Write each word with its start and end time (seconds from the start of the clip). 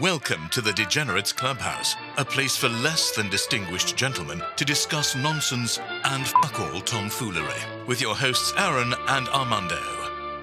Welcome 0.00 0.48
to 0.52 0.62
the 0.62 0.72
Degenerates 0.72 1.30
Clubhouse, 1.30 1.94
a 2.16 2.24
place 2.24 2.56
for 2.56 2.70
less 2.70 3.10
than 3.10 3.28
distinguished 3.28 3.96
gentlemen 3.96 4.42
to 4.56 4.64
discuss 4.64 5.14
nonsense 5.14 5.78
and 6.04 6.26
fuck 6.26 6.58
all 6.58 6.80
tomfoolery. 6.80 7.60
With 7.86 8.00
your 8.00 8.14
hosts 8.14 8.54
Aaron 8.56 8.94
and 9.08 9.28
Armando. 9.28 9.78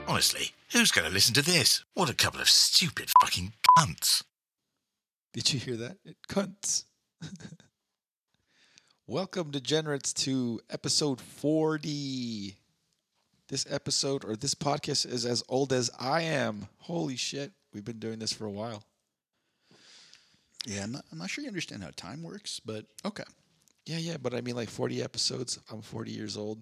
Honestly, 0.07 0.51
who's 0.73 0.91
going 0.91 1.07
to 1.07 1.13
listen 1.13 1.33
to 1.33 1.41
this? 1.41 1.83
What 1.95 2.07
a 2.07 2.13
couple 2.13 2.39
of 2.39 2.47
stupid 2.47 3.09
fucking 3.19 3.53
cunts. 3.75 4.21
Did 5.33 5.51
you 5.51 5.59
hear 5.59 5.75
that? 5.77 5.97
It 6.05 6.17
cunts. 6.29 6.83
Welcome, 9.07 9.49
degenerates, 9.49 10.13
to 10.13 10.61
episode 10.69 11.19
40. 11.19 12.55
This 13.49 13.65
episode 13.67 14.23
or 14.23 14.35
this 14.35 14.53
podcast 14.53 15.11
is 15.11 15.25
as 15.25 15.43
old 15.49 15.73
as 15.73 15.89
I 15.99 16.21
am. 16.21 16.67
Holy 16.81 17.15
shit. 17.15 17.53
We've 17.73 17.83
been 17.83 17.97
doing 17.97 18.19
this 18.19 18.33
for 18.33 18.45
a 18.45 18.51
while. 18.51 18.83
Yeah, 20.67 20.83
I'm 20.83 20.91
not, 20.91 21.05
I'm 21.11 21.17
not 21.17 21.29
sure 21.29 21.43
you 21.43 21.47
understand 21.49 21.81
how 21.83 21.89
time 21.95 22.21
works, 22.23 22.59
but 22.59 22.85
okay. 23.05 23.23
Yeah, 23.85 23.97
yeah, 23.99 24.17
but 24.21 24.33
I 24.33 24.41
mean, 24.41 24.55
like 24.55 24.69
40 24.69 25.01
episodes. 25.01 25.57
I'm 25.71 25.81
40 25.81 26.11
years 26.11 26.35
old. 26.35 26.61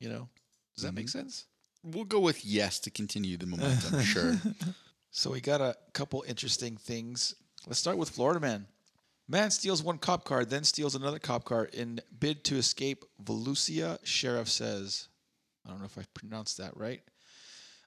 You 0.00 0.08
know, 0.08 0.28
does 0.74 0.84
that 0.84 0.92
make 0.94 1.06
Mhm. 1.06 1.10
sense? 1.10 1.46
We'll 1.84 2.04
go 2.04 2.20
with 2.20 2.44
yes 2.44 2.80
to 2.80 2.90
continue 2.90 3.36
the 3.36 3.46
momentum. 3.46 4.02
sure. 4.02 4.36
So 5.12 5.30
we 5.30 5.40
got 5.40 5.60
a 5.60 5.76
couple 5.92 6.24
interesting 6.26 6.76
things. 6.76 7.34
Let's 7.66 7.78
start 7.78 7.96
with 7.98 8.10
Florida 8.10 8.40
man. 8.40 8.66
Man 9.28 9.50
steals 9.52 9.80
one 9.82 9.98
cop 9.98 10.24
car, 10.24 10.44
then 10.44 10.64
steals 10.64 10.96
another 10.96 11.20
cop 11.20 11.44
car 11.44 11.66
in 11.66 12.00
bid 12.18 12.42
to 12.46 12.56
escape. 12.56 13.04
Volusia 13.22 13.98
sheriff 14.04 14.48
says. 14.48 15.06
I 15.64 15.70
don't 15.70 15.78
know 15.78 15.84
if 15.84 15.96
I 15.96 16.02
pronounced 16.14 16.58
that 16.58 16.76
right. 16.76 17.02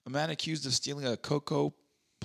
A 0.06 0.10
man 0.10 0.30
accused 0.30 0.66
of 0.66 0.74
stealing 0.74 1.06
a 1.06 1.18
Cocoa 1.18 1.74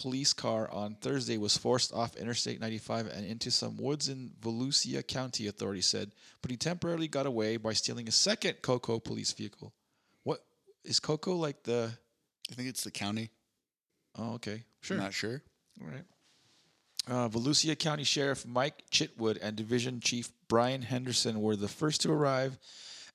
police 0.00 0.32
car 0.32 0.70
on 0.70 0.94
Thursday 0.94 1.38
was 1.38 1.56
forced 1.56 1.92
off 1.92 2.16
Interstate 2.16 2.60
95 2.60 3.06
and 3.08 3.24
into 3.26 3.50
some 3.50 3.76
woods 3.76 4.08
in 4.08 4.30
Volusia 4.40 5.06
County, 5.06 5.46
authorities 5.46 5.86
said, 5.86 6.12
but 6.42 6.50
he 6.50 6.56
temporarily 6.56 7.08
got 7.08 7.26
away 7.26 7.56
by 7.56 7.72
stealing 7.72 8.08
a 8.08 8.12
second 8.12 8.54
Cocoa 8.62 8.98
police 9.00 9.32
vehicle. 9.32 9.72
What 10.24 10.40
is 10.84 11.00
Cocoa 11.00 11.34
like 11.34 11.62
the? 11.64 11.90
I 12.50 12.54
think 12.54 12.68
it's 12.68 12.84
the 12.84 12.90
county. 12.90 13.30
Oh, 14.16 14.34
okay, 14.34 14.64
Sure. 14.80 14.96
not 14.96 15.12
sure. 15.14 15.42
all 15.82 15.88
right. 15.88 16.04
Uh, 17.06 17.28
Volusia 17.28 17.78
County 17.78 18.04
Sheriff 18.04 18.46
Mike 18.46 18.84
Chitwood 18.90 19.38
and 19.40 19.56
Division 19.56 20.00
Chief 20.00 20.30
Brian 20.48 20.82
Henderson 20.82 21.40
were 21.40 21.56
the 21.56 21.68
first 21.68 22.02
to 22.02 22.12
arrive 22.12 22.58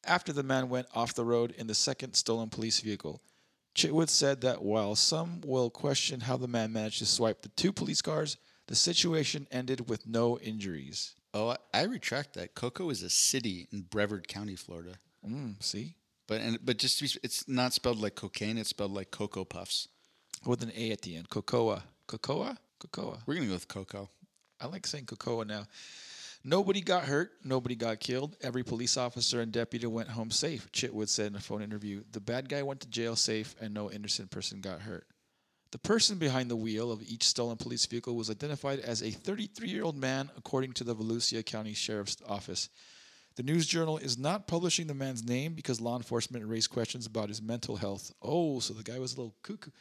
after 0.04 0.34
the 0.34 0.44
man 0.44 0.70
went 0.70 0.88
off 0.95 1.14
the 1.14 1.23
road 1.26 1.54
in 1.58 1.67
the 1.67 1.76
second 1.76 2.14
stolen 2.16 2.50
police 2.50 2.80
vehicle. 2.80 3.22
Chitwood 3.76 4.10
said 4.10 4.42
that 4.42 4.62
while 4.62 4.96
some 4.96 5.42
will 5.42 5.70
question 5.70 6.22
how 6.22 6.38
the 6.38 6.48
man 6.48 6.74
managed 6.74 7.00
to 7.00 7.06
swipe 7.06 7.42
the 7.42 7.50
two 7.50 7.72
police 7.72 8.02
cars, 8.02 8.38
the 8.68 8.76
situation 8.76 9.48
ended 9.52 9.90
with 9.90 10.08
no 10.08 10.38
injuries. 10.40 11.16
Oh, 11.34 11.56
I, 11.74 11.84
retract 11.84 12.34
that. 12.36 12.54
Cocoa 12.54 12.92
is 12.92 13.02
a 13.02 13.10
city 13.10 13.68
in 13.72 13.82
Brevard 13.82 14.28
County, 14.28 14.56
Florida. 14.56 14.96
Mm, 15.28 15.62
see? 15.64 15.96
But 16.28 16.42
and 16.42 16.60
but 16.64 16.78
just 16.78 17.00
to 17.00 17.06
be, 17.06 17.20
it's 17.24 17.48
not 17.48 17.74
spelled 17.74 18.00
like 18.00 18.16
cocaine. 18.16 18.58
It's 18.58 18.70
spelled 18.70 18.94
like 18.94 19.10
cocoa 19.10 19.44
puffs. 19.44 19.88
With 20.46 20.62
an 20.62 20.72
A 20.76 20.92
at 20.92 21.02
the 21.02 21.16
end. 21.16 21.30
Cocoa. 21.30 21.82
Cocoa? 22.08 22.56
Cocoa. 22.80 23.18
We're 23.26 23.36
gonna 23.36 23.48
go 23.48 23.54
with 23.54 23.68
cocoa. 23.68 24.10
I 24.62 24.68
like 24.68 24.88
saying 24.88 25.06
Cocoa 25.06 25.44
now. 25.44 25.66
Nobody 26.45 26.81
got 26.81 27.05
hurt. 27.05 27.31
Nobody 27.44 27.75
got 27.75 28.02
killed. 28.02 28.36
Every 28.41 28.63
police 28.63 28.97
officer 28.97 29.39
and 29.39 29.52
deputy 29.52 29.88
went 29.88 30.09
home 30.09 30.30
safe, 30.30 30.69
Chitwood 30.73 31.08
said 31.08 31.27
in 31.27 31.36
a 31.36 31.39
phone 31.39 31.61
interview. 31.61 32.03
The 32.11 32.19
bad 32.19 32.49
guy 32.49 32.63
went 32.63 32.81
to 32.81 32.89
jail 32.89 33.16
safe, 33.16 33.55
and 33.61 33.73
no 33.73 33.89
innocent 33.89 34.30
person 34.30 34.59
got 34.59 34.81
hurt. 34.81 35.08
The 35.71 35.80
person 35.80 36.17
behind 36.17 36.52
the 36.52 36.55
wheel 36.55 36.91
of 36.91 37.02
each 37.02 37.23
stolen 37.23 37.58
police 37.58 37.86
vehicle 37.86 38.16
was 38.16 38.30
identified 38.30 38.80
as 38.80 39.02
a 39.02 39.09
33 39.09 39.69
year 39.69 39.83
old 39.83 39.97
man, 39.97 40.30
according 40.38 40.73
to 40.73 40.83
the 40.83 40.95
Volusia 40.95 41.45
County 41.45 41.73
Sheriff's 41.73 42.17
Office. 42.27 42.69
The 43.36 43.44
News 43.44 43.66
Journal 43.66 43.97
is 43.97 44.17
not 44.17 44.45
publishing 44.45 44.86
the 44.86 44.94
man's 44.94 45.23
name 45.23 45.53
because 45.53 45.82
law 45.82 45.95
enforcement 45.95 46.45
raised 46.45 46.70
questions 46.70 47.08
about 47.08 47.30
his 47.30 47.42
mental 47.42 47.77
health. 47.77 48.11
Oh, 48.21 48.59
so 48.59 48.73
the 48.73 48.83
guy 48.83 48.99
was 48.99 49.14
a 49.14 49.17
little 49.17 49.36
cuckoo. 49.42 49.71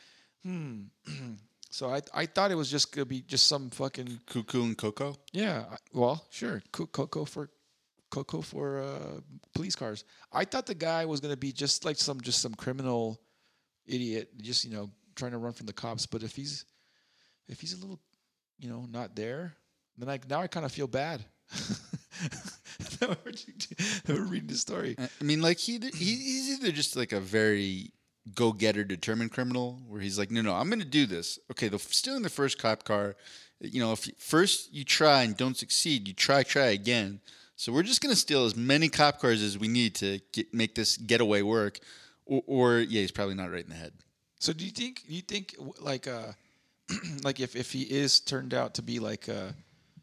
Hmm. 0.43 0.85
so 1.73 1.91
I, 1.91 2.01
I 2.15 2.27
thought 2.27 2.51
it 2.51 2.55
was 2.55 2.71
just 2.71 2.93
going 2.95 3.05
to 3.05 3.09
be 3.09 3.23
just 3.23 3.47
some 3.49 3.71
fucking 3.71 4.21
Cuckoo 4.27 4.63
and 4.63 4.77
cocoa. 4.79 5.17
yeah, 5.33 5.65
I- 5.71 5.77
well, 5.93 6.25
sure. 6.31 6.63
Co- 6.73 6.87
Coco 6.87 7.25
for 7.25 7.51
Coco 8.11 8.43
for 8.43 8.81
uh, 8.83 9.21
police 9.55 9.75
cars. 9.75 10.05
I 10.33 10.45
thought 10.45 10.67
the 10.67 10.75
guy 10.75 11.07
was 11.07 11.21
gonna 11.21 11.37
be 11.37 11.51
just 11.51 11.85
like 11.87 11.97
some 11.97 12.21
just 12.21 12.43
some 12.43 12.55
criminal 12.55 13.19
idiot, 13.87 14.29
just 14.41 14.65
you 14.67 14.71
know 14.71 14.91
trying 15.17 15.33
to 15.33 15.39
run 15.39 15.55
from 15.55 15.65
the 15.67 15.73
cops. 15.73 16.05
But 16.07 16.23
if 16.23 16.37
he's 16.37 16.67
if 17.49 17.59
he's 17.61 17.73
a 17.73 17.81
little, 17.81 17.99
you 18.59 18.69
know, 18.69 18.87
not 18.91 19.17
there, 19.17 19.55
then 19.97 20.11
I 20.11 20.21
now 20.29 20.43
I 20.43 20.47
kind 20.47 20.67
of 20.67 20.73
feel 20.73 20.87
bad. 20.89 21.25
Now 23.01 23.17
we're 24.15 24.23
reading 24.27 24.47
the 24.47 24.55
story. 24.55 24.95
I 24.99 25.09
I 25.21 25.25
mean, 25.25 25.41
like 25.43 25.59
he, 25.59 25.79
he 25.79 25.89
he's 26.17 26.59
either 26.61 26.71
just 26.71 26.95
like 26.97 27.13
a 27.13 27.19
very 27.21 27.91
go-getter, 28.35 28.85
determined 28.85 29.33
criminal, 29.33 29.81
where 29.89 30.01
he's 30.01 30.19
like, 30.19 30.31
no, 30.31 30.43
no, 30.43 30.55
I'm 30.55 30.71
gonna 30.71 30.85
do 30.85 31.07
this. 31.07 31.39
Okay, 31.51 31.69
the 31.69 31.79
stealing 31.79 32.23
the 32.23 32.31
first 32.31 32.59
cop 32.59 32.85
car. 32.85 33.17
You 33.61 33.81
know, 33.81 33.93
if 33.93 34.07
you, 34.07 34.13
first 34.19 34.73
you 34.73 34.85
try 34.85 35.23
and 35.23 35.37
don't 35.37 35.57
succeed, 35.57 36.09
you 36.09 36.15
try, 36.15 36.43
try 36.43 36.67
again. 36.67 37.21
So 37.57 37.73
we're 37.73 37.83
just 37.83 38.01
gonna 38.01 38.17
steal 38.17 38.45
as 38.45 38.57
many 38.57 38.89
cop 38.89 39.21
cars 39.21 39.43
as 39.43 39.59
we 39.59 39.69
need 39.69 39.95
to 39.97 40.21
get, 40.33 40.53
make 40.53 40.75
this 40.75 40.97
getaway 40.97 41.43
work. 41.43 41.79
Or, 42.27 42.43
or 42.47 42.79
yeah, 42.79 43.01
he's 43.01 43.11
probably 43.11 43.35
not 43.35 43.51
right 43.51 43.65
in 43.65 43.71
the 43.71 43.77
head. 43.77 43.93
So 44.39 44.53
do 44.53 44.65
you 44.65 44.71
think 44.71 45.03
you 45.07 45.21
think 45.21 45.55
like 45.81 46.09
uh 46.09 46.33
like 47.23 47.41
if 47.41 47.55
if 47.55 47.73
he 47.73 47.83
is 47.83 48.21
turned 48.21 48.55
out 48.55 48.75
to 48.75 48.83
be 48.83 48.99
like 48.99 49.29
uh 49.29 49.53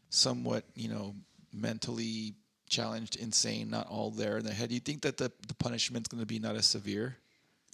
somewhat 0.08 0.64
you 0.74 0.88
know 0.88 1.14
mentally 1.52 2.34
challenged, 2.68 3.16
insane, 3.16 3.68
not 3.68 3.88
all 3.88 4.10
there 4.10 4.38
in 4.38 4.44
the 4.44 4.52
head, 4.52 4.68
do 4.68 4.74
you 4.74 4.80
think 4.80 5.02
that 5.02 5.18
the 5.18 5.30
the 5.46 5.54
punishment's 5.54 6.08
going 6.08 6.20
to 6.20 6.26
be 6.26 6.38
not 6.38 6.56
as 6.56 6.66
severe? 6.66 7.16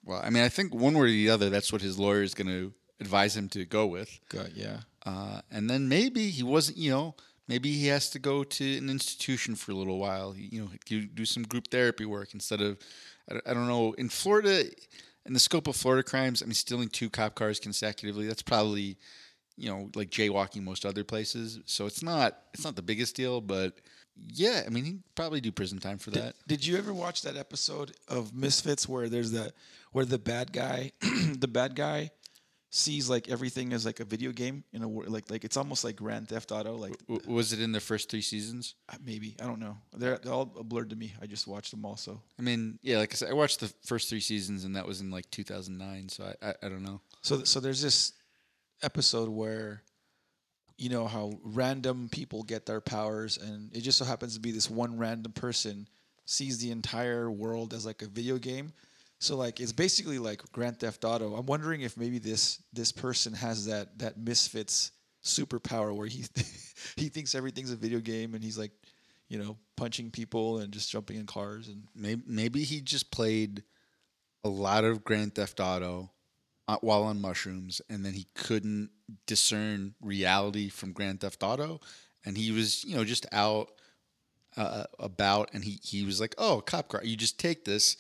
Well, 0.07 0.23
I 0.25 0.31
mean, 0.31 0.45
I 0.45 0.49
think 0.49 0.73
one 0.73 0.95
way 0.95 1.01
or 1.01 1.07
the 1.09 1.31
other, 1.31 1.51
that's 1.51 1.73
what 1.73 1.83
his 1.83 1.99
lawyer 1.99 2.23
is 2.23 2.33
going 2.33 2.47
to 2.47 2.73
advise 3.01 3.37
him 3.37 3.49
to 3.51 3.65
go 3.65 3.87
with. 3.87 4.21
God, 4.29 4.53
yeah. 4.55 4.79
Uh, 5.05 5.41
and 5.51 5.69
then 5.69 5.89
maybe 5.89 6.31
he 6.31 6.43
wasn't, 6.43 6.79
you 6.79 6.91
know, 6.91 7.17
maybe 7.49 7.73
he 7.73 7.89
has 7.89 8.09
to 8.11 8.19
go 8.21 8.45
to 8.45 8.79
an 8.79 8.89
institution 8.89 9.57
for 9.57 9.73
a 9.73 9.75
little 9.75 9.99
while, 9.99 10.35
you 10.37 10.61
know, 10.61 10.71
do, 10.87 11.07
do 11.07 11.25
some 11.25 11.43
group 11.43 11.69
therapy 11.69 12.05
work 12.05 12.35
instead 12.35 12.61
of, 12.61 12.79
I 13.29 13.35
don't, 13.35 13.49
I 13.49 13.55
don't 13.55 13.67
know, 13.67 13.93
in 13.95 14.09
Florida, 14.09 14.65
in 15.27 15.33
the 15.33 15.41
scope 15.41 15.67
of 15.67 15.75
Florida 15.77 16.05
crimes, 16.05 16.41
I 16.41 16.47
mean, 16.47 16.55
stealing 16.55 16.89
two 16.89 17.11
cop 17.11 17.35
cars 17.35 17.59
consecutively, 17.59 18.29
that's 18.29 18.43
probably, 18.43 18.97
you 19.57 19.69
know, 19.69 19.91
like 19.97 20.11
jaywalking 20.11 20.63
most 20.63 20.87
other 20.87 21.03
places. 21.03 21.61
So 21.67 21.87
it's 21.87 22.03
not, 22.03 22.39
it's 22.55 22.65
not 22.65 22.77
the 22.77 22.83
biggest 22.83 23.17
deal, 23.17 23.41
but 23.41 23.75
yeah, 24.29 24.63
I 24.65 24.71
mean, 24.71 24.85
he'd 24.85 25.03
probably 25.15 25.41
do 25.41 25.53
prison 25.53 25.79
time 25.79 25.99
for 25.99 26.11
Did, 26.11 26.23
that. 26.23 26.35
did 26.47 26.65
you 26.65 26.79
ever 26.79 26.95
watch 26.95 27.23
that 27.23 27.37
episode 27.37 27.93
of 28.09 28.35
Misfits 28.35 28.89
where 28.89 29.09
there's 29.09 29.33
that 29.33 29.53
where 29.97 30.05
the 30.05 30.19
bad 30.19 30.53
guy, 30.53 30.93
the 31.01 31.49
bad 31.49 31.75
guy, 31.75 32.11
sees 32.69 33.09
like 33.09 33.31
everything 33.31 33.73
as 33.73 33.87
like 33.87 33.99
a 33.99 34.05
video 34.05 34.31
game 34.31 34.63
in 34.75 34.83
a 34.83 34.89
like 34.89 35.31
like 35.31 35.43
it's 35.43 35.57
almost 35.57 35.85
like 35.85 35.97
Grand 35.97 36.29
Theft 36.29 36.53
Auto. 36.53 36.75
Like 36.77 36.99
W- 37.09 37.23
was 37.35 37.55
it 37.55 37.63
in 37.63 37.73
the 37.73 37.81
first 37.81 38.11
three 38.11 38.21
seasons? 38.21 38.75
uh, 38.93 38.97
maybe 39.03 39.37
I 39.41 39.47
don't 39.47 39.59
know. 39.59 39.79
They're, 39.95 40.19
they're 40.19 40.35
all 40.35 40.45
blurred 40.45 40.91
to 40.91 40.97
me. 40.97 41.15
I 41.23 41.25
just 41.27 41.47
watched 41.47 41.71
them 41.71 41.87
also. 41.87 42.21
I 42.39 42.43
mean, 42.43 42.79
yeah, 42.83 42.99
like 42.99 43.15
I 43.15 43.17
said, 43.17 43.31
I 43.31 43.33
watched 43.33 43.61
the 43.61 43.73
first 43.87 44.11
three 44.11 44.21
seasons, 44.21 44.65
and 44.65 44.77
that 44.77 44.87
was 44.87 45.01
in 45.01 45.11
like 45.11 45.31
2009. 45.31 46.11
So 46.11 46.25
I, 46.25 46.49
I, 46.49 46.55
I 46.65 46.69
don't 46.69 46.83
know. 46.83 47.01
So 47.23 47.45
so 47.45 47.59
there's 47.59 47.81
this 47.81 48.13
episode 48.83 49.31
where 49.31 49.83
you 50.77 50.91
know 50.91 51.07
how 51.07 51.33
random 51.43 52.11
people 52.13 52.43
get 52.43 52.67
their 52.67 52.83
powers 52.83 53.39
and 53.39 53.75
it 53.75 53.81
just 53.81 53.97
so 53.97 54.05
happens 54.05 54.35
to 54.35 54.41
be 54.41 54.51
this 54.51 54.69
one 54.69 54.99
random 54.99 55.33
person 55.33 55.89
sees 56.27 56.59
the 56.59 56.71
entire 56.71 57.31
world 57.31 57.73
as 57.73 57.87
like 57.87 58.03
a 58.03 58.07
video 58.07 58.37
game. 58.37 58.75
So 59.19 59.37
like 59.37 59.61
it's 59.61 59.73
basically 59.73 60.19
like 60.19 60.43
Grand 60.53 60.79
Theft 60.79 61.05
Auto. 61.05 61.35
I'm 61.35 61.47
wondering 61.47 61.83
if 61.83 61.97
maybe 61.97 62.19
this 62.19 62.63
this 62.73 62.93
person 62.93 63.33
has 63.33 63.67
that 63.67 63.99
that 63.99 64.19
misfits 64.19 64.93
superpower 65.25 65.95
where 65.95 66.07
he 66.07 66.25
he 66.97 67.09
thinks 67.09 67.35
everything's 67.35 67.73
a 67.73 67.77
video 67.77 68.01
game 68.01 68.35
and 68.35 68.45
he's 68.45 68.59
like, 68.59 68.73
you 69.29 69.39
know, 69.39 69.57
punching 69.77 70.11
people 70.11 70.59
and 70.59 70.73
just 70.73 70.91
jumping 70.91 71.17
in 71.17 71.27
cars 71.27 71.69
and 71.69 71.85
Maybe, 71.95 72.23
maybe 72.27 72.63
he 72.63 72.81
just 72.81 73.11
played 73.11 73.63
a 74.45 74.49
lot 74.49 74.85
of 74.85 75.03
Grand 75.03 75.35
Theft 75.35 75.59
Auto 75.59 76.11
uh, 76.69 76.77
while 76.81 77.05
on 77.05 77.21
mushrooms, 77.21 77.81
and 77.89 78.05
then 78.05 78.13
he 78.13 78.27
couldn't 78.35 78.91
discern 79.27 79.95
reality 80.01 80.69
from 80.69 80.93
Grand 80.93 81.21
Theft 81.21 81.43
Auto, 81.43 81.81
and 82.25 82.37
he 82.37 82.51
was, 82.51 82.85
you 82.85 82.97
know, 82.97 83.05
just 83.05 83.27
out 83.33 83.71
uh, 84.57 84.85
about, 84.99 85.51
and 85.53 85.65
he 85.65 85.79
he 85.83 86.05
was 86.05 86.21
like, 86.21 86.35
"Oh, 86.39 86.61
cop 86.61 86.89
car, 86.89 87.05
you 87.05 87.17
just 87.17 87.39
take 87.39 87.65
this." 87.65 87.97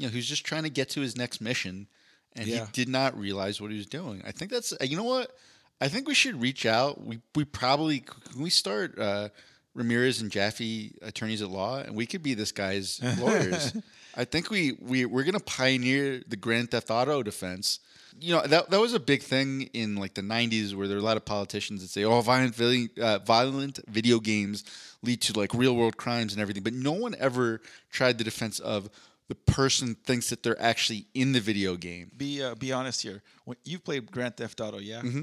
You 0.00 0.06
know, 0.06 0.10
he 0.12 0.16
was 0.16 0.26
just 0.26 0.44
trying 0.46 0.62
to 0.62 0.70
get 0.70 0.88
to 0.90 1.00
his 1.02 1.16
next 1.16 1.40
mission, 1.42 1.86
and 2.34 2.46
Yeah. 2.46 2.64
he 2.66 2.72
did 2.72 2.88
not 2.88 3.18
realize 3.18 3.60
what 3.60 3.70
he 3.70 3.76
was 3.76 3.86
doing. 3.86 4.22
I 4.26 4.32
think 4.32 4.50
that's, 4.50 4.72
uh, 4.72 4.76
you 4.82 4.96
know 4.96 5.04
what? 5.04 5.36
I 5.80 5.88
think 5.88 6.08
we 6.08 6.14
should 6.14 6.40
reach 6.40 6.64
out. 6.66 7.04
We 7.04 7.20
we 7.34 7.44
probably 7.44 8.00
can 8.00 8.40
we 8.42 8.48
start 8.50 8.98
uh, 8.98 9.28
Ramirez 9.74 10.20
and 10.22 10.30
Jaffe 10.30 10.92
attorneys 11.02 11.42
at 11.42 11.50
law, 11.50 11.78
and 11.80 11.94
we 11.94 12.06
could 12.06 12.22
be 12.22 12.34
this 12.34 12.52
guy's 12.52 13.00
lawyers. 13.18 13.74
I 14.16 14.24
think 14.24 14.50
we 14.50 14.72
we 14.80 15.04
we're 15.04 15.24
gonna 15.24 15.40
pioneer 15.40 16.22
the 16.26 16.36
Grand 16.36 16.70
Theft 16.70 16.90
Auto 16.90 17.22
defense. 17.22 17.78
You 18.20 18.34
know 18.34 18.42
that 18.46 18.70
that 18.70 18.80
was 18.80 18.92
a 18.94 19.00
big 19.00 19.22
thing 19.22 19.70
in 19.72 19.96
like 19.96 20.14
the 20.14 20.22
'90s, 20.22 20.74
where 20.74 20.86
there 20.88 20.96
were 20.96 21.02
a 21.02 21.04
lot 21.04 21.16
of 21.16 21.24
politicians 21.24 21.80
that 21.82 21.88
say, 21.88 22.04
"Oh, 22.04 22.20
violent 22.20 22.54
vi- 22.54 22.90
uh, 23.00 23.18
violent 23.20 23.80
video 23.88 24.18
games 24.20 24.64
lead 25.02 25.20
to 25.22 25.38
like 25.38 25.54
real 25.54 25.74
world 25.76 25.96
crimes 25.96 26.32
and 26.34 26.42
everything," 26.42 26.62
but 26.62 26.74
no 26.74 26.92
one 26.92 27.14
ever 27.18 27.60
tried 27.90 28.18
the 28.18 28.24
defense 28.24 28.58
of 28.58 28.90
the 29.30 29.36
person 29.36 29.94
thinks 29.94 30.28
that 30.30 30.42
they're 30.42 30.60
actually 30.60 31.06
in 31.14 31.30
the 31.30 31.38
video 31.38 31.76
game. 31.76 32.10
Be 32.16 32.42
uh, 32.42 32.56
be 32.56 32.72
honest 32.72 33.00
here. 33.00 33.22
When 33.44 33.56
you 33.64 33.78
played 33.78 34.10
Grand 34.10 34.36
Theft 34.36 34.60
Auto, 34.60 34.78
yeah. 34.78 35.02
Mm-hmm. 35.02 35.22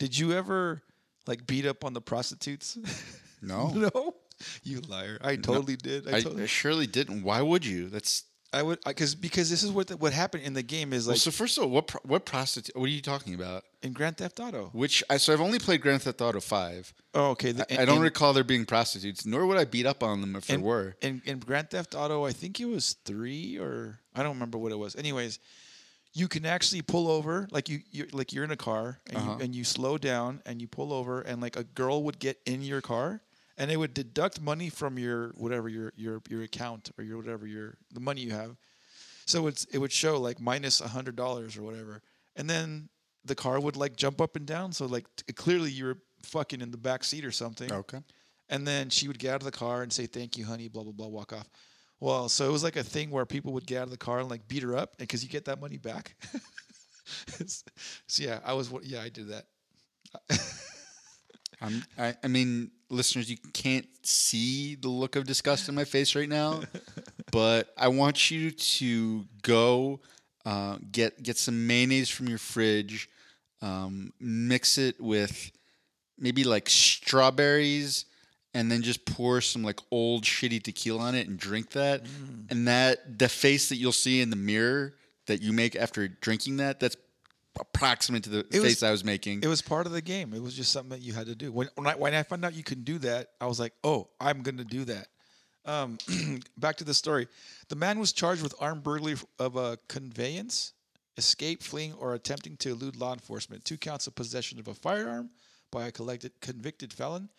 Did 0.00 0.18
you 0.18 0.32
ever 0.32 0.82
like 1.28 1.46
beat 1.46 1.64
up 1.64 1.84
on 1.84 1.92
the 1.92 2.00
prostitutes? 2.00 2.76
No, 3.40 3.68
no. 3.94 4.16
You 4.64 4.80
liar! 4.80 5.18
I 5.22 5.36
totally 5.36 5.76
did. 5.76 6.08
I, 6.08 6.16
I, 6.16 6.20
totally, 6.20 6.42
I 6.42 6.46
surely 6.46 6.88
didn't. 6.88 7.22
Why 7.22 7.42
would 7.42 7.64
you? 7.64 7.88
That's 7.88 8.24
I 8.54 8.62
would 8.62 8.78
because 8.84 9.14
because 9.14 9.50
this 9.50 9.62
is 9.62 9.70
what 9.70 9.88
the, 9.88 9.96
what 9.96 10.12
happened 10.12 10.44
in 10.44 10.52
the 10.54 10.62
game 10.62 10.92
is 10.92 11.06
like 11.06 11.14
well, 11.14 11.18
so. 11.20 11.30
First 11.30 11.58
of 11.58 11.64
all, 11.64 11.70
what 11.70 11.86
pro- 11.88 12.00
what 12.04 12.24
prostitute? 12.24 12.74
What 12.76 12.84
are 12.84 12.88
you 12.88 13.02
talking 13.02 13.34
about? 13.34 13.64
in 13.82 13.92
Grand 13.92 14.16
Theft 14.16 14.40
Auto. 14.40 14.70
Which 14.72 15.02
I 15.10 15.18
so 15.18 15.32
I've 15.34 15.40
only 15.42 15.58
played 15.58 15.82
Grand 15.82 16.00
Theft 16.02 16.20
Auto 16.22 16.40
Five. 16.40 16.94
Oh, 17.12 17.30
okay. 17.32 17.52
the- 17.52 17.70
I 17.80 17.84
don't 17.84 17.96
in- 17.98 18.02
recall 18.02 18.32
there 18.32 18.42
being 18.44 18.64
prostitutes, 18.64 19.26
nor 19.26 19.44
would 19.46 19.58
I 19.58 19.64
beat 19.66 19.84
up 19.84 20.02
on 20.02 20.20
them 20.22 20.34
if 20.36 20.46
there 20.46 20.58
were. 20.60 20.96
in 21.02 21.20
in 21.26 21.38
Grand 21.40 21.68
Theft 21.70 21.94
Auto, 21.94 22.24
I 22.24 22.32
think 22.32 22.58
it 22.60 22.64
was 22.66 22.96
three 23.04 23.58
or 23.58 24.00
I 24.14 24.22
don't 24.22 24.32
remember 24.34 24.56
what 24.58 24.72
it 24.72 24.78
was. 24.78 24.96
Anyways, 24.96 25.38
you 26.14 26.28
can 26.28 26.46
actually 26.46 26.80
pull 26.82 27.08
over 27.08 27.48
like 27.50 27.68
you 27.68 27.80
you 27.90 28.06
like 28.12 28.32
you're 28.32 28.44
in 28.44 28.52
a 28.52 28.56
car 28.56 29.00
and, 29.08 29.16
Uh-huh. 29.16 29.36
you, 29.38 29.44
and 29.44 29.54
you 29.54 29.64
slow 29.64 29.98
down 29.98 30.40
and 30.46 30.62
you 30.62 30.68
pull 30.68 30.92
over 30.92 31.20
and 31.20 31.42
like 31.42 31.56
a 31.56 31.64
girl 31.64 32.02
would 32.04 32.18
get 32.18 32.40
in 32.46 32.62
your 32.62 32.80
car 32.80 33.20
and 33.56 33.70
it 33.70 33.76
would 33.76 33.94
deduct 33.94 34.40
money 34.40 34.68
from 34.68 34.98
your 34.98 35.28
whatever 35.36 35.68
your 35.68 35.92
your 35.96 36.20
your 36.28 36.42
account 36.42 36.90
or 36.98 37.04
your 37.04 37.16
whatever 37.16 37.46
your 37.46 37.76
the 37.92 38.00
money 38.00 38.20
you 38.20 38.32
have. 38.32 38.56
So 39.26 39.46
it's 39.46 39.64
it 39.66 39.78
would 39.78 39.92
show 39.92 40.20
like 40.20 40.40
minus 40.40 40.80
a 40.80 40.88
hundred 40.88 41.16
dollars 41.16 41.56
or 41.56 41.62
whatever, 41.62 42.02
and 42.36 42.48
then 42.48 42.88
the 43.24 43.34
car 43.34 43.58
would 43.58 43.76
like 43.76 43.96
jump 43.96 44.20
up 44.20 44.36
and 44.36 44.46
down. 44.46 44.72
So 44.72 44.86
like 44.86 45.06
t- 45.16 45.32
clearly 45.32 45.70
you 45.70 45.86
were 45.86 45.98
fucking 46.22 46.60
in 46.60 46.70
the 46.70 46.76
back 46.76 47.04
seat 47.04 47.24
or 47.24 47.30
something. 47.30 47.72
Okay. 47.72 48.00
And 48.50 48.66
then 48.66 48.90
she 48.90 49.08
would 49.08 49.18
get 49.18 49.34
out 49.34 49.40
of 49.40 49.44
the 49.44 49.52
car 49.52 49.82
and 49.82 49.92
say, 49.92 50.06
"Thank 50.06 50.36
you, 50.36 50.44
honey." 50.44 50.68
Blah 50.68 50.82
blah 50.82 50.92
blah. 50.92 51.06
Walk 51.06 51.32
off. 51.32 51.48
Well, 52.00 52.28
so 52.28 52.46
it 52.46 52.52
was 52.52 52.62
like 52.62 52.76
a 52.76 52.82
thing 52.82 53.10
where 53.10 53.24
people 53.24 53.52
would 53.54 53.66
get 53.66 53.78
out 53.78 53.84
of 53.84 53.90
the 53.90 53.96
car 53.96 54.18
and 54.18 54.28
like 54.28 54.46
beat 54.46 54.62
her 54.62 54.76
up, 54.76 54.98
because 54.98 55.22
you 55.22 55.30
get 55.30 55.46
that 55.46 55.60
money 55.60 55.78
back. 55.78 56.14
so 57.46 58.22
yeah, 58.22 58.40
I 58.44 58.52
was. 58.52 58.70
Yeah, 58.82 59.00
I 59.00 59.08
did 59.08 59.28
that. 59.28 59.46
I'm, 61.64 61.84
I, 61.98 62.14
I 62.22 62.28
mean, 62.28 62.70
listeners, 62.90 63.30
you 63.30 63.36
can't 63.52 63.86
see 64.02 64.74
the 64.74 64.88
look 64.88 65.16
of 65.16 65.26
disgust 65.26 65.68
in 65.68 65.74
my 65.74 65.84
face 65.84 66.14
right 66.14 66.28
now, 66.28 66.62
but 67.32 67.72
I 67.76 67.88
want 67.88 68.30
you 68.30 68.50
to 68.50 69.24
go 69.42 70.00
uh, 70.44 70.76
get 70.92 71.22
get 71.22 71.38
some 71.38 71.66
mayonnaise 71.66 72.10
from 72.10 72.28
your 72.28 72.38
fridge, 72.38 73.08
um, 73.62 74.12
mix 74.20 74.78
it 74.78 75.00
with 75.00 75.50
maybe 76.18 76.44
like 76.44 76.68
strawberries, 76.68 78.04
and 78.52 78.70
then 78.70 78.82
just 78.82 79.04
pour 79.06 79.40
some 79.40 79.62
like 79.62 79.80
old 79.90 80.24
shitty 80.24 80.62
tequila 80.62 81.00
on 81.00 81.14
it 81.14 81.28
and 81.28 81.38
drink 81.38 81.70
that. 81.70 82.02
And 82.50 82.68
that 82.68 83.18
the 83.18 83.28
face 83.28 83.70
that 83.70 83.76
you'll 83.76 83.92
see 83.92 84.20
in 84.20 84.30
the 84.30 84.36
mirror 84.36 84.94
that 85.26 85.40
you 85.40 85.52
make 85.52 85.74
after 85.74 86.06
drinking 86.08 86.58
that, 86.58 86.78
that's 86.78 86.96
approximate 87.58 88.24
to 88.24 88.30
the 88.30 88.46
was- 88.52 88.62
face 88.62 88.82
I 88.82 88.90
was 88.90 89.04
making. 89.04 89.42
It 89.42 89.48
was 89.48 89.62
part 89.62 89.86
of 89.86 89.92
the 89.92 90.02
game. 90.02 90.32
It 90.34 90.42
was 90.42 90.54
just 90.54 90.72
something 90.72 90.90
that 90.90 91.00
you 91.00 91.12
had 91.12 91.26
to 91.26 91.34
do. 91.34 91.52
When 91.52 91.68
when 91.74 91.86
I, 91.86 91.94
when 91.94 92.14
I 92.14 92.22
found 92.22 92.44
out 92.44 92.54
you 92.54 92.64
can 92.64 92.82
do 92.82 92.98
that, 92.98 93.30
I 93.40 93.46
was 93.46 93.60
like, 93.60 93.72
"Oh, 93.82 94.08
I'm 94.20 94.42
going 94.42 94.58
to 94.58 94.64
do 94.64 94.84
that." 94.86 95.08
Um, 95.66 95.98
back 96.58 96.76
to 96.76 96.84
the 96.84 96.94
story. 96.94 97.28
The 97.68 97.76
man 97.76 97.98
was 97.98 98.12
charged 98.12 98.42
with 98.42 98.54
armed 98.60 98.82
burglary 98.82 99.16
of 99.38 99.56
a 99.56 99.78
conveyance, 99.88 100.72
escape, 101.16 101.62
fleeing, 101.62 101.94
or 101.94 102.14
attempting 102.14 102.56
to 102.58 102.70
elude 102.70 102.96
law 102.96 103.12
enforcement. 103.12 103.64
Two 103.64 103.78
counts 103.78 104.06
of 104.06 104.14
possession 104.14 104.58
of 104.58 104.68
a 104.68 104.74
firearm 104.74 105.30
by 105.70 105.86
a 105.86 105.92
collected 105.92 106.32
convicted 106.40 106.92
felon. 106.92 107.30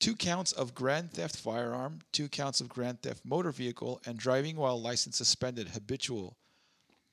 Two 0.00 0.16
counts 0.16 0.50
of 0.52 0.74
grand 0.74 1.12
theft 1.12 1.36
firearm. 1.36 2.00
Two 2.12 2.28
counts 2.28 2.60
of 2.60 2.68
grand 2.68 3.02
theft 3.02 3.24
motor 3.24 3.52
vehicle 3.52 4.00
and 4.04 4.18
driving 4.18 4.56
while 4.56 4.80
license 4.80 5.16
suspended 5.16 5.68
habitual. 5.68 6.36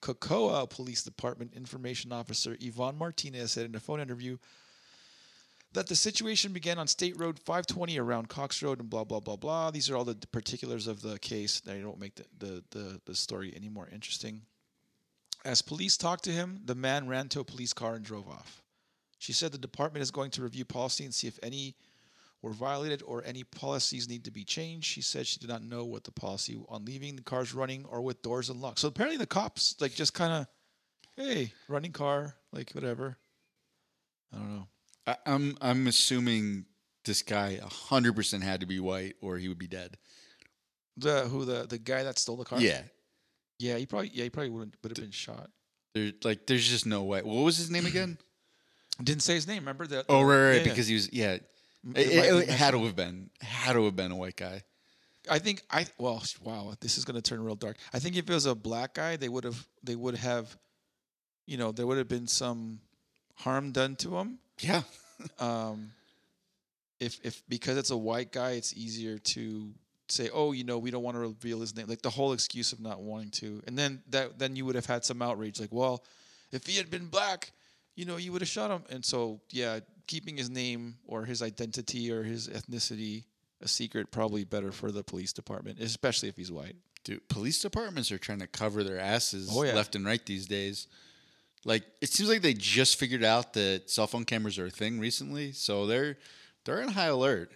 Cocoa 0.01 0.65
Police 0.65 1.03
Department 1.03 1.53
Information 1.55 2.11
Officer 2.11 2.57
Yvonne 2.59 2.97
Martinez 2.97 3.51
said 3.51 3.65
in 3.65 3.75
a 3.75 3.79
phone 3.79 3.99
interview 3.99 4.37
that 5.73 5.87
the 5.87 5.95
situation 5.95 6.51
began 6.51 6.77
on 6.77 6.87
State 6.87 7.17
Road 7.17 7.39
520 7.39 7.97
around 7.99 8.27
Cox 8.27 8.61
Road 8.61 8.79
and 8.79 8.89
blah 8.89 9.03
blah 9.03 9.19
blah 9.19 9.35
blah. 9.35 9.71
These 9.71 9.89
are 9.89 9.95
all 9.95 10.03
the 10.03 10.15
particulars 10.31 10.87
of 10.87 11.01
the 11.01 11.17
case. 11.19 11.61
They 11.61 11.79
don't 11.79 11.99
make 11.99 12.15
the, 12.15 12.25
the, 12.39 12.63
the, 12.71 13.01
the 13.05 13.15
story 13.15 13.53
any 13.55 13.69
more 13.69 13.87
interesting. 13.91 14.41
As 15.45 15.61
police 15.61 15.97
talked 15.97 16.23
to 16.25 16.31
him, 16.31 16.61
the 16.65 16.75
man 16.75 17.07
ran 17.07 17.29
to 17.29 17.39
a 17.39 17.43
police 17.43 17.73
car 17.73 17.95
and 17.95 18.05
drove 18.05 18.27
off. 18.27 18.61
She 19.17 19.33
said 19.33 19.51
the 19.51 19.57
department 19.57 20.03
is 20.03 20.11
going 20.11 20.31
to 20.31 20.41
review 20.41 20.65
policy 20.65 21.03
and 21.03 21.13
see 21.13 21.27
if 21.27 21.39
any 21.41 21.75
were 22.41 22.51
violated 22.51 23.03
or 23.05 23.23
any 23.23 23.43
policies 23.43 24.09
need 24.09 24.25
to 24.25 24.31
be 24.31 24.43
changed. 24.43 24.87
She 24.87 25.01
said 25.01 25.27
she 25.27 25.39
did 25.39 25.49
not 25.49 25.63
know 25.63 25.85
what 25.85 26.03
the 26.03 26.11
policy 26.11 26.59
on 26.69 26.85
leaving 26.85 27.15
the 27.15 27.21
cars 27.21 27.53
running 27.53 27.85
or 27.85 28.01
with 28.01 28.21
doors 28.21 28.49
unlocked. 28.49 28.79
So 28.79 28.87
apparently 28.87 29.17
the 29.17 29.27
cops 29.27 29.75
like 29.79 29.93
just 29.93 30.13
kind 30.13 30.33
of, 30.33 30.47
hey, 31.15 31.53
running 31.67 31.91
car, 31.91 32.35
like 32.51 32.71
whatever. 32.71 33.17
I 34.33 34.37
don't 34.37 34.55
know. 34.55 34.67
I, 35.07 35.15
I'm 35.25 35.57
I'm 35.61 35.87
assuming 35.87 36.65
this 37.05 37.21
guy 37.21 37.59
hundred 37.63 38.15
percent 38.15 38.43
had 38.43 38.61
to 38.61 38.65
be 38.65 38.79
white, 38.79 39.15
or 39.21 39.37
he 39.37 39.47
would 39.47 39.59
be 39.59 39.67
dead. 39.67 39.97
The 40.97 41.21
who 41.21 41.45
the 41.45 41.67
the 41.67 41.77
guy 41.77 42.03
that 42.03 42.17
stole 42.19 42.37
the 42.37 42.45
car? 42.45 42.59
Yeah, 42.59 42.81
yeah. 43.59 43.77
He 43.77 43.85
probably 43.85 44.11
yeah 44.13 44.25
he 44.25 44.29
probably 44.29 44.49
wouldn't 44.49 44.75
would 44.81 44.97
have 44.97 45.03
been 45.03 45.11
shot. 45.11 45.49
there 45.93 46.11
like 46.23 46.47
there's 46.47 46.67
just 46.67 46.85
no 46.85 47.03
way. 47.03 47.21
What 47.21 47.43
was 47.43 47.57
his 47.57 47.69
name 47.69 47.85
again? 47.85 48.17
Didn't 49.03 49.23
say 49.23 49.33
his 49.35 49.47
name. 49.47 49.59
Remember 49.59 49.87
that? 49.87 50.05
oh 50.09 50.21
right, 50.21 50.35
right, 50.35 50.51
yeah, 50.51 50.57
yeah. 50.57 50.63
because 50.63 50.87
he 50.87 50.93
was 50.93 51.11
yeah. 51.11 51.37
It, 51.95 52.07
it- 52.07 52.49
it 52.49 52.49
had 52.49 52.71
to 52.71 52.83
have 52.85 52.95
been 52.95 53.29
had 53.41 53.73
to 53.73 53.85
have 53.85 53.95
been 53.95 54.11
a 54.11 54.15
white 54.15 54.35
guy. 54.35 54.63
I 55.29 55.39
think 55.39 55.61
I 55.69 55.85
well 55.97 56.21
wow 56.43 56.73
this 56.79 56.97
is 56.97 57.05
gonna 57.05 57.21
turn 57.21 57.43
real 57.43 57.55
dark. 57.55 57.77
I 57.93 57.99
think 57.99 58.15
if 58.15 58.29
it 58.29 58.33
was 58.33 58.45
a 58.45 58.55
black 58.55 58.93
guy, 58.95 59.15
they 59.17 59.29
would 59.29 59.43
have 59.43 59.67
they 59.83 59.95
would 59.95 60.15
have, 60.15 60.55
you 61.45 61.57
know, 61.57 61.71
there 61.71 61.85
would 61.87 61.97
have 61.97 62.07
been 62.07 62.27
some 62.27 62.79
harm 63.35 63.71
done 63.71 63.95
to 63.97 64.17
him. 64.17 64.39
Yeah, 64.59 64.81
Um, 65.39 65.91
if 66.99 67.19
if 67.23 67.43
because 67.47 67.77
it's 67.77 67.91
a 67.91 67.97
white 67.97 68.31
guy, 68.31 68.51
it's 68.51 68.73
easier 68.75 69.17
to 69.19 69.71
say, 70.09 70.29
oh, 70.33 70.51
you 70.51 70.63
know, 70.63 70.77
we 70.77 70.91
don't 70.91 71.03
want 71.03 71.15
to 71.15 71.19
reveal 71.21 71.61
his 71.61 71.75
name, 71.75 71.87
like 71.87 72.01
the 72.01 72.09
whole 72.09 72.33
excuse 72.33 72.73
of 72.73 72.79
not 72.79 73.01
wanting 73.01 73.31
to, 73.31 73.61
and 73.65 73.77
then 73.77 74.01
that 74.09 74.37
then 74.37 74.55
you 74.55 74.65
would 74.65 74.75
have 74.75 74.85
had 74.85 75.05
some 75.05 75.21
outrage, 75.21 75.59
like, 75.59 75.71
well, 75.71 76.03
if 76.51 76.65
he 76.67 76.77
had 76.77 76.89
been 76.89 77.07
black, 77.07 77.51
you 77.95 78.05
know, 78.05 78.17
you 78.17 78.31
would 78.31 78.41
have 78.41 78.49
shot 78.49 78.69
him, 78.71 78.83
and 78.89 79.03
so 79.05 79.39
yeah, 79.51 79.79
keeping 80.11 80.37
his 80.37 80.49
name 80.49 80.95
or 81.05 81.25
his 81.25 81.41
identity 81.41 82.11
or 82.11 82.23
his 82.23 82.47
ethnicity 82.49 83.23
a 83.61 83.67
secret 83.67 84.11
probably 84.11 84.43
better 84.43 84.71
for 84.71 84.91
the 84.91 85.03
police 85.03 85.31
department, 85.33 85.79
especially 85.79 86.27
if 86.29 86.35
he's 86.35 86.51
white. 86.51 86.75
dude. 87.03 87.27
Police 87.29 87.59
departments 87.61 88.11
are 88.11 88.17
trying 88.17 88.39
to 88.39 88.47
cover 88.47 88.83
their 88.83 88.99
asses 88.99 89.49
Oh, 89.51 89.63
yeah. 89.63 89.73
left 89.73 89.95
and 89.95 90.05
right 90.05 90.23
these 90.25 90.47
days. 90.47 90.87
Like 91.63 91.83
it 92.01 92.09
seems 92.09 92.27
like 92.29 92.41
they 92.41 92.53
just 92.55 92.97
figured 92.99 93.23
out 93.23 93.53
that 93.53 93.89
cell 93.89 94.07
phone 94.07 94.25
cameras 94.25 94.57
are 94.59 94.65
a 94.65 94.71
thing 94.71 94.99
recently, 94.99 95.51
so 95.53 95.85
they're 95.85 96.17
they're 96.65 96.81
on 96.81 96.89
high 96.89 97.05
alert, 97.19 97.51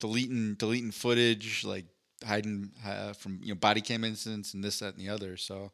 deleting 0.00 0.54
deleting 0.54 0.90
footage, 0.90 1.64
like 1.64 1.84
hiding 2.24 2.70
uh, 2.86 3.12
from 3.12 3.40
you 3.42 3.50
know 3.52 3.58
body 3.60 3.80
cam 3.82 4.04
incidents 4.04 4.54
and 4.54 4.64
this 4.64 4.78
that 4.78 4.94
and 4.96 5.02
the 5.06 5.10
other. 5.10 5.36
So 5.36 5.70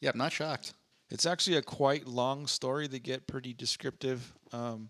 yeah, 0.00 0.10
I'm 0.12 0.18
not 0.18 0.32
shocked. 0.32 0.74
It's 1.10 1.26
actually 1.26 1.56
a 1.56 1.62
quite 1.62 2.06
long 2.06 2.46
story. 2.46 2.86
They 2.86 2.98
get 3.00 3.26
pretty 3.26 3.52
descriptive, 3.54 4.32
um, 4.52 4.88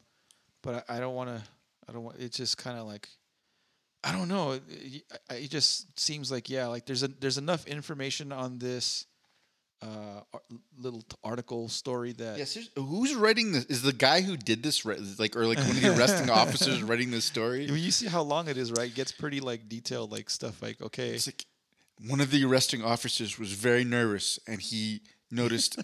but 0.65 0.85
I, 0.89 0.97
I 0.97 1.01
don't 1.01 1.15
want 1.15 1.31
to. 1.31 1.43
I 1.89 1.93
don't 1.93 2.03
want. 2.03 2.17
It's 2.19 2.37
just 2.37 2.57
kind 2.59 2.79
of 2.79 2.87
like, 2.87 3.09
I 4.03 4.13
don't 4.13 4.29
know. 4.29 4.53
It, 4.53 5.03
it, 5.31 5.51
just 5.51 5.99
seems 6.01 6.33
like 6.33 6.49
yeah, 6.49 6.67
like 6.67 6.87
there's 6.87 7.03
a 7.03 7.09
there's 7.09 7.39
enough 7.39 7.67
information 7.67 8.33
on 8.33 8.59
this 8.59 9.07
uh, 9.83 10.21
little 10.79 11.05
article 11.23 11.69
story 11.69 12.13
that 12.13 12.39
Yes, 12.39 12.57
who's 12.77 13.15
writing 13.15 13.53
this? 13.53 13.65
Is 13.67 13.83
the 13.83 13.93
guy 13.93 14.23
who 14.23 14.37
did 14.37 14.63
this 14.63 14.85
like 15.19 15.37
or 15.37 15.47
like 15.47 15.59
one 15.59 15.71
of 15.71 15.83
the 15.83 15.95
arresting 15.97 16.31
officers 16.43 16.83
writing 16.83 17.11
this 17.11 17.27
story? 17.27 17.67
When 17.67 17.79
you 17.79 17.91
see 17.91 18.07
how 18.07 18.23
long 18.23 18.49
it 18.49 18.57
is, 18.57 18.73
right? 18.73 18.89
It 18.89 18.95
gets 18.95 19.13
pretty 19.13 19.41
like 19.41 19.69
detailed, 19.69 20.11
like 20.11 20.31
stuff 20.31 20.63
like 20.63 20.81
okay, 20.81 21.11
It's 21.11 21.29
like 21.29 21.45
one 22.09 22.21
of 22.21 22.31
the 22.31 22.45
arresting 22.45 22.83
officers 22.83 23.39
was 23.39 23.53
very 23.53 23.85
nervous 23.85 24.39
and 24.47 24.61
he 24.61 25.03
noticed 25.31 25.83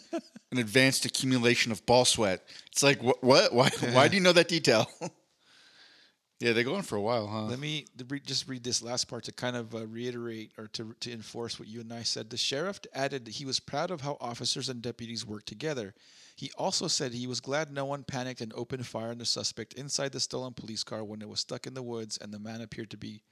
an 0.52 0.58
advanced 0.58 1.04
accumulation 1.04 1.72
of 1.72 1.84
ball 1.86 2.04
sweat. 2.04 2.42
It's 2.72 2.82
like 2.82 3.02
what? 3.02 3.22
What? 3.22 3.52
Why? 3.52 3.70
Why 3.92 4.08
do 4.08 4.16
you 4.16 4.22
know 4.22 4.32
that 4.32 4.48
detail? 4.48 4.86
yeah, 6.40 6.52
they 6.52 6.64
go 6.64 6.74
on 6.74 6.82
for 6.82 6.96
a 6.96 7.00
while, 7.00 7.26
huh? 7.26 7.44
Let 7.44 7.58
me 7.58 7.86
just 8.24 8.48
read 8.48 8.64
this 8.64 8.82
last 8.82 9.06
part 9.06 9.24
to 9.24 9.32
kind 9.32 9.56
of 9.56 9.74
uh, 9.74 9.86
reiterate 9.86 10.52
or 10.56 10.68
to, 10.68 10.94
to 11.00 11.12
enforce 11.12 11.58
what 11.58 11.68
you 11.68 11.80
and 11.80 11.92
I 11.92 12.02
said. 12.02 12.30
The 12.30 12.36
sheriff 12.36 12.80
added 12.94 13.26
that 13.26 13.34
he 13.34 13.44
was 13.44 13.60
proud 13.60 13.90
of 13.90 14.00
how 14.00 14.16
officers 14.20 14.68
and 14.68 14.80
deputies 14.80 15.26
worked 15.26 15.46
together. 15.46 15.94
He 16.36 16.50
also 16.56 16.88
said 16.88 17.12
he 17.12 17.26
was 17.26 17.40
glad 17.40 17.70
no 17.70 17.84
one 17.84 18.04
panicked 18.04 18.40
and 18.40 18.52
opened 18.54 18.86
fire 18.86 19.10
on 19.10 19.18
the 19.18 19.26
suspect 19.26 19.74
inside 19.74 20.12
the 20.12 20.20
stolen 20.20 20.54
police 20.54 20.82
car 20.82 21.04
when 21.04 21.20
it 21.20 21.28
was 21.28 21.40
stuck 21.40 21.66
in 21.66 21.74
the 21.74 21.82
woods 21.82 22.16
and 22.16 22.32
the 22.32 22.38
man 22.38 22.62
appeared 22.62 22.90
to 22.92 22.96
be 22.96 23.22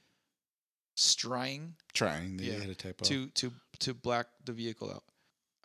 strying 0.95 1.73
Trying. 1.93 2.39
Yeah, 2.39 2.59
had 2.59 2.69
a 2.69 2.75
typo. 2.75 3.05
to 3.05 3.27
to 3.27 3.51
to 3.79 3.93
black 3.93 4.27
the 4.45 4.51
vehicle 4.51 4.91
out. 4.91 5.03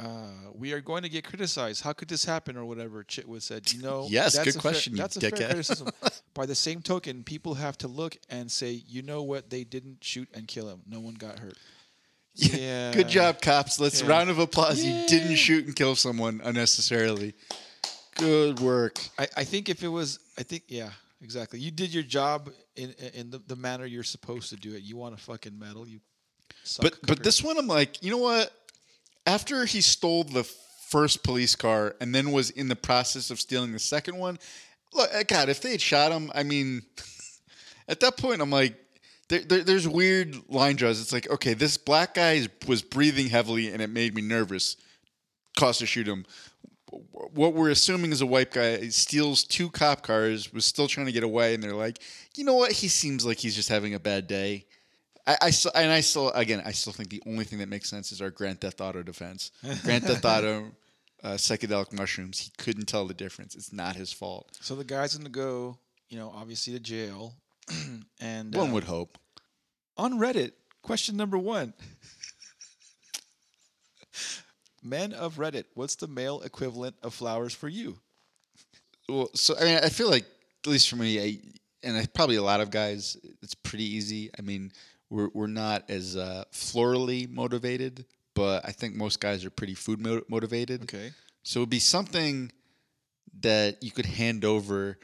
Uh, 0.00 0.26
we 0.52 0.72
are 0.72 0.80
going 0.80 1.02
to 1.04 1.08
get 1.08 1.24
criticized. 1.24 1.82
How 1.82 1.92
could 1.92 2.08
this 2.08 2.24
happen, 2.24 2.56
or 2.56 2.64
whatever? 2.64 3.04
Chitwood 3.04 3.42
said. 3.42 3.72
You 3.72 3.80
know, 3.82 4.06
Yes, 4.10 4.34
that's 4.34 4.44
good 4.44 4.56
a 4.56 4.60
fair- 4.60 4.60
question, 4.72 4.92
you 4.94 4.98
that's 4.98 5.16
a 5.16 5.20
fair 5.20 5.30
criticism. 5.50 5.88
By 6.34 6.46
the 6.46 6.54
same 6.54 6.82
token, 6.82 7.22
people 7.22 7.54
have 7.54 7.78
to 7.78 7.88
look 7.88 8.16
and 8.28 8.50
say, 8.50 8.82
you 8.88 9.02
know 9.02 9.22
what? 9.22 9.50
They 9.50 9.62
didn't 9.62 10.02
shoot 10.02 10.28
and 10.34 10.48
kill 10.48 10.68
him. 10.68 10.82
No 10.86 11.00
one 11.00 11.14
got 11.14 11.38
hurt. 11.38 11.56
Yeah. 12.36 12.92
Good 12.92 13.08
job, 13.08 13.40
cops. 13.40 13.78
Let's 13.78 14.02
Yeah. 14.02 14.08
round 14.08 14.28
of 14.28 14.40
applause. 14.40 14.82
You 14.82 15.06
didn't 15.06 15.36
shoot 15.36 15.66
and 15.66 15.76
kill 15.76 15.94
someone 15.94 16.40
unnecessarily. 16.42 17.32
Good 18.16 18.58
work. 18.58 18.98
I, 19.16 19.28
I 19.36 19.44
think 19.44 19.68
if 19.68 19.84
it 19.84 19.88
was, 19.88 20.18
I 20.36 20.42
think 20.42 20.64
yeah, 20.66 20.90
exactly. 21.22 21.60
You 21.60 21.70
did 21.70 21.94
your 21.94 22.02
job 22.02 22.50
in 22.74 22.90
in 23.14 23.30
the, 23.30 23.38
the 23.46 23.54
manner 23.54 23.86
you're 23.86 24.02
supposed 24.02 24.50
to 24.50 24.56
do 24.56 24.74
it. 24.74 24.82
You 24.82 24.96
want 24.96 25.14
a 25.14 25.16
fucking 25.18 25.56
medal, 25.56 25.86
you. 25.86 26.00
Suck 26.64 26.82
But 26.82 27.06
but 27.06 27.22
this 27.22 27.40
one, 27.40 27.56
I'm 27.56 27.68
like, 27.68 28.02
you 28.02 28.10
know 28.10 28.18
what? 28.18 28.52
After 29.26 29.64
he 29.64 29.80
stole 29.80 30.24
the 30.24 30.44
first 30.44 31.22
police 31.22 31.56
car 31.56 31.96
and 32.00 32.14
then 32.14 32.30
was 32.30 32.50
in 32.50 32.68
the 32.68 32.76
process 32.76 33.30
of 33.30 33.40
stealing 33.40 33.72
the 33.72 33.78
second 33.78 34.16
one, 34.16 34.38
look, 34.92 35.12
uh, 35.14 35.22
God, 35.26 35.48
if 35.48 35.60
they 35.60 35.72
had 35.72 35.80
shot 35.80 36.12
him, 36.12 36.30
I 36.34 36.42
mean, 36.42 36.82
at 37.88 38.00
that 38.00 38.16
point, 38.16 38.40
I'm 38.40 38.50
like, 38.50 38.74
there, 39.28 39.40
there, 39.40 39.64
there's 39.64 39.88
weird 39.88 40.36
line 40.48 40.76
draws. 40.76 41.00
It's 41.00 41.12
like, 41.12 41.30
okay, 41.30 41.54
this 41.54 41.76
black 41.76 42.14
guy 42.14 42.32
is, 42.34 42.48
was 42.66 42.82
breathing 42.82 43.28
heavily 43.28 43.72
and 43.72 43.80
it 43.80 43.90
made 43.90 44.14
me 44.14 44.22
nervous. 44.22 44.76
Cost 45.58 45.80
to 45.80 45.86
shoot 45.86 46.06
him. 46.06 46.26
What 47.32 47.54
we're 47.54 47.70
assuming 47.70 48.12
is 48.12 48.20
a 48.20 48.26
white 48.26 48.52
guy 48.52 48.88
steals 48.88 49.42
two 49.42 49.70
cop 49.70 50.02
cars, 50.02 50.52
was 50.52 50.64
still 50.64 50.86
trying 50.86 51.06
to 51.06 51.12
get 51.12 51.24
away, 51.24 51.54
and 51.54 51.62
they're 51.62 51.74
like, 51.74 51.98
you 52.36 52.44
know 52.44 52.54
what? 52.54 52.70
He 52.70 52.86
seems 52.86 53.26
like 53.26 53.38
he's 53.38 53.56
just 53.56 53.68
having 53.68 53.94
a 53.94 53.98
bad 53.98 54.28
day. 54.28 54.66
I, 55.26 55.36
I 55.42 55.50
still, 55.50 55.72
and 55.74 55.90
I 55.90 56.00
still, 56.00 56.30
again, 56.30 56.62
I 56.64 56.72
still 56.72 56.92
think 56.92 57.08
the 57.08 57.22
only 57.26 57.44
thing 57.44 57.58
that 57.60 57.68
makes 57.68 57.88
sense 57.88 58.12
is 58.12 58.20
our 58.20 58.30
Grand 58.30 58.60
Theft 58.60 58.80
Auto 58.80 59.02
defense. 59.02 59.50
Grand 59.82 60.04
Theft 60.06 60.24
Auto, 60.24 60.66
uh, 61.22 61.28
psychedelic 61.34 61.92
mushrooms. 61.92 62.38
He 62.40 62.50
couldn't 62.58 62.86
tell 62.86 63.06
the 63.06 63.14
difference. 63.14 63.54
It's 63.54 63.72
not 63.72 63.96
his 63.96 64.12
fault. 64.12 64.58
So 64.60 64.74
the 64.74 64.84
guy's 64.84 65.16
gonna 65.16 65.30
go, 65.30 65.78
you 66.08 66.18
know, 66.18 66.30
obviously 66.36 66.74
to 66.74 66.80
jail, 66.80 67.34
and 68.20 68.54
One 68.54 68.70
uh, 68.70 68.72
would 68.74 68.84
hope. 68.84 69.18
on 69.96 70.14
Reddit. 70.18 70.52
Question 70.82 71.16
number 71.16 71.38
one. 71.38 71.72
Men 74.82 75.14
of 75.14 75.36
Reddit, 75.36 75.64
what's 75.74 75.94
the 75.94 76.06
male 76.06 76.42
equivalent 76.42 76.96
of 77.02 77.14
flowers 77.14 77.54
for 77.54 77.68
you? 77.68 77.98
Well, 79.08 79.30
so 79.34 79.54
I 79.58 79.64
mean, 79.64 79.78
I 79.82 79.88
feel 79.88 80.10
like 80.10 80.26
at 80.62 80.70
least 80.70 80.90
for 80.90 80.96
me, 80.96 81.18
I, 81.20 81.38
and 81.82 81.96
I, 81.96 82.04
probably 82.06 82.36
a 82.36 82.42
lot 82.42 82.60
of 82.60 82.70
guys, 82.70 83.16
it's 83.42 83.54
pretty 83.54 83.84
easy. 83.84 84.30
I 84.38 84.42
mean, 84.42 84.72
we're 85.14 85.30
we're 85.38 85.46
not 85.64 85.80
as 85.88 86.16
uh, 86.16 86.44
florally 86.52 87.28
motivated, 87.30 88.04
but 88.34 88.56
I 88.66 88.72
think 88.72 88.94
most 88.96 89.20
guys 89.20 89.44
are 89.44 89.50
pretty 89.50 89.74
food 89.74 90.00
mo- 90.00 90.22
motivated. 90.28 90.82
Okay. 90.82 91.12
So 91.42 91.60
it 91.60 91.62
would 91.62 91.70
be 91.70 91.78
something 91.96 92.50
that 93.40 93.82
you 93.82 93.90
could 93.90 94.06
hand 94.06 94.44
over, 94.44 94.98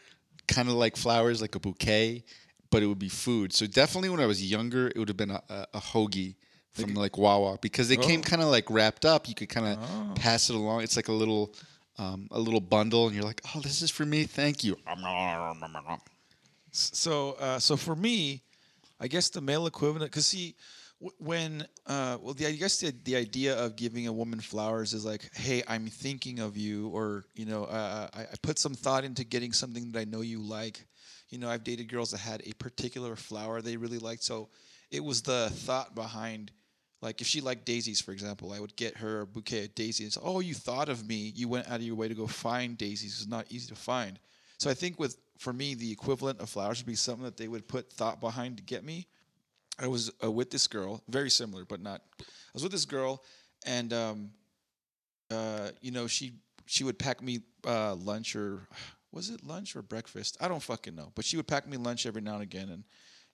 kind 0.49 0.69
of 0.69 0.75
like 0.75 0.97
flowers, 0.97 1.41
like 1.41 1.55
a 1.55 1.61
bouquet, 1.61 2.25
but 2.71 2.83
it 2.83 2.87
would 2.87 2.99
be 2.99 3.09
food. 3.27 3.53
So 3.53 3.67
definitely 3.67 4.09
when 4.11 4.21
I 4.21 4.27
was 4.27 4.41
younger, 4.43 4.89
it 4.89 4.97
would 4.99 5.09
have 5.09 5.17
been 5.17 5.31
a, 5.31 5.43
a, 5.49 5.67
a 5.75 5.81
hoagie 5.81 6.35
from 6.73 6.95
like 6.95 7.19
Wawa 7.19 7.59
because 7.61 7.89
they 7.89 7.97
came 7.97 8.21
Oh. 8.21 8.31
kind 8.31 8.43
of 8.43 8.49
like 8.49 8.71
wrapped 8.71 9.05
up. 9.05 9.29
You 9.29 9.35
could 9.35 9.49
kind 9.49 9.67
of 9.79 10.15
pass 10.15 10.49
it 10.51 10.57
along. 10.57 10.83
It's 10.83 10.97
like 10.97 11.09
a 11.09 11.13
little. 11.23 11.55
Um, 11.99 12.29
a 12.31 12.41
little 12.41 12.63
bundle, 12.63 13.05
and 13.09 13.15
you're 13.15 13.25
like, 13.27 13.43
"Oh, 13.55 13.61
this 13.61 13.83
is 13.83 13.91
for 13.91 14.07
me. 14.07 14.25
Thank 14.25 14.65
you." 14.65 14.75
So, 16.73 17.33
uh, 17.33 17.59
so 17.59 17.77
for 17.77 17.95
me, 17.97 18.43
I 19.01 19.09
guess 19.09 19.31
the 19.31 19.41
male 19.41 19.67
equivalent, 19.67 20.11
because 20.11 20.27
see, 20.27 20.55
when, 21.19 21.67
uh, 21.87 22.19
well, 22.21 22.35
the, 22.35 22.47
I 22.47 22.53
guess 22.53 22.79
the, 22.79 22.93
the 23.05 23.17
idea 23.17 23.57
of 23.57 23.75
giving 23.75 24.07
a 24.07 24.13
woman 24.13 24.39
flowers 24.39 24.93
is 24.93 25.05
like, 25.05 25.35
hey, 25.35 25.63
I'm 25.67 25.87
thinking 25.87 26.41
of 26.41 26.59
you, 26.59 26.89
or 26.89 27.25
you 27.35 27.47
know, 27.47 27.65
uh, 27.65 28.09
I, 28.13 28.21
I 28.21 28.35
put 28.43 28.59
some 28.59 28.75
thought 28.75 29.05
into 29.05 29.25
getting 29.25 29.53
something 29.53 29.91
that 29.93 29.99
I 29.99 30.05
know 30.05 30.21
you 30.21 30.41
like. 30.41 30.85
You 31.31 31.39
know, 31.39 31.49
I've 31.49 31.65
dated 31.65 31.89
girls 31.89 32.11
that 32.11 32.19
had 32.19 32.43
a 32.45 32.53
particular 32.55 33.17
flower 33.17 33.63
they 33.63 33.79
really 33.79 33.99
liked, 33.99 34.23
so 34.23 34.51
it 34.91 35.03
was 35.03 35.23
the 35.23 35.49
thought 35.51 35.95
behind. 35.95 36.51
Like 37.01 37.23
if 37.23 37.27
she 37.27 37.41
liked 37.41 37.65
daisies, 37.65 38.03
for 38.03 38.13
example, 38.13 38.53
I 38.53 38.61
would 38.61 38.77
get 38.77 38.99
her 38.99 39.23
a 39.23 39.27
bouquet 39.27 39.65
of 39.65 39.75
daisies. 39.75 40.19
Oh, 40.23 40.41
you 40.41 40.53
thought 40.53 40.91
of 40.91 41.09
me. 41.09 41.33
You 41.35 41.49
went 41.49 41.67
out 41.67 41.77
of 41.77 41.83
your 41.83 41.95
way 41.95 42.09
to 42.09 42.15
go 42.15 42.27
find 42.27 42.77
daisies. 42.77 43.19
It's 43.19 43.31
not 43.31 43.47
easy 43.49 43.69
to 43.69 43.75
find. 43.75 44.19
So 44.59 44.69
I 44.69 44.75
think 44.75 45.01
with 45.01 45.17
for 45.41 45.55
me, 45.55 45.73
the 45.75 45.91
equivalent 45.91 46.39
of 46.39 46.51
flowers 46.51 46.81
would 46.81 46.87
be 46.87 46.95
something 46.95 47.25
that 47.25 47.39
they 47.39 47.49
would 47.49 47.67
put 47.67 47.91
thought 47.91 48.21
behind 48.21 48.59
to 48.59 48.63
get 48.63 48.85
me. 48.85 49.07
I 49.79 49.87
was 49.87 50.11
uh, 50.23 50.31
with 50.31 50.51
this 50.51 50.67
girl, 50.67 51.03
very 51.09 51.31
similar, 51.31 51.65
but 51.65 51.81
not. 51.81 52.03
I 52.21 52.25
was 52.53 52.63
with 52.63 52.73
this 52.73 52.85
girl, 52.85 53.25
and 53.65 53.91
um, 53.95 54.31
uh, 55.31 55.71
you 55.81 55.93
know, 55.93 56.07
she 56.07 56.35
she 56.67 56.85
would 56.85 56.99
pack 56.99 57.23
me 57.23 57.41
uh, 57.67 57.95
lunch 57.95 58.37
or 58.37 58.69
was 59.13 59.31
it 59.31 59.43
lunch 59.43 59.75
or 59.75 59.83
breakfast? 59.83 60.37
I 60.43 60.47
don't 60.47 60.63
fucking 60.63 60.95
know, 60.95 61.11
but 61.15 61.25
she 61.25 61.39
would 61.39 61.49
pack 61.49 61.67
me 61.67 61.79
lunch 61.79 62.05
every 62.05 62.21
now 62.21 62.35
and 62.35 62.43
again, 62.43 62.69
and 62.69 62.85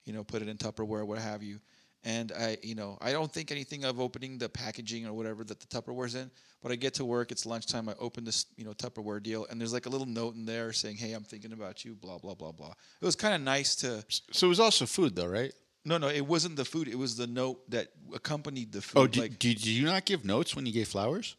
you 0.05 0.13
know, 0.13 0.23
put 0.23 0.43
it 0.43 0.49
in 0.49 0.57
Tupperware, 0.59 1.05
what 1.05 1.19
have 1.19 1.43
you. 1.43 1.59
And 2.07 2.31
I, 2.31 2.57
you 2.63 2.77
know, 2.77 2.97
I 3.01 3.11
don't 3.11 3.33
think 3.33 3.51
anything 3.51 3.85
of 3.85 3.99
opening 3.99 4.39
the 4.39 4.49
packaging 4.49 5.09
or 5.09 5.13
whatever 5.13 5.43
that 5.43 5.59
the 5.59 5.67
Tupperware's 5.67 6.15
in. 6.15 6.31
But 6.63 6.71
I 6.71 6.77
get 6.77 6.95
to 6.95 7.05
work, 7.05 7.33
it's 7.33 7.45
lunchtime. 7.45 7.89
I 7.89 7.95
open 7.99 8.25
this, 8.25 8.47
you 8.57 8.65
know, 8.65 8.71
Tupperware 8.75 9.21
deal, 9.21 9.45
and 9.51 9.61
there's 9.61 9.73
like 9.73 9.87
a 9.87 9.89
little 9.89 10.07
note 10.07 10.37
in 10.37 10.47
there 10.47 10.73
saying, 10.73 10.99
"Hey, 10.99 11.15
I'm 11.15 11.25
thinking 11.25 11.53
about 11.53 11.85
you." 11.85 11.97
Blah 11.97 12.19
blah 12.19 12.35
blah 12.35 12.53
blah. 12.53 12.71
It 13.01 13.05
was 13.05 13.17
kind 13.17 13.35
of 13.35 13.41
nice 13.41 13.75
to. 13.77 14.05
So 14.31 14.47
it 14.47 14.49
was 14.49 14.61
also 14.61 14.87
food, 14.87 15.17
though, 15.17 15.27
right? 15.27 15.53
No, 15.85 15.99
no, 15.99 16.09
it 16.09 16.25
wasn't 16.25 16.55
the 16.55 16.65
food. 16.65 16.87
It 16.87 16.97
was 16.97 17.17
the 17.17 17.27
note 17.27 17.69
that 17.71 17.89
accompanied 18.15 18.71
the 18.71 18.79
oh, 18.79 18.83
food. 18.83 18.99
Oh, 19.01 19.07
did, 19.09 19.21
like, 19.21 19.39
did 19.41 19.67
you 19.67 19.85
not 19.85 20.05
give 20.05 20.25
notes 20.25 20.55
when 20.55 20.65
you 20.65 20.73
gave 20.73 20.87
flowers? 20.87 21.35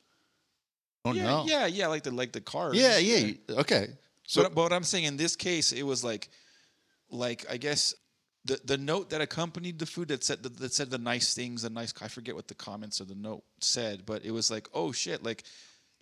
Oh 1.06 1.14
yeah, 1.14 1.24
no. 1.24 1.46
yeah, 1.48 1.66
yeah, 1.66 1.88
like 1.88 2.04
the 2.04 2.12
like 2.12 2.34
the 2.34 2.42
cards. 2.42 2.78
Yeah, 2.78 2.98
yeah. 2.98 3.32
Okay. 3.50 3.88
So 4.24 4.44
but, 4.44 4.54
but 4.54 4.64
what 4.64 4.74
I'm 4.74 4.84
saying 4.84 5.06
in 5.06 5.16
this 5.16 5.38
case, 5.38 5.72
it 5.72 5.84
was 5.84 6.04
like, 6.04 6.28
like 7.10 7.46
I 7.50 7.56
guess 7.56 7.96
the 8.48 8.60
the 8.66 8.77
note 8.77 9.10
that 9.12 9.22
accompanied 9.22 9.80
the 9.80 9.86
food 9.86 10.08
that 10.08 10.24
said 10.24 10.44
that, 10.44 10.58
that 10.58 10.74
said 10.74 10.89
the 10.89 10.98
nice 10.98 11.34
things, 11.34 11.62
the 11.62 11.70
nice. 11.70 11.94
I 12.01 12.08
forget 12.08 12.36
what 12.36 12.48
the 12.48 12.56
comments 12.56 13.00
of 13.00 13.08
the 13.08 13.16
note 13.16 13.44
said, 13.62 14.06
but 14.06 14.25
it 14.25 14.32
was 14.32 14.50
like, 14.50 14.68
oh 14.74 14.92
shit, 14.92 15.24
like, 15.24 15.44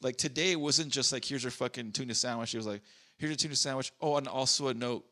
like 0.01 0.17
today 0.17 0.51
it 0.51 0.59
wasn't 0.59 0.91
just 0.91 1.11
like 1.11 1.25
here's 1.25 1.43
your 1.43 1.51
fucking 1.51 1.91
tuna 1.91 2.15
sandwich. 2.15 2.53
It 2.53 2.57
was 2.57 2.67
like 2.67 2.81
here's 3.17 3.31
your 3.31 3.37
tuna 3.37 3.55
sandwich. 3.55 3.91
Oh, 3.99 4.17
and 4.17 4.27
also 4.27 4.67
a 4.67 4.73
note 4.73 5.05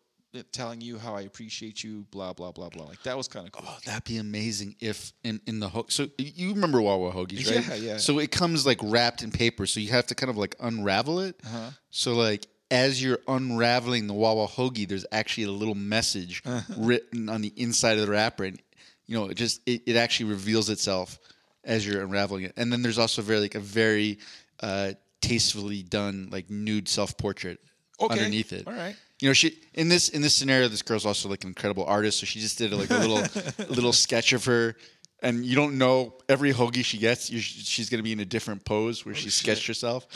telling 0.51 0.81
you 0.81 0.97
how 0.97 1.15
I 1.15 1.21
appreciate 1.21 1.83
you. 1.83 2.05
Blah 2.11 2.33
blah 2.33 2.51
blah 2.51 2.69
blah. 2.69 2.85
Like 2.85 3.03
that 3.03 3.17
was 3.17 3.27
kind 3.27 3.45
of 3.45 3.51
cool. 3.51 3.65
Oh, 3.67 3.77
that'd 3.85 4.03
be 4.03 4.17
amazing 4.17 4.75
if 4.79 5.13
in, 5.23 5.41
in 5.45 5.59
the 5.59 5.69
ho- 5.69 5.85
so 5.89 6.07
you 6.17 6.53
remember 6.53 6.81
Wawa 6.81 7.11
hoagies, 7.11 7.49
right? 7.53 7.67
Yeah, 7.67 7.91
yeah. 7.93 7.97
So 7.97 8.19
it 8.19 8.31
comes 8.31 8.65
like 8.65 8.79
wrapped 8.81 9.23
in 9.23 9.31
paper, 9.31 9.65
so 9.65 9.79
you 9.79 9.89
have 9.89 10.07
to 10.07 10.15
kind 10.15 10.29
of 10.29 10.37
like 10.37 10.55
unravel 10.59 11.19
it. 11.19 11.39
Uh-huh. 11.45 11.69
So 11.89 12.13
like 12.13 12.47
as 12.73 13.01
you're 13.01 13.19
unraveling 13.27 14.07
the 14.07 14.13
Wawa 14.13 14.47
hoagie, 14.47 14.87
there's 14.87 15.05
actually 15.11 15.43
a 15.45 15.51
little 15.51 15.75
message 15.75 16.41
Uh-huh. 16.43 16.73
written 16.77 17.29
on 17.29 17.41
the 17.41 17.53
inside 17.55 17.97
of 17.99 18.05
the 18.07 18.11
wrapper, 18.11 18.43
and 18.45 18.59
you 19.05 19.15
know 19.15 19.25
it 19.27 19.35
just 19.35 19.61
it, 19.67 19.83
it 19.85 19.95
actually 19.95 20.29
reveals 20.31 20.69
itself 20.69 21.19
as 21.63 21.85
you're 21.85 22.01
unraveling 22.03 22.45
it. 22.45 22.53
And 22.57 22.73
then 22.73 22.81
there's 22.81 22.97
also 22.97 23.21
very 23.21 23.39
like 23.39 23.55
a 23.55 23.59
very 23.59 24.17
uh, 24.61 24.93
tastefully 25.21 25.83
done 25.83 26.29
like 26.31 26.49
nude 26.49 26.89
self 26.89 27.15
portrait 27.17 27.59
Okay. 28.01 28.11
underneath 28.13 28.51
it. 28.51 28.67
All 28.67 28.73
right. 28.73 28.95
You 29.21 29.29
know, 29.29 29.33
she 29.33 29.55
in 29.73 29.87
this 29.87 30.09
in 30.09 30.21
this 30.21 30.33
scenario, 30.33 30.67
this 30.67 30.81
girl's 30.81 31.05
also 31.05 31.29
like 31.29 31.43
an 31.43 31.49
incredible 31.49 31.85
artist, 31.85 32.19
so 32.19 32.25
she 32.25 32.39
just 32.39 32.57
did 32.57 32.73
like 32.73 32.89
a 32.89 32.97
little 32.97 33.23
little 33.69 33.93
sketch 33.93 34.33
of 34.33 34.45
her, 34.45 34.75
and 35.21 35.45
you 35.45 35.55
don't 35.55 35.77
know 35.77 36.15
every 36.27 36.51
hoagie 36.51 36.83
she 36.83 36.97
gets, 36.97 37.27
she's 37.29 37.89
gonna 37.89 38.03
be 38.03 38.11
in 38.11 38.19
a 38.19 38.25
different 38.25 38.65
pose 38.65 39.05
where 39.05 39.13
she 39.15 39.29
sketched 39.29 39.67
herself. 39.67 40.07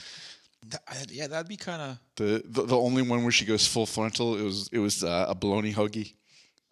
Th- 0.63 0.81
I- 0.87 1.05
yeah, 1.09 1.27
that'd 1.27 1.47
be 1.47 1.57
kind 1.57 1.81
of. 1.81 1.97
The, 2.15 2.41
the 2.45 2.63
the 2.65 2.77
only 2.77 3.01
one 3.01 3.23
where 3.23 3.31
she 3.31 3.45
goes 3.45 3.65
full 3.67 3.85
frontal, 3.85 4.35
it 4.37 4.43
was 4.43 4.69
it 4.71 4.79
was 4.79 5.03
uh, 5.03 5.25
a 5.29 5.35
bologna 5.35 5.73
hoagie, 5.73 6.13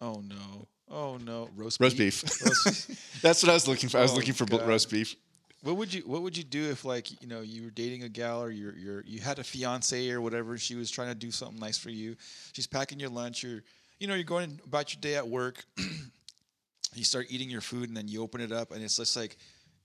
Oh 0.00 0.22
no. 0.26 0.68
Oh 0.88 1.16
no. 1.18 1.48
Roast 1.56 1.80
roast 1.80 1.96
beef. 1.98 2.22
beef. 2.22 2.42
Roast- 2.44 2.90
That's 3.22 3.42
what 3.42 3.50
I 3.50 3.54
was 3.54 3.66
looking 3.66 3.88
for. 3.88 3.98
I 3.98 4.02
was 4.02 4.12
Oh, 4.12 4.16
looking 4.16 4.34
for 4.34 4.44
God. 4.46 4.66
roast 4.66 4.90
beef. 4.90 5.14
What 5.62 5.76
would 5.78 5.92
you 5.92 6.02
What 6.02 6.22
would 6.22 6.36
you 6.36 6.44
do 6.44 6.70
if 6.70 6.84
like 6.84 7.10
you 7.22 7.26
know 7.28 7.40
you 7.40 7.64
were 7.64 7.70
dating 7.70 8.02
a 8.04 8.08
gal 8.08 8.42
or 8.42 8.50
you're 8.50 8.76
you're 8.76 9.02
you 9.04 9.20
had 9.20 9.38
a 9.38 9.44
fiance 9.44 10.10
or 10.10 10.20
whatever? 10.20 10.56
She 10.58 10.74
was 10.76 10.90
trying 10.90 11.08
to 11.08 11.14
do 11.14 11.30
something 11.30 11.58
nice 11.58 11.78
for 11.78 11.90
you. 11.90 12.16
She's 12.52 12.66
packing 12.66 13.00
your 13.00 13.10
lunch. 13.10 13.42
You're 13.42 13.62
you 13.98 14.06
know 14.06 14.14
you're 14.14 14.24
going 14.24 14.60
about 14.64 14.92
your 14.94 15.00
day 15.00 15.16
at 15.16 15.26
work. 15.26 15.64
you 16.94 17.04
start 17.04 17.26
eating 17.30 17.50
your 17.50 17.60
food 17.60 17.88
and 17.88 17.96
then 17.96 18.06
you 18.08 18.22
open 18.22 18.40
it 18.40 18.52
up 18.52 18.70
and 18.72 18.82
it's 18.82 18.96
just 18.96 19.16
like 19.16 19.36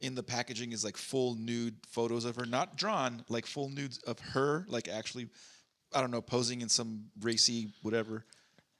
in 0.01 0.15
the 0.15 0.23
packaging 0.23 0.71
is 0.71 0.83
like 0.83 0.97
full 0.97 1.35
nude 1.35 1.75
photos 1.89 2.25
of 2.25 2.35
her, 2.35 2.45
not 2.45 2.75
drawn, 2.75 3.23
like 3.29 3.45
full 3.45 3.69
nudes 3.69 3.97
of 3.99 4.19
her, 4.19 4.65
like 4.67 4.87
actually, 4.87 5.27
I 5.93 6.01
don't 6.01 6.11
know, 6.11 6.21
posing 6.21 6.61
in 6.61 6.69
some 6.69 7.05
racy 7.21 7.69
whatever. 7.81 8.25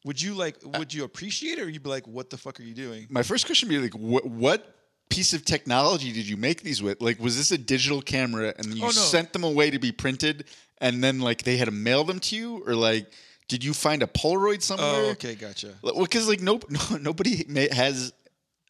Would 0.06 0.22
you 0.22 0.34
like? 0.34 0.56
Uh, 0.66 0.78
would 0.80 0.94
you 0.94 1.04
appreciate 1.04 1.60
it, 1.60 1.62
or 1.62 1.70
you'd 1.70 1.84
be 1.84 1.90
like, 1.90 2.08
"What 2.08 2.30
the 2.32 2.38
fuck 2.38 2.60
are 2.60 2.64
you 2.64 2.74
doing?" 2.74 3.06
My 3.10 3.22
first 3.24 3.46
question 3.46 3.70
would 3.70 3.76
be 3.76 3.82
like, 3.82 3.94
what 3.94 4.26
what 4.26 4.76
piece 5.10 5.34
of 5.34 5.46
technology 5.46 6.12
did 6.12 6.28
you 6.28 6.38
make 6.38 6.64
these 6.64 6.82
with? 6.82 7.02
Like, 7.02 7.20
was 7.20 7.38
this 7.38 7.52
a 7.52 7.58
digital 7.58 8.02
camera 8.02 8.54
and 8.58 8.74
you 8.74 8.84
Oh, 8.84 8.88
no. 8.88 8.92
sent 8.92 9.34
them 9.34 9.44
away 9.44 9.70
to 9.70 9.78
be 9.78 9.92
printed, 9.92 10.46
and 10.80 11.04
then 11.04 11.20
like 11.20 11.44
they 11.44 11.58
had 11.58 11.66
to 11.66 11.72
mail 11.72 12.04
them 12.04 12.20
to 12.22 12.36
you, 12.36 12.64
or 12.66 12.74
like 12.74 13.12
did 13.48 13.64
you 13.64 13.74
find 13.74 14.02
a 14.02 14.08
Polaroid 14.08 14.62
somewhere? 14.64 14.88
Oh, 15.08 15.10
okay, 15.10 15.36
gotcha. 15.36 15.74
Well, 15.84 16.00
because 16.02 16.28
like 16.28 16.42
nope, 16.42 16.66
no, 16.70 16.98
nobody 16.98 17.46
has 17.72 18.12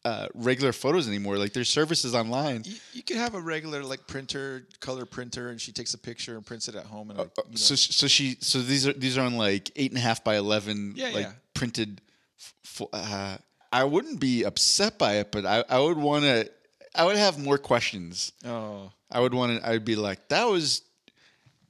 uh, 0.04 0.26
regular 0.34 0.72
photos 0.72 1.06
anymore. 1.06 1.38
Like 1.38 1.52
there's 1.52 1.68
services 1.68 2.14
online. 2.14 2.62
You, 2.64 2.74
you 2.92 3.02
could 3.02 3.16
have 3.16 3.34
a 3.34 3.40
regular 3.40 3.82
like 3.84 4.06
printer, 4.06 4.66
color 4.80 5.06
printer, 5.06 5.50
and 5.50 5.60
she 5.60 5.70
takes 5.72 5.94
a 5.94 5.98
picture 5.98 6.36
and 6.36 6.44
prints 6.44 6.68
it 6.68 6.74
at 6.74 6.84
home. 6.86 7.10
And 7.10 7.18
like, 7.20 7.30
you 7.36 7.50
know, 7.52 7.56
So 7.56 7.74
so 7.76 8.06
she 8.08 8.36
so 8.40 8.60
these 8.60 8.86
are 8.86 8.92
these 8.92 9.16
are 9.16 9.22
on 9.22 9.36
like 9.36 9.70
eight 9.76 9.90
and 9.92 9.98
a 9.98 10.00
half 10.02 10.24
by 10.24 10.36
eleven 10.36 10.94
Yeah, 10.96 11.06
like 11.10 11.26
yeah. 11.26 11.32
printed. 11.54 12.00
f- 12.38 12.82
f- 12.82 12.88
Uh, 12.92 13.36
I 13.72 13.84
wouldn't 13.84 14.20
be 14.20 14.42
upset 14.44 14.98
by 14.98 15.14
it, 15.16 15.32
but 15.32 15.46
I, 15.46 15.64
I 15.68 15.78
would 15.78 15.96
want 15.96 16.24
to. 16.24 16.50
I 16.94 17.04
would 17.06 17.16
have 17.16 17.38
more 17.38 17.56
questions. 17.56 18.32
oh, 18.44 18.90
I 19.10 19.18
would 19.20 19.32
want 19.32 19.62
to. 19.62 19.68
I'd 19.68 19.84
be 19.84 19.96
like, 19.96 20.28
that 20.28 20.44
was. 20.48 20.82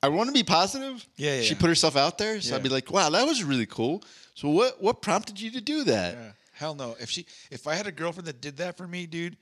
I 0.02 0.08
want 0.08 0.26
to 0.28 0.32
be 0.32 0.42
positive. 0.42 1.06
Yeah, 1.16 1.36
yeah, 1.36 1.42
She 1.42 1.54
put 1.54 1.68
herself 1.68 1.96
out 1.96 2.18
there, 2.18 2.40
so 2.40 2.56
I'd 2.56 2.62
be 2.64 2.68
like, 2.68 2.90
wow, 2.90 3.08
that 3.10 3.24
was 3.24 3.44
really 3.44 3.66
cool. 3.66 4.02
So 4.34 4.48
what 4.48 4.82
what 4.82 5.00
prompted 5.00 5.40
you 5.40 5.52
to 5.52 5.60
do 5.60 5.84
that? 5.84 6.34
Yeah. 6.62 6.66
Hell 6.68 6.74
no. 6.74 6.96
If 7.00 7.10
she, 7.10 7.26
if 7.50 7.66
I 7.66 7.74
had 7.74 7.86
a 7.86 7.92
girlfriend 7.92 8.26
that 8.28 8.40
did 8.40 8.56
that 8.58 8.76
for 8.76 8.86
me, 8.86 9.06
dude, 9.06 9.36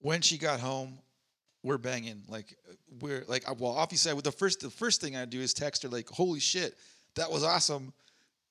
when 0.00 0.20
she 0.20 0.38
got 0.38 0.60
home, 0.60 0.98
we're 1.62 1.78
banging. 1.78 2.22
Like 2.28 2.56
we're 3.00 3.24
like, 3.28 3.44
well, 3.60 3.72
obviously, 3.72 4.10
I 4.10 4.14
would, 4.14 4.24
the 4.24 4.32
first, 4.32 4.60
the 4.60 4.70
first 4.70 5.00
thing 5.00 5.16
I 5.16 5.24
do 5.24 5.40
is 5.40 5.54
text 5.54 5.82
her 5.84 5.88
like, 5.88 6.08
"Holy 6.08 6.40
shit, 6.40 6.76
that 7.16 7.30
was 7.30 7.44
awesome." 7.44 7.92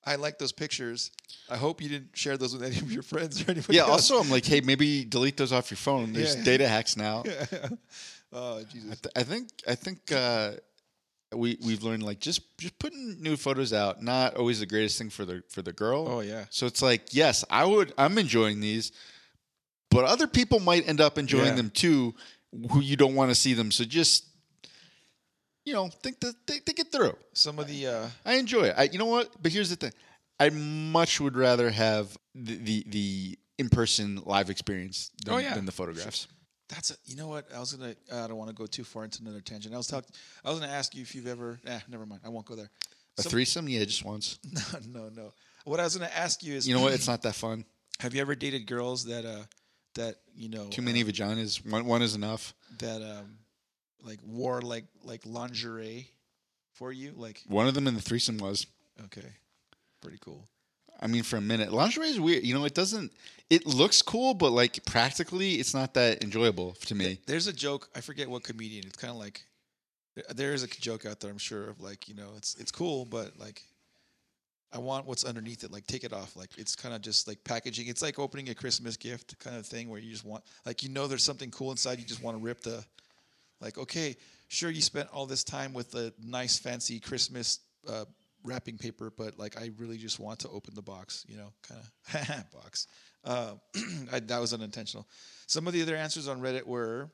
I 0.03 0.15
like 0.15 0.39
those 0.39 0.51
pictures. 0.51 1.11
I 1.49 1.57
hope 1.57 1.79
you 1.81 1.87
didn't 1.87 2.17
share 2.17 2.35
those 2.37 2.53
with 2.53 2.63
any 2.69 2.77
of 2.77 2.91
your 2.91 3.03
friends 3.03 3.41
or 3.41 3.51
anybody. 3.51 3.75
Yeah. 3.75 3.83
else. 3.83 4.09
Also, 4.09 4.19
I'm 4.19 4.29
like, 4.31 4.45
hey, 4.45 4.61
maybe 4.61 5.03
delete 5.05 5.37
those 5.37 5.51
off 5.53 5.69
your 5.69 5.77
phone. 5.77 6.13
There's 6.13 6.35
Yeah. 6.37 6.43
data 6.43 6.67
hacks 6.67 6.97
now. 6.97 7.23
oh 8.33 8.63
Jesus. 8.63 8.99
Th- 9.01 9.13
I 9.15 9.23
think 9.23 9.49
I 9.67 9.75
think 9.75 10.11
uh, 10.11 10.51
we 11.33 11.57
we've 11.63 11.83
learned 11.83 12.03
like 12.03 12.19
just 12.19 12.41
just 12.57 12.77
putting 12.79 13.21
new 13.21 13.35
photos 13.37 13.71
out 13.73 14.01
not 14.03 14.35
always 14.35 14.59
the 14.59 14.65
greatest 14.65 14.97
thing 14.97 15.09
for 15.09 15.23
the 15.25 15.41
for 15.49 15.61
the 15.61 15.71
girl. 15.73 16.07
Oh, 16.07 16.19
yeah. 16.21 16.45
So 16.49 16.65
it's 16.65 16.81
like 16.81 17.13
yes, 17.13 17.45
I 17.49 17.65
would 17.65 17.93
I'm 17.97 18.17
enjoying 18.17 18.59
these, 18.59 18.91
but 19.89 20.05
other 20.05 20.27
people 20.27 20.59
might 20.59 20.87
end 20.87 20.99
up 21.01 21.17
enjoying 21.17 21.47
Yeah. 21.47 21.55
them 21.55 21.69
too, 21.69 22.13
who 22.71 22.81
you 22.81 22.97
don't 22.97 23.15
want 23.15 23.31
to 23.31 23.35
see 23.35 23.53
them. 23.53 23.71
So 23.71 23.83
just 23.85 24.25
you 25.65 25.73
know 25.73 25.87
think 25.89 26.19
that 26.21 26.33
think, 26.47 26.65
think 26.65 26.79
it 26.79 26.91
through. 26.91 27.15
Some 27.33 27.59
of 27.59 27.67
the 27.67 27.87
uh, 27.87 28.07
I 28.25 28.35
enjoy 28.35 28.63
it. 28.63 28.75
I, 28.77 28.83
you 28.91 28.97
know 28.99 29.05
what? 29.05 29.29
But 29.41 29.51
here's 29.51 29.69
the 29.69 29.75
thing: 29.75 29.93
I 30.39 30.49
much 30.49 31.21
would 31.21 31.35
rather 31.37 31.69
have 31.69 32.17
the 32.35 32.55
the, 32.57 32.83
the 32.87 33.39
in 33.57 33.69
person 33.69 34.21
live 34.25 34.49
experience 34.49 35.11
than, 35.23 35.35
Oh, 35.35 35.37
yeah. 35.37 35.53
than 35.53 35.65
the 35.65 35.71
photographs. 35.71 36.27
That's 36.71 36.91
a, 36.91 36.95
you 37.05 37.15
know 37.17 37.27
what 37.27 37.45
I 37.53 37.59
was 37.59 37.73
gonna. 37.73 37.95
I 38.11 38.27
don't 38.27 38.37
want 38.37 38.49
to 38.49 38.55
go 38.55 38.65
too 38.65 38.83
far 38.83 39.03
into 39.03 39.21
another 39.21 39.41
tangent. 39.41 39.73
I 39.75 39.77
was 39.77 39.87
talking. 39.87 40.09
I 40.43 40.49
was 40.49 40.59
gonna 40.59 40.71
ask 40.71 40.95
you 40.95 41.01
if 41.01 41.13
you've 41.13 41.27
ever. 41.27 41.59
Eh, 41.65 41.79
never 41.89 42.05
mind. 42.05 42.21
I 42.25 42.29
won't 42.29 42.45
go 42.45 42.55
there. 42.55 42.69
A 43.17 43.23
Some- 43.23 43.29
threesome, 43.31 43.67
yeah, 43.67 43.83
just 43.83 44.05
once. 44.05 44.39
No, 44.87 45.03
no, 45.03 45.09
no. 45.09 45.33
What 45.65 45.79
I 45.79 45.83
was 45.83 45.95
gonna 45.97 46.09
ask 46.15 46.41
you 46.43 46.53
is, 46.55 46.67
You 46.67 46.73
know 46.73 46.81
what? 46.81 46.93
It's 46.93 47.07
not 47.07 47.21
that 47.23 47.35
fun. 47.35 47.65
have 47.99 48.15
you 48.15 48.21
ever 48.21 48.35
dated 48.35 48.65
girls 48.67 49.05
that 49.05 49.25
uh 49.25 49.43
that 49.95 50.15
you 50.33 50.47
know 50.49 50.67
Too 50.69 50.81
many 50.81 51.03
vaginas. 51.03 51.63
One 51.69 51.85
one 51.85 52.01
is 52.01 52.15
enough. 52.15 52.53
that 52.79 53.01
um 53.01 53.37
like 54.01 54.19
wore 54.25 54.61
like 54.61 54.85
like 55.03 55.21
lingerie 55.25 56.09
for 56.73 56.91
you? 56.93 57.11
Like 57.17 57.41
One 57.47 57.67
of 57.67 57.73
them 57.73 57.85
in 57.87 57.95
the 57.95 58.01
threesome 58.01 58.37
was. 58.37 58.65
okay, 59.05 59.27
pretty 60.01 60.17
cool. 60.21 60.47
I 61.01 61.07
mean, 61.07 61.23
for 61.23 61.37
a 61.37 61.41
minute, 61.41 61.71
lingerie 61.73 62.09
is 62.09 62.19
weird. 62.19 62.43
You 62.43 62.53
know, 62.53 62.65
it 62.65 62.75
doesn't. 62.75 63.11
It 63.49 63.65
looks 63.65 64.01
cool, 64.01 64.33
but 64.33 64.51
like 64.51 64.85
practically, 64.85 65.55
it's 65.55 65.73
not 65.73 65.93
that 65.95 66.23
enjoyable 66.23 66.73
to 66.85 66.95
me. 66.95 67.19
There's 67.25 67.47
a 67.47 67.53
joke. 67.53 67.89
I 67.95 68.01
forget 68.01 68.29
what 68.29 68.43
comedian. 68.43 68.85
It's 68.85 68.97
kind 68.97 69.11
of 69.11 69.17
like 69.17 69.43
there- 70.29 70.53
is 70.53 70.63
a 70.63 70.67
joke 70.67 71.05
out 71.05 71.19
there. 71.19 71.31
I'm 71.31 71.37
sure 71.37 71.69
of 71.69 71.81
like 71.81 72.07
you 72.07 72.15
know 72.15 72.29
it's 72.37 72.55
it's 72.55 72.71
cool, 72.71 73.05
but 73.05 73.37
like 73.39 73.63
I 74.71 74.77
want 74.77 75.05
what's 75.05 75.25
underneath 75.25 75.63
it. 75.63 75.71
Like 75.71 75.85
take 75.87 76.03
it 76.03 76.13
off. 76.13 76.35
Like 76.35 76.51
it's 76.57 76.75
kind 76.75 76.95
of 76.95 77.01
just 77.01 77.27
like 77.27 77.43
packaging. 77.43 77.87
It's 77.87 78.01
like 78.01 78.19
opening 78.19 78.49
a 78.49 78.55
Christmas 78.55 78.95
gift 78.95 79.37
kind 79.39 79.57
of 79.57 79.65
thing 79.65 79.89
where 79.89 79.99
you 79.99 80.11
just 80.11 80.23
want 80.25 80.43
like 80.65 80.83
you 80.83 80.89
know 80.89 81.07
there's 81.07 81.23
something 81.23 81.51
cool 81.51 81.71
inside. 81.71 81.99
You 81.99 82.05
just 82.05 82.23
want 82.23 82.37
to 82.37 82.43
rip 82.43 82.61
the 82.61 82.85
like 83.59 83.77
okay 83.77 84.15
sure 84.47 84.69
you 84.69 84.81
spent 84.81 85.09
all 85.13 85.25
this 85.25 85.43
time 85.43 85.73
with 85.73 85.93
a 85.95 86.13
nice 86.23 86.57
fancy 86.59 86.99
Christmas. 86.99 87.59
Uh, 87.87 88.05
wrapping 88.43 88.77
paper 88.77 89.11
but 89.15 89.37
like 89.37 89.59
i 89.59 89.69
really 89.77 89.97
just 89.97 90.19
want 90.19 90.39
to 90.39 90.49
open 90.49 90.73
the 90.75 90.81
box 90.81 91.25
you 91.27 91.37
know 91.37 91.51
kind 91.67 91.81
of 91.81 92.51
box 92.51 92.87
uh, 93.23 93.53
I, 94.11 94.19
that 94.19 94.39
was 94.39 94.53
unintentional 94.53 95.07
some 95.47 95.67
of 95.67 95.73
the 95.73 95.81
other 95.81 95.95
answers 95.95 96.27
on 96.27 96.41
reddit 96.41 96.65
were 96.65 97.09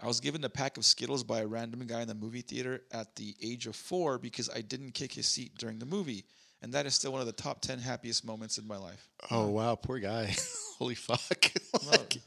I 0.00 0.06
was 0.06 0.20
given 0.20 0.44
a 0.44 0.48
pack 0.48 0.76
of 0.76 0.84
Skittles 0.84 1.24
by 1.24 1.40
a 1.40 1.46
random 1.48 1.84
guy 1.88 2.02
in 2.02 2.06
the 2.06 2.14
movie 2.14 2.42
theater 2.42 2.82
at 2.92 3.16
the 3.16 3.34
age 3.42 3.66
of 3.66 3.74
four 3.74 4.16
because 4.16 4.48
I 4.48 4.60
didn't 4.60 4.92
kick 4.92 5.12
his 5.12 5.26
seat 5.26 5.58
during 5.58 5.80
the 5.80 5.86
movie. 5.86 6.24
And 6.62 6.72
that 6.74 6.86
is 6.86 6.94
still 6.94 7.10
one 7.10 7.20
of 7.20 7.26
the 7.26 7.32
top 7.32 7.60
10 7.62 7.80
happiest 7.80 8.24
moments 8.24 8.58
in 8.58 8.66
my 8.68 8.76
life. 8.76 9.08
Oh 9.28 9.48
wow, 9.48 9.74
poor 9.74 9.98
guy. 9.98 10.32
Holy 10.78 10.94
fuck. 10.94 11.50
Like, 11.90 12.18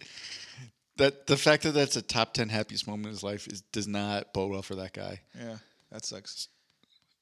that 0.97 1.27
the 1.27 1.37
fact 1.37 1.63
that 1.63 1.71
that's 1.71 1.95
a 1.95 2.01
top 2.01 2.33
ten 2.33 2.49
happiest 2.49 2.87
moment 2.87 3.07
in 3.07 3.11
his 3.11 3.23
life 3.23 3.47
is 3.47 3.61
does 3.73 3.87
not 3.87 4.33
bode 4.33 4.51
well 4.51 4.61
for 4.61 4.75
that 4.75 4.93
guy. 4.93 5.21
Yeah, 5.37 5.57
that 5.91 6.05
sucks. 6.05 6.47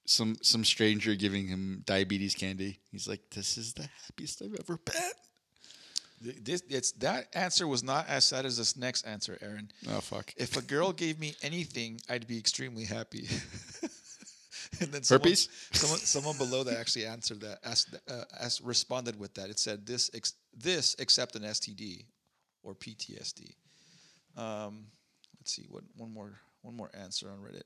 Some 0.09 0.37
some 0.41 0.65
stranger 0.65 1.13
giving 1.13 1.45
him 1.47 1.83
diabetes 1.85 2.33
candy. 2.33 2.79
He's 2.91 3.07
like, 3.07 3.21
"This 3.29 3.59
is 3.59 3.73
the 3.73 3.87
happiest 4.07 4.41
I've 4.41 4.59
ever 4.59 4.77
been." 4.77 5.11
This, 6.41 6.63
it's, 6.67 6.91
that 6.93 7.27
answer 7.35 7.67
was 7.67 7.83
not 7.83 8.07
as 8.09 8.25
sad 8.25 8.43
as 8.43 8.57
this 8.57 8.75
next 8.75 9.03
answer, 9.03 9.37
Aaron. 9.39 9.71
Oh 9.87 10.01
fuck. 10.01 10.33
If 10.35 10.57
a 10.57 10.63
girl 10.63 10.93
gave 10.93 11.19
me 11.19 11.35
anything, 11.43 12.01
I'd 12.09 12.25
be 12.25 12.39
extremely 12.39 12.85
happy. 12.85 13.27
and 14.81 14.91
then 14.91 15.03
someone, 15.03 15.27
Herpes? 15.27 15.47
someone, 15.73 15.99
someone 15.99 16.37
below 16.37 16.63
that 16.63 16.77
actually 16.77 17.05
answered 17.05 17.41
that, 17.41 17.59
asked, 17.63 17.95
uh, 18.09 18.23
asked, 18.41 18.61
responded 18.63 19.17
with 19.17 19.35
that. 19.35 19.51
It 19.51 19.59
said 19.59 19.85
this, 19.85 20.09
ex, 20.15 20.33
this 20.57 20.95
except 20.97 21.35
an 21.35 21.43
STD 21.43 22.05
or 22.63 22.73
PTSD. 22.73 23.53
Um, 24.35 24.87
let's 25.39 25.53
see 25.53 25.67
what 25.69 25.83
one 25.95 26.11
more 26.11 26.33
one 26.63 26.75
more 26.75 26.89
answer 26.95 27.29
on 27.29 27.37
Reddit. 27.37 27.63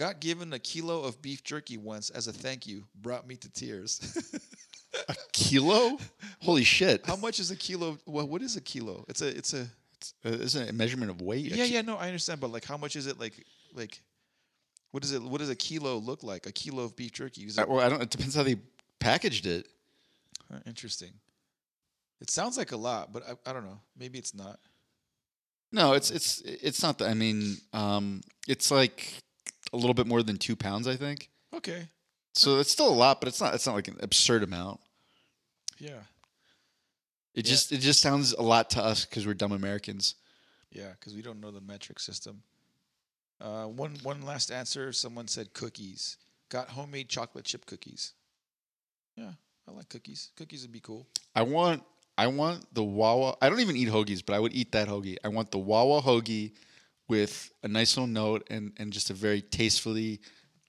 Got 0.00 0.18
given 0.20 0.50
a 0.54 0.58
kilo 0.58 1.02
of 1.02 1.20
beef 1.20 1.44
jerky 1.44 1.76
once 1.76 2.08
as 2.08 2.26
a 2.26 2.32
thank 2.32 2.66
you. 2.66 2.84
Brought 3.02 3.26
me 3.26 3.36
to 3.36 3.50
tears. 3.50 4.00
A 5.10 5.14
kilo? 5.34 5.98
Holy 6.40 6.64
shit. 6.64 7.04
How 7.04 7.16
much 7.16 7.38
is 7.38 7.50
a 7.50 7.56
kilo? 7.56 7.98
Well, 8.06 8.26
what 8.26 8.40
is 8.40 8.56
a 8.56 8.62
kilo? 8.62 9.04
It's 9.08 9.20
a 9.20 9.28
it's 9.28 9.52
a 9.52 9.68
Uh, 10.24 10.30
isn't 10.30 10.62
it 10.62 10.70
a 10.70 10.72
measurement 10.72 11.10
of 11.10 11.20
weight? 11.20 11.54
Yeah 11.54 11.64
yeah 11.64 11.82
no 11.82 11.98
I 11.98 12.06
understand, 12.06 12.40
but 12.40 12.50
like 12.50 12.64
how 12.64 12.78
much 12.78 12.96
is 12.96 13.06
it 13.06 13.20
like 13.20 13.44
like 13.74 14.00
what 14.92 15.04
is 15.04 15.12
it 15.12 15.20
what 15.22 15.38
does 15.40 15.50
a 15.50 15.54
kilo 15.54 15.98
look 15.98 16.22
like? 16.22 16.46
A 16.46 16.52
kilo 16.52 16.84
of 16.84 16.96
beef 16.96 17.12
jerky? 17.12 17.42
Is 17.42 17.58
Uh, 17.58 17.62
it, 17.62 17.68
well, 17.68 17.84
I 17.84 17.90
don't. 17.90 18.02
It 18.02 18.08
depends 18.08 18.34
how 18.34 18.42
they 18.42 18.56
packaged 19.00 19.44
it. 19.44 19.68
Huh, 20.50 20.60
interesting. 20.66 21.12
It 22.22 22.30
sounds 22.30 22.56
like 22.56 22.72
a 22.72 22.78
lot, 22.78 23.12
but 23.12 23.22
I, 23.28 23.50
I 23.50 23.52
don't 23.52 23.66
know. 23.66 23.80
Maybe 23.98 24.18
it's 24.18 24.32
not. 24.32 24.60
No, 25.72 25.92
it's 25.92 26.10
it's 26.10 26.40
it's 26.40 26.82
not 26.82 26.96
that. 26.98 27.10
I 27.10 27.14
mean, 27.14 27.58
um, 27.74 28.22
it's 28.48 28.70
like 28.70 29.22
a 29.72 29.76
little 29.76 29.94
bit 29.94 30.06
more 30.06 30.22
than 30.22 30.36
two 30.36 30.56
pounds, 30.56 30.86
I 30.88 30.96
think. 30.96 31.30
Okay. 31.54 31.88
So 32.34 32.58
it's 32.58 32.70
still 32.70 32.88
a 32.88 32.94
lot, 32.94 33.20
but 33.20 33.28
it's 33.28 33.40
not. 33.40 33.54
It's 33.54 33.66
not 33.66 33.74
like 33.74 33.88
an 33.88 33.96
absurd 34.00 34.42
amount. 34.42 34.80
Yeah. 35.78 36.02
It 37.34 37.46
Yeah. 37.46 37.50
just 37.52 37.72
it 37.72 37.78
just 37.78 38.00
sounds 38.00 38.32
a 38.32 38.42
lot 38.42 38.70
to 38.70 38.82
us 38.82 39.04
because 39.04 39.26
we're 39.26 39.34
dumb 39.34 39.52
Americans. 39.52 40.14
Yeah, 40.70 40.90
because 40.92 41.14
we 41.14 41.22
don't 41.22 41.40
know 41.40 41.50
the 41.50 41.60
metric 41.60 41.98
system. 41.98 42.42
Uh, 43.40 43.64
one 43.66 43.96
one 44.02 44.22
last 44.22 44.50
answer. 44.52 44.92
Someone 44.92 45.26
said 45.28 45.52
cookies. 45.54 46.16
Got 46.50 46.68
homemade 46.70 47.08
chocolate 47.08 47.44
chip 47.44 47.66
cookies. 47.66 48.12
Yeah, 49.16 49.32
I 49.68 49.72
like 49.72 49.88
cookies. 49.88 50.30
Cookies 50.36 50.62
would 50.62 50.72
be 50.72 50.80
cool. 50.80 51.06
I 51.34 51.42
want 51.42 51.82
I 52.18 52.26
want 52.26 52.72
the 52.74 52.84
Wawa. 52.84 53.36
I 53.40 53.48
don't 53.48 53.60
even 53.60 53.76
eat 53.76 53.88
hoagies, 53.88 54.22
but 54.24 54.34
I 54.34 54.38
would 54.38 54.52
eat 54.54 54.72
that 54.72 54.88
hoagie. 54.88 55.16
I 55.24 55.28
want 55.28 55.50
the 55.50 55.58
Wawa 55.58 56.02
hoagie 56.02 56.52
with 57.10 57.52
a 57.62 57.68
nice 57.68 57.96
little 57.96 58.06
note 58.06 58.46
and 58.48 58.72
and 58.78 58.92
just 58.92 59.10
a 59.10 59.14
very 59.14 59.42
tastefully, 59.42 60.20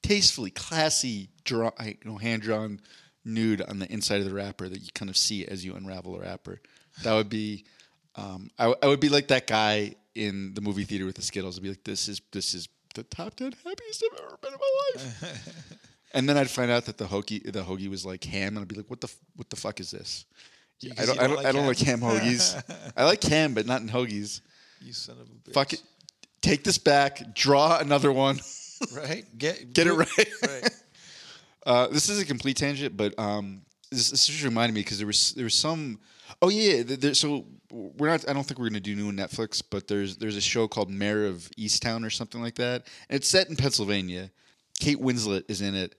tastefully 0.03 0.49
classy 0.51 1.29
draw, 1.45 1.71
you 1.85 1.95
know, 2.03 2.17
hand 2.17 2.41
drawn 2.41 2.81
nude 3.23 3.61
on 3.61 3.79
the 3.79 3.89
inside 3.91 4.19
of 4.19 4.25
the 4.25 4.33
wrapper 4.33 4.67
that 4.67 4.79
you 4.81 4.89
kind 4.93 5.09
of 5.09 5.15
see 5.15 5.45
as 5.45 5.63
you 5.63 5.75
unravel 5.75 6.13
the 6.13 6.19
wrapper. 6.19 6.59
That 7.03 7.13
would 7.13 7.29
be. 7.29 7.65
Um, 8.15 8.49
I, 8.59 8.63
w- 8.63 8.79
I 8.83 8.87
would 8.87 8.99
be 8.99 9.07
like 9.07 9.29
that 9.29 9.47
guy 9.47 9.95
in 10.15 10.53
the 10.53 10.59
movie 10.59 10.83
theater 10.83 11.05
with 11.05 11.15
the 11.15 11.21
Skittles. 11.21 11.57
I'd 11.57 11.63
be 11.63 11.69
like, 11.69 11.83
this 11.85 12.09
is 12.09 12.21
this 12.33 12.53
is 12.53 12.67
the 12.95 13.03
top 13.03 13.35
ten 13.35 13.53
happiest 13.63 14.03
I've 14.11 14.19
ever 14.25 14.37
been 14.41 14.53
in 14.53 14.59
my 14.59 15.01
life. 15.01 15.65
and 16.13 16.27
then 16.27 16.37
I'd 16.37 16.49
find 16.49 16.69
out 16.71 16.85
that 16.85 16.97
the 16.97 17.05
hoagie 17.05 17.49
the 17.53 17.63
hoagie 17.63 17.87
was 17.89 18.05
like 18.05 18.23
ham, 18.23 18.57
and 18.57 18.59
I'd 18.59 18.67
be 18.67 18.75
like, 18.75 18.89
what 18.89 18.99
the 18.99 19.07
f- 19.07 19.15
what 19.35 19.49
the 19.49 19.55
fuck 19.55 19.79
is 19.79 19.91
this? 19.91 20.25
I 20.97 21.05
don't, 21.05 21.19
I 21.19 21.27
don't 21.27 21.29
don't, 21.29 21.35
like 21.37 21.45
I 21.45 21.51
don't 21.51 21.61
ham? 21.61 21.67
like 21.67 21.77
ham 21.77 21.99
hoagies. 22.01 22.91
I 22.97 23.03
like 23.05 23.23
ham, 23.23 23.53
but 23.53 23.67
not 23.67 23.81
in 23.81 23.87
hoagies. 23.89 24.41
You 24.81 24.93
son 24.93 25.17
of 25.21 25.27
a 25.29 25.49
bitch. 25.49 25.53
Fuck 25.53 25.73
it. 25.73 25.83
Take 26.41 26.63
this 26.63 26.77
back. 26.77 27.33
Draw 27.35 27.79
another 27.79 28.11
one. 28.11 28.39
Right? 28.95 29.25
Get 29.37 29.73
Get 29.73 29.85
it 29.85 29.93
right. 29.93 30.09
right. 30.41 30.69
Uh, 31.63 31.87
this 31.89 32.09
is 32.09 32.19
a 32.19 32.25
complete 32.25 32.57
tangent, 32.57 32.97
but 32.97 33.13
um, 33.19 33.61
this, 33.91 34.09
this 34.09 34.25
just 34.25 34.43
reminded 34.43 34.73
me 34.73 34.81
because 34.81 34.97
there 34.97 35.05
was 35.05 35.33
there 35.33 35.43
was 35.43 35.53
some. 35.53 35.99
Oh 36.41 36.49
yeah, 36.49 36.81
there, 36.83 37.13
so 37.13 37.45
we're 37.71 38.07
not. 38.09 38.27
I 38.27 38.33
don't 38.33 38.43
think 38.43 38.59
we're 38.59 38.69
gonna 38.69 38.79
do 38.79 38.95
new 38.95 39.09
on 39.09 39.15
Netflix, 39.15 39.61
but 39.69 39.87
there's 39.87 40.17
there's 40.17 40.35
a 40.35 40.41
show 40.41 40.67
called 40.67 40.89
Mare 40.89 41.27
of 41.27 41.47
Easttown 41.59 42.03
or 42.03 42.09
something 42.09 42.41
like 42.41 42.55
that, 42.55 42.87
and 43.07 43.17
it's 43.17 43.27
set 43.27 43.49
in 43.49 43.55
Pennsylvania. 43.55 44.31
Kate 44.79 44.99
Winslet 44.99 45.43
is 45.47 45.61
in 45.61 45.75
it, 45.75 45.93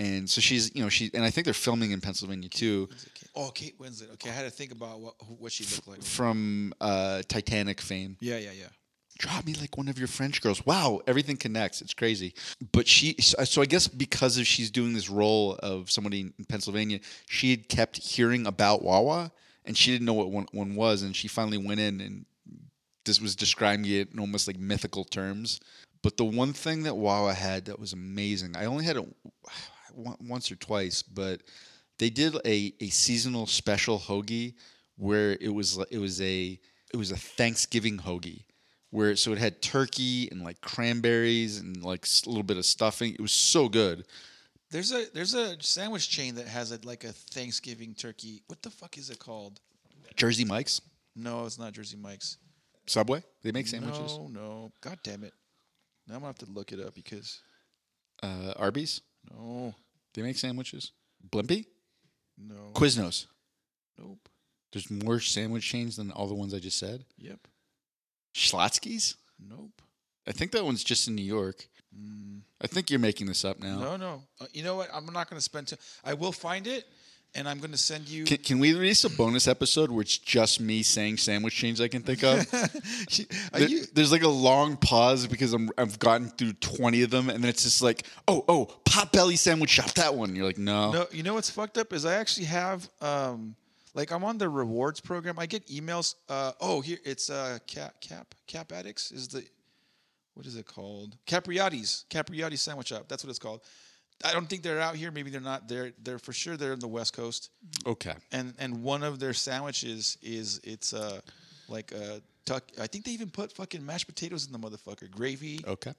and 0.00 0.28
so 0.28 0.40
she's 0.40 0.74
you 0.74 0.82
know 0.82 0.88
she 0.88 1.12
and 1.14 1.22
I 1.22 1.30
think 1.30 1.44
they're 1.44 1.54
filming 1.54 1.92
in 1.92 2.00
Pennsylvania 2.00 2.48
too. 2.48 2.88
Oh, 3.36 3.52
Kate 3.54 3.78
Winslet. 3.78 4.12
Okay, 4.14 4.30
I 4.30 4.32
had 4.32 4.42
to 4.42 4.50
think 4.50 4.72
about 4.72 4.98
what 4.98 5.14
what 5.38 5.52
she 5.52 5.62
looked 5.64 5.86
like. 5.86 6.02
From 6.02 6.74
uh, 6.80 7.22
Titanic 7.28 7.80
fame, 7.80 8.16
Yeah, 8.18 8.38
yeah, 8.38 8.50
yeah. 8.50 8.66
Drop 9.18 9.46
me 9.46 9.54
like 9.54 9.76
one 9.76 9.88
of 9.88 9.98
your 9.98 10.08
French 10.08 10.40
girls. 10.40 10.64
Wow, 10.66 11.00
everything 11.06 11.36
connects. 11.36 11.80
It's 11.80 11.94
crazy. 11.94 12.34
But 12.72 12.88
she, 12.88 13.14
so 13.20 13.62
I 13.62 13.66
guess 13.66 13.88
because 13.88 14.38
of 14.38 14.46
she's 14.46 14.70
doing 14.70 14.92
this 14.92 15.08
role 15.08 15.54
of 15.62 15.90
somebody 15.90 16.20
in 16.20 16.44
Pennsylvania, 16.48 17.00
she 17.28 17.50
had 17.50 17.68
kept 17.68 17.96
hearing 17.96 18.46
about 18.46 18.82
Wawa, 18.82 19.32
and 19.64 19.76
she 19.76 19.92
didn't 19.92 20.06
know 20.06 20.14
what 20.14 20.30
one, 20.30 20.46
one 20.52 20.74
was, 20.74 21.02
and 21.02 21.14
she 21.14 21.28
finally 21.28 21.58
went 21.58 21.80
in 21.80 22.00
and 22.00 22.26
this 23.04 23.20
was 23.20 23.36
describing 23.36 23.84
it 23.86 24.12
in 24.12 24.18
almost 24.18 24.46
like 24.46 24.58
mythical 24.58 25.04
terms. 25.04 25.60
But 26.02 26.16
the 26.16 26.24
one 26.24 26.52
thing 26.52 26.82
that 26.82 26.96
Wawa 26.96 27.34
had 27.34 27.66
that 27.66 27.78
was 27.78 27.92
amazing, 27.92 28.56
I 28.56 28.66
only 28.66 28.84
had 28.84 28.96
it 28.96 29.06
once 29.94 30.50
or 30.50 30.56
twice, 30.56 31.02
but 31.02 31.42
they 31.98 32.10
did 32.10 32.34
a, 32.44 32.74
a 32.80 32.88
seasonal 32.88 33.46
special 33.46 33.98
hoagie 33.98 34.54
where 34.96 35.36
it 35.40 35.52
was 35.52 35.78
it 35.90 35.98
was 35.98 36.20
a 36.20 36.58
it 36.92 36.96
was 36.96 37.10
a 37.10 37.16
Thanksgiving 37.16 37.98
hoagie 37.98 38.44
where 38.94 39.16
so 39.16 39.32
it 39.32 39.38
had 39.38 39.60
turkey 39.60 40.28
and 40.30 40.42
like 40.44 40.60
cranberries 40.60 41.58
and 41.58 41.82
like 41.82 42.06
a 42.06 42.28
little 42.28 42.44
bit 42.44 42.56
of 42.56 42.64
stuffing. 42.64 43.12
It 43.12 43.20
was 43.20 43.32
so 43.32 43.68
good. 43.68 44.06
There's 44.70 44.92
a 44.92 45.06
there's 45.12 45.34
a 45.34 45.60
sandwich 45.60 46.08
chain 46.08 46.36
that 46.36 46.46
has 46.46 46.70
a, 46.70 46.78
like 46.84 47.02
a 47.02 47.12
Thanksgiving 47.12 47.94
turkey. 47.94 48.42
What 48.46 48.62
the 48.62 48.70
fuck 48.70 48.96
is 48.96 49.10
it 49.10 49.18
called? 49.18 49.60
Jersey 50.16 50.44
Mike's, 50.44 50.80
No, 51.16 51.44
it's 51.44 51.58
not 51.58 51.72
Jersey 51.72 51.96
Mike's. 51.96 52.38
Subway, 52.86 53.22
they 53.42 53.50
make 53.50 53.66
sandwiches. 53.66 54.16
No, 54.16 54.28
no. 54.28 54.72
God 54.80 54.98
damn 55.02 55.24
it. 55.24 55.32
Now 56.06 56.14
I'm 56.14 56.20
gonna 56.20 56.28
have 56.28 56.38
to 56.38 56.46
look 56.52 56.70
it 56.72 56.78
up 56.80 56.94
because 56.94 57.40
Uh, 58.22 58.52
Arby's, 58.56 59.00
no, 59.32 59.74
they 60.12 60.22
make 60.22 60.36
sandwiches. 60.38 60.92
Blimpie, 61.30 61.66
no, 62.38 62.70
Quiznos. 62.74 63.26
nope. 63.98 64.28
There's 64.72 64.88
more 64.90 65.18
sandwich 65.20 65.68
chains 65.68 65.96
than 65.96 66.10
all 66.12 66.26
the 66.28 66.34
ones 66.34 66.52
I 66.54 66.58
just 66.60 66.78
said. 66.78 67.04
Yep, 67.18 67.40
Schlotzsky's. 68.34 69.16
nope. 69.38 69.70
I 70.26 70.32
think 70.32 70.52
that 70.52 70.64
one's 70.64 70.82
just 70.82 71.06
in 71.06 71.14
New 71.14 71.22
York. 71.24 71.66
Mm, 71.94 72.40
I 72.62 72.66
think 72.66 72.90
you're 72.90 72.98
making 72.98 73.26
this 73.26 73.44
up 73.44 73.60
now. 73.60 73.78
no, 73.78 73.96
no. 73.96 74.22
Uh, 74.40 74.46
you 74.52 74.62
know 74.64 74.76
what? 74.76 74.88
I'm 74.92 75.04
not 75.06 75.28
gonna 75.28 75.40
spend. 75.40 75.68
T- 75.68 75.76
I 76.02 76.14
will 76.14 76.32
find 76.32 76.66
it, 76.66 76.86
and 77.34 77.46
I'm 77.46 77.58
gonna 77.60 77.76
send 77.76 78.08
you. 78.08 78.24
Can, 78.24 78.38
can 78.38 78.58
we 78.58 78.72
release 78.72 79.04
a 79.04 79.10
bonus 79.10 79.46
episode 79.46 79.90
where 79.90 80.00
it's 80.00 80.16
just 80.16 80.60
me 80.60 80.82
saying 80.82 81.18
sandwich 81.18 81.54
chains 81.54 81.78
I 81.80 81.88
can 81.88 82.02
think 82.02 82.24
of? 82.24 82.50
There- 83.52 83.68
you? 83.68 83.84
there's 83.92 84.10
like 84.12 84.22
a 84.22 84.28
long 84.28 84.76
pause 84.78 85.26
because 85.26 85.52
I'm, 85.52 85.70
I've 85.78 85.98
gotten 85.98 86.28
through 86.30 86.54
20 86.54 87.02
of 87.02 87.10
them, 87.10 87.28
and 87.28 87.44
then 87.44 87.48
it's 87.50 87.62
just 87.64 87.82
like, 87.82 88.06
oh, 88.26 88.44
oh, 88.48 88.66
Potbelly 88.84 89.36
Sandwich 89.38 89.70
Shop, 89.70 89.92
that 89.92 90.14
one. 90.14 90.34
You're 90.34 90.46
like, 90.46 90.58
no. 90.58 90.90
No, 90.90 91.06
you 91.12 91.22
know 91.22 91.34
what's 91.34 91.50
fucked 91.50 91.76
up 91.78 91.92
is 91.92 92.04
I 92.06 92.14
actually 92.14 92.46
have 92.46 92.88
um 93.00 93.54
like 93.94 94.10
I'm 94.12 94.24
on 94.24 94.38
the 94.38 94.48
rewards 94.48 95.00
program. 95.00 95.38
I 95.38 95.46
get 95.46 95.66
emails. 95.68 96.14
Uh 96.28 96.52
oh, 96.60 96.80
here 96.80 96.98
it's 97.04 97.30
uh 97.30 97.58
cap 97.66 98.00
cap 98.00 98.34
cap 98.46 98.72
addicts 98.72 99.10
is 99.12 99.28
the 99.28 99.44
what 100.34 100.46
is 100.46 100.56
it 100.56 100.66
called? 100.66 101.16
Capriotti's 101.26 102.04
Capriotti's 102.10 102.60
sandwich 102.60 102.88
shop. 102.88 103.06
That's 103.08 103.22
what 103.24 103.30
it's 103.30 103.38
called. 103.38 103.60
I 104.24 104.32
don't 104.32 104.48
think 104.48 104.62
they're 104.62 104.80
out 104.80 104.94
here. 104.96 105.10
Maybe 105.10 105.30
they're 105.30 105.40
not. 105.40 105.68
They're 105.68 105.92
they're 106.02 106.18
for 106.18 106.32
sure 106.32 106.56
they're 106.56 106.72
in 106.72 106.78
the 106.80 106.88
West 106.88 107.12
Coast. 107.14 107.50
Okay. 107.86 108.14
And 108.32 108.54
and 108.58 108.82
one 108.82 109.02
of 109.02 109.18
their 109.18 109.32
sandwiches 109.34 110.18
is 110.22 110.60
it's 110.64 110.92
uh 110.94 111.20
like 111.68 111.92
a 111.92 112.20
tuck. 112.46 112.64
I 112.80 112.86
think 112.86 113.04
they 113.04 113.12
even 113.12 113.30
put 113.30 113.52
fucking 113.52 113.84
mashed 113.84 114.06
potatoes 114.06 114.46
in 114.46 114.52
the 114.52 114.58
motherfucker, 114.58 115.10
gravy, 115.10 115.60
Okay. 115.66 115.92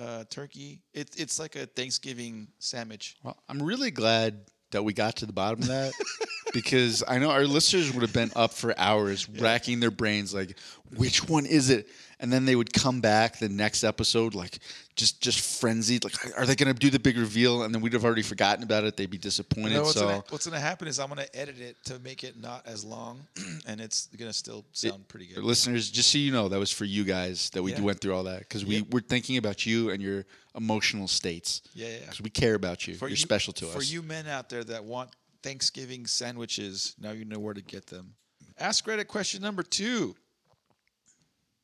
uh, 0.00 0.24
turkey. 0.30 0.80
It's 0.92 1.16
it's 1.16 1.38
like 1.38 1.56
a 1.56 1.66
Thanksgiving 1.66 2.48
sandwich. 2.58 3.16
Well, 3.22 3.36
I'm 3.48 3.62
really 3.62 3.90
glad 3.90 4.46
that 4.72 4.82
we 4.82 4.92
got 4.92 5.16
to 5.16 5.26
the 5.26 5.32
bottom 5.32 5.60
of 5.62 5.68
that 5.68 5.92
because 6.52 7.02
I 7.06 7.18
know 7.18 7.30
our 7.30 7.44
listeners 7.46 7.92
would 7.92 8.02
have 8.02 8.12
been 8.12 8.30
up 8.36 8.52
for 8.52 8.74
hours 8.78 9.28
racking 9.28 9.80
their 9.80 9.90
brains 9.90 10.32
like, 10.34 10.56
which 10.96 11.28
one 11.28 11.46
is 11.46 11.70
it? 11.70 11.88
And 12.18 12.32
then 12.32 12.46
they 12.46 12.56
would 12.56 12.72
come 12.72 13.02
back 13.02 13.38
the 13.38 13.48
next 13.50 13.84
episode 13.84 14.34
like 14.34 14.58
just 14.94 15.20
just 15.20 15.60
frenzied 15.60 16.02
like 16.02 16.14
are 16.38 16.46
they 16.46 16.54
going 16.56 16.72
to 16.72 16.78
do 16.78 16.88
the 16.88 16.98
big 16.98 17.18
reveal 17.18 17.64
and 17.64 17.74
then 17.74 17.82
we'd 17.82 17.92
have 17.92 18.06
already 18.06 18.22
forgotten 18.22 18.64
about 18.64 18.84
it 18.84 18.96
they'd 18.96 19.10
be 19.10 19.18
disappointed 19.18 19.72
You 19.72 19.76
know, 19.76 19.82
what's, 19.82 19.92
so 19.98 20.06
gonna, 20.06 20.24
what's 20.30 20.46
gonna 20.46 20.58
happen 20.58 20.88
is 20.88 20.98
I'm 20.98 21.08
gonna 21.10 21.26
edit 21.34 21.60
it 21.60 21.76
to 21.84 21.98
make 21.98 22.24
it 22.24 22.40
not 22.40 22.66
as 22.66 22.82
long, 22.86 23.20
and 23.66 23.82
it's 23.82 24.06
gonna 24.18 24.32
still 24.32 24.64
sound 24.72 25.06
pretty 25.08 25.26
good. 25.26 25.44
listeners 25.44 25.90
just 25.90 26.10
so 26.10 26.16
you 26.16 26.32
know 26.32 26.48
that 26.48 26.58
was 26.58 26.72
for 26.72 26.86
you 26.86 27.04
guys 27.04 27.50
that 27.50 27.62
we 27.62 27.72
Yeah. 27.72 27.82
went 27.82 28.00
through 28.00 28.14
all 28.14 28.24
that 28.24 28.38
because 28.38 28.64
we 28.64 28.76
Yep. 28.76 28.86
we're 28.92 29.00
thinking 29.00 29.36
about 29.36 29.66
you 29.66 29.90
and 29.90 30.02
your 30.02 30.24
emotional 30.54 31.08
states 31.08 31.60
Yeah, 31.74 31.88
yeah. 31.88 31.98
because 32.00 32.22
we 32.22 32.30
care 32.30 32.54
about 32.54 32.86
you 32.88 32.94
For 32.94 33.04
you're 33.08 33.10
you- 33.10 33.16
special 33.16 33.52
to 33.52 33.66
For 33.66 33.76
us 33.78 33.86
For 33.86 33.92
you 33.92 34.00
men 34.00 34.26
out 34.26 34.48
there 34.48 34.64
that 34.64 34.82
want 34.84 35.10
Thanksgiving 35.46 36.06
sandwiches, 36.08 36.96
now 36.98 37.12
you 37.12 37.24
know 37.24 37.38
where 37.38 37.54
to 37.54 37.62
get 37.62 37.86
them. 37.86 38.14
Ask 38.58 38.84
Reddit 38.86 39.06
question 39.06 39.40
number 39.40 39.62
two. 39.62 40.16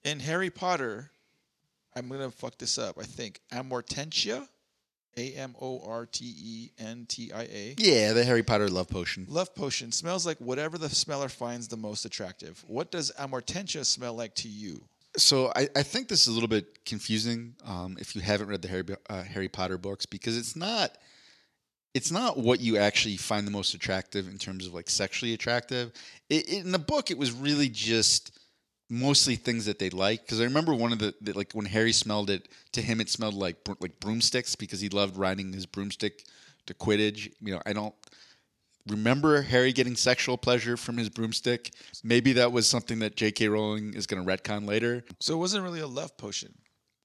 In 0.05 0.21
Harry 0.21 0.51
Potter, 0.51 1.11
I'm 1.97 2.09
gonna 2.09 2.31
fuck 2.31 2.59
this 2.59 2.79
up. 2.79 2.97
I 2.97 3.03
think 3.03 3.41
Amortentia, 3.53 4.47
A 5.17 5.33
M 5.33 5.57
O 5.61 5.81
R 5.85 6.07
T 6.07 6.25
E 6.25 6.71
N 6.79 7.07
T 7.09 7.33
I 7.33 7.43
A. 7.43 7.75
yeah 7.77 8.13
the 8.13 8.23
harry 8.23 8.45
potter 8.45 8.69
love 8.69 8.89
potion 8.89 9.27
Love 9.29 9.53
potion 9.53 9.91
smells 9.91 10.25
like 10.25 10.39
whatever 10.39 10.79
the 10.79 10.89
smeller 10.89 11.29
finds 11.29 11.67
the 11.67 11.77
most 11.77 12.05
attractive. 12.05 12.65
What 12.69 12.93
does 12.93 13.11
Amortentia 13.19 13.85
smell 13.85 14.15
like 14.15 14.37
to 14.37 14.49
you? 14.49 14.85
So 15.17 15.53
I, 15.57 15.69
I 15.75 15.83
think 15.83 16.07
this 16.07 16.23
is 16.23 16.29
a 16.29 16.33
little 16.33 16.49
bit 16.49 16.85
confusing 16.85 17.57
um, 17.67 17.97
if 17.99 18.15
you 18.15 18.23
haven't 18.23 18.47
read 18.47 18.63
the 18.63 18.69
Harry 18.69 18.85
uh, 19.11 19.25
Harry 19.25 19.49
Potter 19.49 19.77
books 19.77 20.07
because 20.07 20.39
it's 20.39 20.55
not 20.55 20.99
it's 21.95 22.11
not 22.11 22.39
what 22.39 22.61
you 22.61 22.77
actually 22.79 23.17
find 23.17 23.47
the 23.47 23.51
most 23.51 23.75
attractive 23.75 24.27
in 24.29 24.39
terms 24.39 24.67
of 24.67 24.75
like 24.75 24.89
sexually 24.89 25.35
attractive. 25.35 25.93
It, 26.31 26.49
it- 26.49 26.65
in 26.65 26.73
the 26.73 26.79
book, 26.79 27.11
it 27.11 27.19
was 27.19 27.33
really 27.33 27.69
just 27.69 28.39
mostly 28.91 29.37
things 29.37 29.65
that 29.67 29.79
they 29.79 29.91
like. 29.91 30.23
Because 30.25 30.41
I 30.41 30.45
remember 30.45 30.75
one 30.75 30.93
of 30.93 30.99
the, 30.99 31.15
the 31.21 31.33
like 31.37 31.53
when 31.53 31.67
Harry 31.67 31.93
smelled 31.93 32.31
it 32.31 32.49
to 32.73 32.83
him, 32.83 33.01
it 33.01 33.09
smelled 33.11 33.35
like 33.35 33.57
like 33.81 33.99
broomsticks 34.01 34.55
because 34.57 34.81
he 34.81 34.89
loved 34.89 35.17
riding 35.17 35.53
his 35.53 35.67
broomstick 35.67 36.25
to 36.67 36.75
Quidditch. 36.75 37.33
You 37.41 37.55
know, 37.55 37.63
I 37.67 37.73
don't 37.73 37.95
remember 38.89 39.43
Harry 39.43 39.73
getting 39.73 39.95
sexual 39.97 40.37
pleasure 40.37 40.77
from 40.77 40.97
his 40.97 41.09
broomstick. 41.09 41.73
Maybe 42.03 42.33
that 42.35 42.53
was 42.53 42.69
something 42.69 42.99
that 43.01 43.17
J.K. 43.17 43.49
Rowling 43.49 43.95
is 43.95 44.07
going 44.07 44.25
to 44.25 44.29
retcon 44.29 44.67
later. 44.67 45.05
So 45.21 45.35
it 45.35 45.39
wasn't 45.39 45.65
really 45.65 45.81
a 45.81 45.87
love 45.87 46.17
potion. 46.17 46.53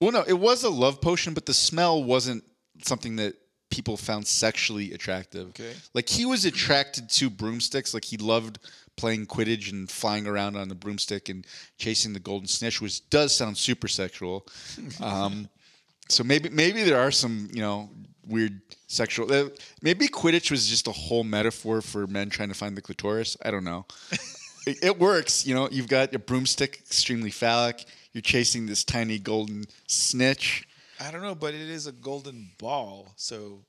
Well, 0.02 0.12
no, 0.12 0.24
it 0.28 0.34
was 0.34 0.64
a 0.64 0.70
love 0.70 1.02
potion, 1.02 1.34
but 1.34 1.46
the 1.46 1.54
smell 1.54 2.04
wasn't 2.04 2.44
something 2.84 3.16
that 3.18 3.36
people 3.70 3.98
found 3.98 4.26
sexually 4.28 4.94
attractive. 4.94 5.50
Okay. 5.50 5.74
Like 5.94 6.10
he 6.10 6.26
was 6.26 6.46
attracted 6.46 7.10
to 7.12 7.30
broomsticks. 7.30 7.94
Like 7.94 8.06
he 8.06 8.18
loved 8.18 8.60
playing 8.96 9.28
Quidditch 9.28 9.72
and 9.72 9.90
flying 9.90 10.28
around 10.28 10.56
on 10.56 10.68
the 10.68 10.76
broomstick 10.76 11.30
and 11.30 11.46
chasing 11.78 12.14
the 12.14 12.20
golden 12.20 12.48
snitch, 12.48 12.82
which 12.82 13.10
does 13.10 13.36
sound 13.36 13.58
super 13.58 13.88
sexual. 13.88 14.46
Um, 15.02 15.50
so 16.10 16.24
maybe 16.24 16.50
maybe 16.50 16.84
there 16.84 17.00
are 17.00 17.12
some 17.12 17.50
you 17.52 17.62
know 17.62 17.90
weird 18.26 18.62
sexual. 18.88 19.32
Uh, 19.32 19.50
maybe 19.82 20.08
Quidditch 20.08 20.52
was 20.52 20.68
just 20.68 20.88
a 20.88 20.92
whole 20.92 21.24
metaphor 21.24 21.82
for 21.82 22.08
men 22.08 22.30
trying 22.30 22.50
to 22.50 22.56
find 22.56 22.76
the 22.76 22.82
clitoris. 22.82 23.38
I 23.44 23.52
don't 23.52 23.64
know. 23.64 23.86
it, 24.68 24.78
it 24.84 25.00
works. 25.00 25.46
You 25.46 25.56
know, 25.56 25.70
you've 25.72 25.88
got 25.88 26.14
a 26.14 26.20
broomstick, 26.20 26.80
extremely 26.86 27.32
phallic. 27.32 27.86
You're 28.14 28.22
chasing 28.22 28.66
this 28.66 28.84
tiny 28.84 29.20
golden 29.20 29.66
snitch. 29.88 30.67
I 31.00 31.12
don't 31.12 31.22
know, 31.22 31.36
but 31.36 31.54
it 31.54 31.62
is 31.70 31.88
a 31.88 31.92
golden 31.92 32.50
ball. 32.58 33.14
So 33.16 33.64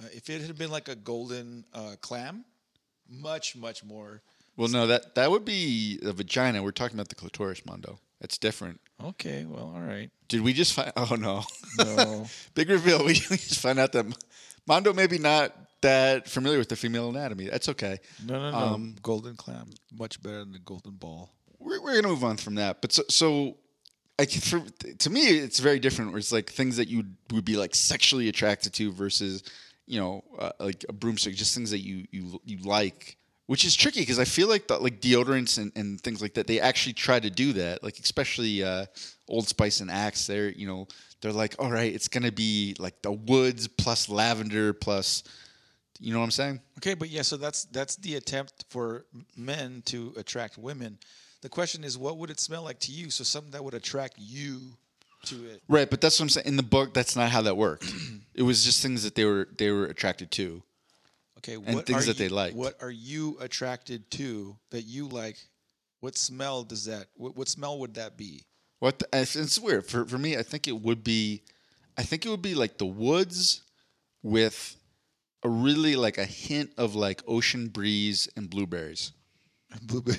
uh, 0.00 0.06
if 0.12 0.30
it 0.30 0.42
had 0.42 0.56
been 0.56 0.70
like 0.70 0.88
a 0.88 0.94
golden 0.96 1.64
uh, 1.72 1.96
clam, 2.00 2.44
much 3.08 3.56
much 3.56 3.84
more. 3.84 4.22
Well, 4.56 4.68
no, 4.68 4.86
that 4.88 5.14
that 5.14 5.30
would 5.30 5.44
be 5.44 5.98
a 6.02 6.12
vagina. 6.12 6.62
We're 6.62 6.72
talking 6.72 6.96
about 6.96 7.08
the 7.08 7.14
clitoris, 7.14 7.64
Mondo. 7.64 7.98
That's 8.20 8.38
different. 8.38 8.80
Okay, 9.02 9.44
well, 9.44 9.72
all 9.74 9.80
right. 9.80 10.10
Did 10.28 10.40
we 10.42 10.52
just 10.52 10.72
find? 10.72 10.92
Oh 10.96 11.16
no, 11.18 11.44
No. 11.78 12.26
big 12.54 12.68
reveal. 12.68 13.04
We 13.04 13.14
just 13.14 13.60
find 13.60 13.78
out 13.78 13.92
that 13.92 14.06
Mondo 14.66 14.92
maybe 14.92 15.18
not 15.18 15.54
that 15.80 16.28
familiar 16.28 16.58
with 16.58 16.68
the 16.68 16.76
female 16.76 17.08
anatomy. 17.10 17.48
That's 17.48 17.68
okay. 17.68 17.98
No, 18.26 18.34
no, 18.40 18.50
no. 18.50 18.56
Um, 18.56 18.96
golden 19.02 19.36
clam, 19.36 19.70
much 19.96 20.20
better 20.20 20.40
than 20.40 20.52
the 20.52 20.58
golden 20.58 20.94
ball. 20.94 21.30
We're, 21.60 21.80
we're 21.80 21.94
gonna 21.94 22.08
move 22.08 22.24
on 22.24 22.36
from 22.36 22.56
that. 22.56 22.80
But 22.82 22.92
so, 22.92 23.02
so 23.08 23.56
Can- 24.26 24.40
for, 24.40 24.60
to 24.60 25.10
me, 25.10 25.26
it's 25.26 25.60
very 25.60 25.78
different. 25.78 26.10
Where 26.10 26.18
it's 26.18 26.32
like 26.32 26.50
things 26.50 26.76
that 26.76 26.88
you 26.88 27.04
would 27.32 27.44
be 27.44 27.56
like 27.56 27.74
sexually 27.74 28.28
attracted 28.28 28.72
to 28.74 28.92
versus, 28.92 29.44
you 29.86 30.00
know, 30.00 30.24
uh, 30.38 30.50
like 30.58 30.84
a 30.88 30.92
broomstick, 30.92 31.34
just 31.36 31.54
things 31.54 31.70
that 31.70 31.80
you 31.80 32.06
you 32.10 32.40
you 32.44 32.58
like. 32.58 33.16
Which 33.46 33.64
is 33.64 33.74
tricky 33.74 34.00
because 34.00 34.18
I 34.18 34.24
feel 34.26 34.46
like 34.46 34.68
that, 34.68 34.82
like 34.82 35.00
deodorants 35.00 35.56
and, 35.56 35.72
and 35.74 35.98
things 35.98 36.20
like 36.20 36.34
that, 36.34 36.46
they 36.46 36.60
actually 36.60 36.92
try 36.92 37.18
to 37.18 37.30
do 37.30 37.54
that. 37.54 37.82
Like 37.82 37.98
especially 37.98 38.62
uh, 38.62 38.84
Old 39.26 39.48
Spice 39.48 39.80
and 39.80 39.90
Axe, 39.90 40.26
they're 40.26 40.50
you 40.50 40.66
know 40.66 40.86
they're 41.20 41.32
like, 41.32 41.54
all 41.58 41.70
right, 41.70 41.92
it's 41.92 42.08
gonna 42.08 42.32
be 42.32 42.76
like 42.78 43.00
the 43.02 43.12
woods 43.12 43.66
plus 43.66 44.08
lavender 44.08 44.72
plus, 44.72 45.22
you 45.98 46.12
know 46.12 46.18
what 46.18 46.26
I'm 46.26 46.30
saying? 46.30 46.60
Okay, 46.78 46.94
but 46.94 47.08
yeah, 47.08 47.22
so 47.22 47.36
that's 47.36 47.64
that's 47.66 47.96
the 47.96 48.16
attempt 48.16 48.64
for 48.68 49.06
men 49.36 49.82
to 49.86 50.12
attract 50.16 50.58
women. 50.58 50.98
The 51.42 51.48
question 51.48 51.84
is, 51.84 51.96
what 51.96 52.18
would 52.18 52.30
it 52.30 52.40
smell 52.40 52.62
like 52.62 52.80
to 52.80 52.92
you? 52.92 53.10
So 53.10 53.24
something 53.24 53.52
that 53.52 53.64
would 53.64 53.74
attract 53.74 54.14
you. 54.18 54.60
to 55.26 55.36
it. 55.46 55.62
Right, 55.68 55.88
but 55.88 56.00
that's 56.00 56.18
what 56.18 56.24
I'm 56.24 56.28
saying. 56.28 56.46
In 56.46 56.56
the 56.56 56.62
book, 56.62 56.94
that's 56.94 57.16
not 57.16 57.30
how 57.30 57.42
that 57.42 57.56
worked. 57.56 57.92
it 58.34 58.42
was 58.42 58.64
just 58.64 58.82
things 58.82 59.02
that 59.04 59.14
they 59.14 59.24
were 59.24 59.48
they 59.56 59.70
were 59.70 59.86
attracted 59.86 60.30
to. 60.32 60.62
Okay, 61.38 61.54
And 61.54 61.86
things 61.86 62.04
are 62.04 62.12
that 62.12 62.18
they 62.18 62.28
like. 62.28 62.54
What 62.54 62.74
are 62.82 62.90
you 62.90 63.36
attracted 63.40 64.10
to 64.12 64.56
that 64.70 64.82
you 64.82 65.06
like? 65.06 65.36
What 66.00 66.16
smell 66.16 66.64
does 66.64 66.84
that? 66.86 67.06
What, 67.16 67.36
what 67.36 67.48
smell 67.48 67.78
would 67.78 67.94
that 67.94 68.16
be? 68.16 68.42
What 68.80 69.00
the, 69.00 69.08
it's, 69.12 69.36
it's 69.36 69.58
weird 69.58 69.86
for 69.86 70.04
for 70.04 70.18
me. 70.18 70.36
I 70.36 70.42
think 70.42 70.66
it 70.68 70.80
would 70.80 71.04
be, 71.04 71.42
I 71.96 72.02
think 72.02 72.26
it 72.26 72.28
would 72.28 72.42
be 72.42 72.54
like 72.54 72.78
the 72.78 72.86
woods, 72.86 73.62
with 74.22 74.76
a 75.42 75.48
really 75.48 75.96
like 75.96 76.18
a 76.18 76.24
hint 76.24 76.70
of 76.76 76.94
like 76.94 77.22
ocean 77.26 77.68
breeze 77.68 78.28
and 78.36 78.50
blueberries. 78.50 79.12
Blueberry, 79.82 80.16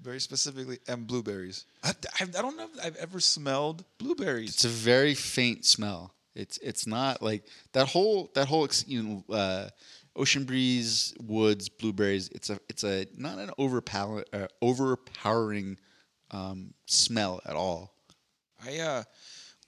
very 0.00 0.20
specifically, 0.20 0.78
and 0.88 1.06
blueberries. 1.06 1.64
I, 1.82 1.90
I, 2.20 2.24
I 2.24 2.42
don't 2.42 2.56
know 2.56 2.64
if 2.72 2.84
I've 2.84 2.96
ever 2.96 3.20
smelled 3.20 3.84
blueberries. 3.98 4.50
It's 4.50 4.64
a 4.64 4.68
very 4.68 5.14
faint 5.14 5.64
smell. 5.64 6.14
It's 6.34 6.58
it's 6.58 6.86
not 6.86 7.22
like 7.22 7.44
that 7.72 7.88
whole 7.88 8.30
that 8.34 8.46
whole 8.46 8.68
you 8.86 9.02
know 9.02 9.34
uh, 9.34 9.68
ocean 10.14 10.44
breeze, 10.44 11.14
woods, 11.20 11.68
blueberries. 11.68 12.28
It's 12.28 12.50
a 12.50 12.58
it's 12.68 12.84
a 12.84 13.06
not 13.16 13.38
an 13.38 13.50
overpower 13.58 14.24
uh, 14.32 14.46
overpowering 14.60 15.78
um, 16.30 16.74
smell 16.86 17.40
at 17.46 17.56
all. 17.56 17.94
I 18.64 18.78
uh, 18.78 19.02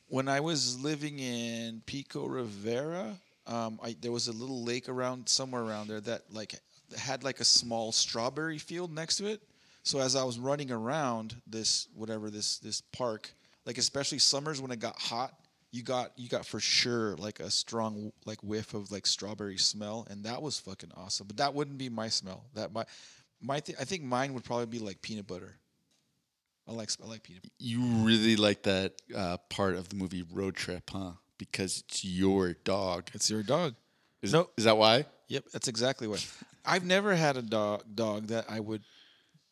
when 0.09 0.29
I 0.29 0.41
was 0.41 0.79
living 0.81 1.19
in 1.19 1.83
Pico 1.87 2.27
Rivera, 2.27 3.17
um, 3.47 3.79
I, 3.83 3.97
there 4.01 4.13
was 4.13 4.29
a 4.29 4.33
little 4.33 4.65
lake 4.65 4.89
around 4.89 5.29
somewhere 5.29 5.63
around 5.63 5.89
there 5.89 6.01
that 6.03 6.23
like 6.31 6.55
had 6.97 7.25
like 7.25 7.41
a 7.41 7.45
small 7.45 7.93
strawberry 7.93 8.59
field 8.59 8.93
next 8.93 9.17
to 9.17 9.27
it. 9.27 9.41
So 9.83 10.01
as 10.01 10.17
I 10.17 10.25
was 10.25 10.39
running 10.39 10.71
around 10.71 11.37
this 11.47 11.89
whatever 11.95 12.31
this 12.31 12.59
this 12.59 12.81
park, 12.81 13.33
like 13.65 13.79
especially 13.79 14.19
summers 14.19 14.61
when 14.61 14.71
it 14.71 14.81
got 14.81 14.99
hot, 14.99 15.33
you 15.71 15.83
got 15.83 16.13
you 16.17 16.29
got 16.29 16.45
for 16.47 16.61
sure 16.61 17.17
like 17.17 17.41
a 17.41 17.51
strong 17.51 18.13
like 18.27 18.43
whiff 18.43 18.75
of 18.75 18.91
like 18.91 19.07
strawberry 19.07 19.59
smell, 19.59 20.07
and 20.11 20.25
that 20.25 20.43
was 20.43 20.59
fucking 20.59 20.91
awesome. 20.97 21.27
But 21.27 21.39
that 21.39 21.55
wouldn't 21.55 21.79
be 21.79 21.89
my 21.89 22.09
smell. 22.09 22.45
That 22.55 22.73
my 22.73 22.85
my 23.41 23.61
th- 23.61 23.79
I 23.81 23.85
think 23.85 24.03
mine 24.03 24.35
would 24.35 24.45
probably 24.45 24.67
be 24.67 24.79
like 24.79 25.01
peanut 25.01 25.27
butter. 25.27 25.57
I 26.69 26.73
like 26.73 26.91
I 27.03 27.07
like 27.07 27.23
peanut. 27.23 27.45
You 27.59 27.81
really 28.05 28.37
like 28.37 28.65
that 28.65 29.01
uh, 29.17 29.39
part 29.49 29.75
of 29.75 29.89
the 29.89 29.97
movie 29.97 30.25
Road 30.31 30.55
Trip, 30.55 30.91
huh? 30.91 31.13
Because 31.39 31.83
it's 31.89 32.05
your 32.05 32.53
dog. 32.65 33.09
It's 33.15 33.31
your 33.31 33.43
dog. 33.43 33.75
Is, 34.21 34.33
No. 34.33 34.51
is 34.57 34.65
that 34.65 34.77
why? 34.77 35.07
Yep, 35.29 35.45
that's 35.53 35.69
exactly 35.69 36.09
why. 36.09 36.19
I've 36.67 36.85
never 36.85 37.15
had 37.15 37.37
a 37.37 37.43
dog 37.43 37.85
dog 37.95 38.27
that 38.27 38.47
I 38.51 38.61
would, 38.61 38.83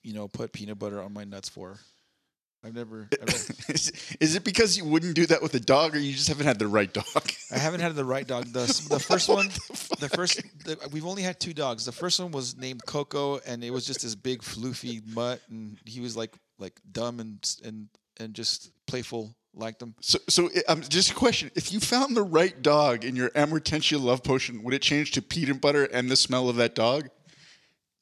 you 0.06 0.12
know, 0.12 0.28
put 0.28 0.52
peanut 0.52 0.78
butter 0.78 1.02
on 1.02 1.12
my 1.12 1.24
nuts 1.24 1.48
for. 1.48 1.80
I've 2.64 2.74
never. 2.74 3.08
I've 3.20 3.26
never 3.26 3.52
is, 4.20 4.36
it 4.36 4.44
because 4.44 4.76
you 4.78 4.84
wouldn't 4.84 5.16
do 5.16 5.26
that 5.26 5.42
with 5.42 5.52
a 5.54 5.60
dog, 5.60 5.96
or 5.96 5.98
you 5.98 6.12
just 6.12 6.28
haven't 6.28 6.46
had 6.46 6.60
the 6.60 6.68
right 6.68 6.92
dog? 6.92 7.04
I 7.50 7.58
haven't 7.58 7.80
had 7.80 7.94
the 7.96 8.04
right 8.04 8.26
dog. 8.26 8.46
The 8.46 8.66
the 8.88 9.00
first 9.08 9.28
one, 9.28 9.48
the 9.98 10.08
first, 10.08 10.42
the, 10.64 10.78
we've 10.92 11.04
only 11.04 11.22
had 11.22 11.40
two 11.40 11.52
dogs. 11.52 11.84
The 11.84 11.92
first 11.92 12.20
one 12.20 12.30
was 12.30 12.56
named 12.56 12.86
Coco, 12.86 13.40
and 13.40 13.64
it 13.64 13.70
was 13.70 13.84
just 13.84 14.02
this 14.02 14.14
big 14.14 14.42
floofy 14.42 15.04
mutt, 15.12 15.40
and 15.50 15.76
he 15.84 16.00
was 16.00 16.16
like 16.16 16.32
like 16.60 16.80
dumb 16.92 17.18
and 17.18 17.56
and 17.64 17.88
and 18.18 18.32
just 18.32 18.70
playful, 18.86 19.34
liked 19.54 19.80
them. 19.80 19.96
So, 20.00 20.20
so 20.28 20.48
um, 20.68 20.82
just 20.82 21.10
a 21.10 21.14
question: 21.14 21.50
If 21.56 21.72
you 21.72 21.80
found 21.80 22.16
the 22.16 22.22
right 22.22 22.62
dog 22.62 23.04
in 23.04 23.16
your 23.16 23.30
Amortentia 23.30 24.00
love 24.00 24.22
potion, 24.22 24.62
would 24.62 24.72
it 24.72 24.82
change 24.82 25.10
to 25.12 25.22
peanut 25.22 25.60
butter 25.60 25.84
and 25.84 26.08
the 26.08 26.16
smell 26.16 26.48
of 26.48 26.54
that 26.56 26.76
dog? 26.76 27.08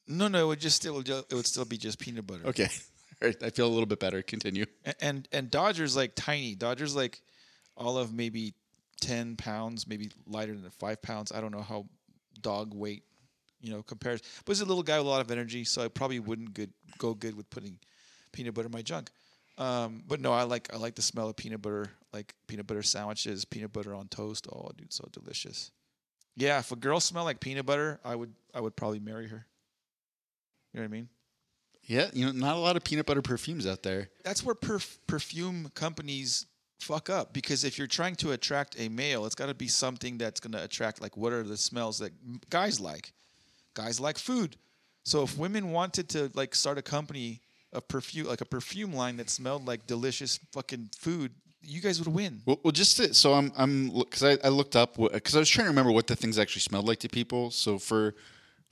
No, 0.07 0.27
no, 0.27 0.43
it 0.45 0.47
would 0.47 0.59
just 0.59 0.75
still 0.75 0.99
it 0.99 1.33
would 1.33 1.47
still 1.47 1.65
be 1.65 1.77
just 1.77 1.99
peanut 1.99 2.27
butter. 2.27 2.45
Okay, 2.47 2.67
all 3.21 3.27
right. 3.29 3.43
I 3.43 3.49
feel 3.49 3.67
a 3.67 3.73
little 3.73 3.85
bit 3.85 3.99
better. 3.99 4.21
Continue. 4.21 4.65
A- 4.85 5.03
and 5.03 5.27
and 5.31 5.49
Dodger's 5.49 5.95
like 5.95 6.13
tiny. 6.15 6.55
Dodger's 6.55 6.95
like 6.95 7.21
all 7.75 7.97
of 7.97 8.13
maybe 8.13 8.53
ten 9.01 9.35
pounds, 9.35 9.87
maybe 9.87 10.09
lighter 10.27 10.53
than 10.53 10.69
five 10.69 11.01
pounds. 11.01 11.31
I 11.31 11.41
don't 11.41 11.51
know 11.51 11.61
how 11.61 11.85
dog 12.41 12.73
weight, 12.73 13.03
you 13.61 13.71
know, 13.71 13.81
compares. 13.81 14.21
But 14.45 14.51
he's 14.55 14.61
a 14.61 14.65
little 14.65 14.83
guy 14.83 14.97
with 14.99 15.07
a 15.07 15.09
lot 15.09 15.21
of 15.21 15.31
energy, 15.31 15.63
so 15.63 15.83
I 15.83 15.87
probably 15.87 16.19
wouldn't 16.19 16.53
good 16.53 16.71
go 16.97 17.13
good 17.13 17.35
with 17.35 17.49
putting 17.49 17.79
peanut 18.31 18.53
butter 18.53 18.67
in 18.67 18.71
my 18.71 18.81
junk. 18.81 19.09
Um, 19.57 20.03
but 20.07 20.19
no, 20.19 20.33
I 20.33 20.43
like 20.43 20.71
I 20.73 20.77
like 20.77 20.95
the 20.95 21.01
smell 21.01 21.29
of 21.29 21.35
peanut 21.35 21.61
butter, 21.61 21.89
like 22.13 22.35
peanut 22.47 22.67
butter 22.67 22.83
sandwiches, 22.83 23.45
peanut 23.45 23.73
butter 23.73 23.95
on 23.95 24.07
toast. 24.09 24.47
Oh, 24.51 24.69
dude, 24.77 24.91
so 24.93 25.07
delicious. 25.11 25.71
Yeah, 26.35 26.59
if 26.59 26.71
a 26.73 26.75
girl 26.75 26.99
smelled 26.99 27.25
like 27.25 27.39
peanut 27.39 27.65
butter, 27.65 27.99
I 28.03 28.15
would 28.15 28.33
I 28.53 28.59
would 28.59 28.75
probably 28.75 28.99
marry 28.99 29.27
her. 29.29 29.45
You 30.75 30.81
know 30.81 30.87
what 30.87 30.93
I 30.93 30.97
mean? 30.97 31.09
Yeah, 31.83 32.09
you 32.11 32.25
know, 32.25 32.31
not 32.33 32.57
a 32.57 32.59
lot 32.59 32.75
of 32.75 32.83
peanut 32.83 33.05
butter 33.05 33.21
perfumes 33.21 33.65
out 33.65 33.81
there. 33.81 34.09
that's 34.25 34.43
where 34.43 34.55
perf- 34.55 34.97
perfume 35.07 35.71
companies 35.73 36.47
fuck 36.81 37.09
up 37.09 37.31
because 37.31 37.63
if 37.63 37.77
you're 37.77 37.87
trying 37.87 38.15
to 38.15 38.33
attract 38.33 38.75
a 38.77 38.89
male, 38.89 39.25
it's 39.25 39.35
got 39.35 39.45
to 39.45 39.53
be 39.53 39.69
something 39.69 40.17
that's 40.17 40.41
going 40.41 40.51
to 40.51 40.61
attract 40.61 41.01
like 41.01 41.15
what 41.15 41.31
are 41.31 41.43
the 41.43 41.55
smells 41.55 41.99
that 41.99 42.11
guys 42.49 42.81
like? 42.81 43.13
Guys 43.73 44.01
like 44.01 44.17
food. 44.17 44.57
So 45.03 45.23
if 45.23 45.37
women 45.37 45.71
wanted 45.71 46.09
to 46.09 46.29
like 46.33 46.53
start 46.55 46.77
a 46.77 46.81
company 46.81 47.39
of 47.71 47.87
perfume 47.87 48.27
like 48.27 48.41
a 48.41 48.45
perfume 48.45 48.91
line 48.91 49.15
that 49.15 49.29
smelled 49.29 49.65
like 49.65 49.87
delicious 49.87 50.41
fucking 50.51 50.89
food, 50.97 51.31
you 51.61 51.79
guys 51.79 51.99
would 51.99 52.13
win. 52.13 52.41
Well, 52.45 52.59
well 52.63 52.73
just 52.73 52.97
to, 52.97 53.13
so 53.13 53.33
I'm 53.33 53.53
I'm 53.55 53.91
because 53.91 54.23
I, 54.25 54.37
I 54.43 54.49
looked 54.49 54.75
up 54.75 54.97
because 54.97 55.37
I 55.37 55.39
was 55.39 55.49
trying 55.49 55.67
to 55.67 55.69
remember 55.69 55.93
what 55.93 56.07
the 56.07 56.17
things 56.17 56.37
actually 56.37 56.63
smelled 56.63 56.85
like 56.85 56.99
to 56.99 57.07
people. 57.07 57.49
So 57.51 57.79
for 57.79 58.13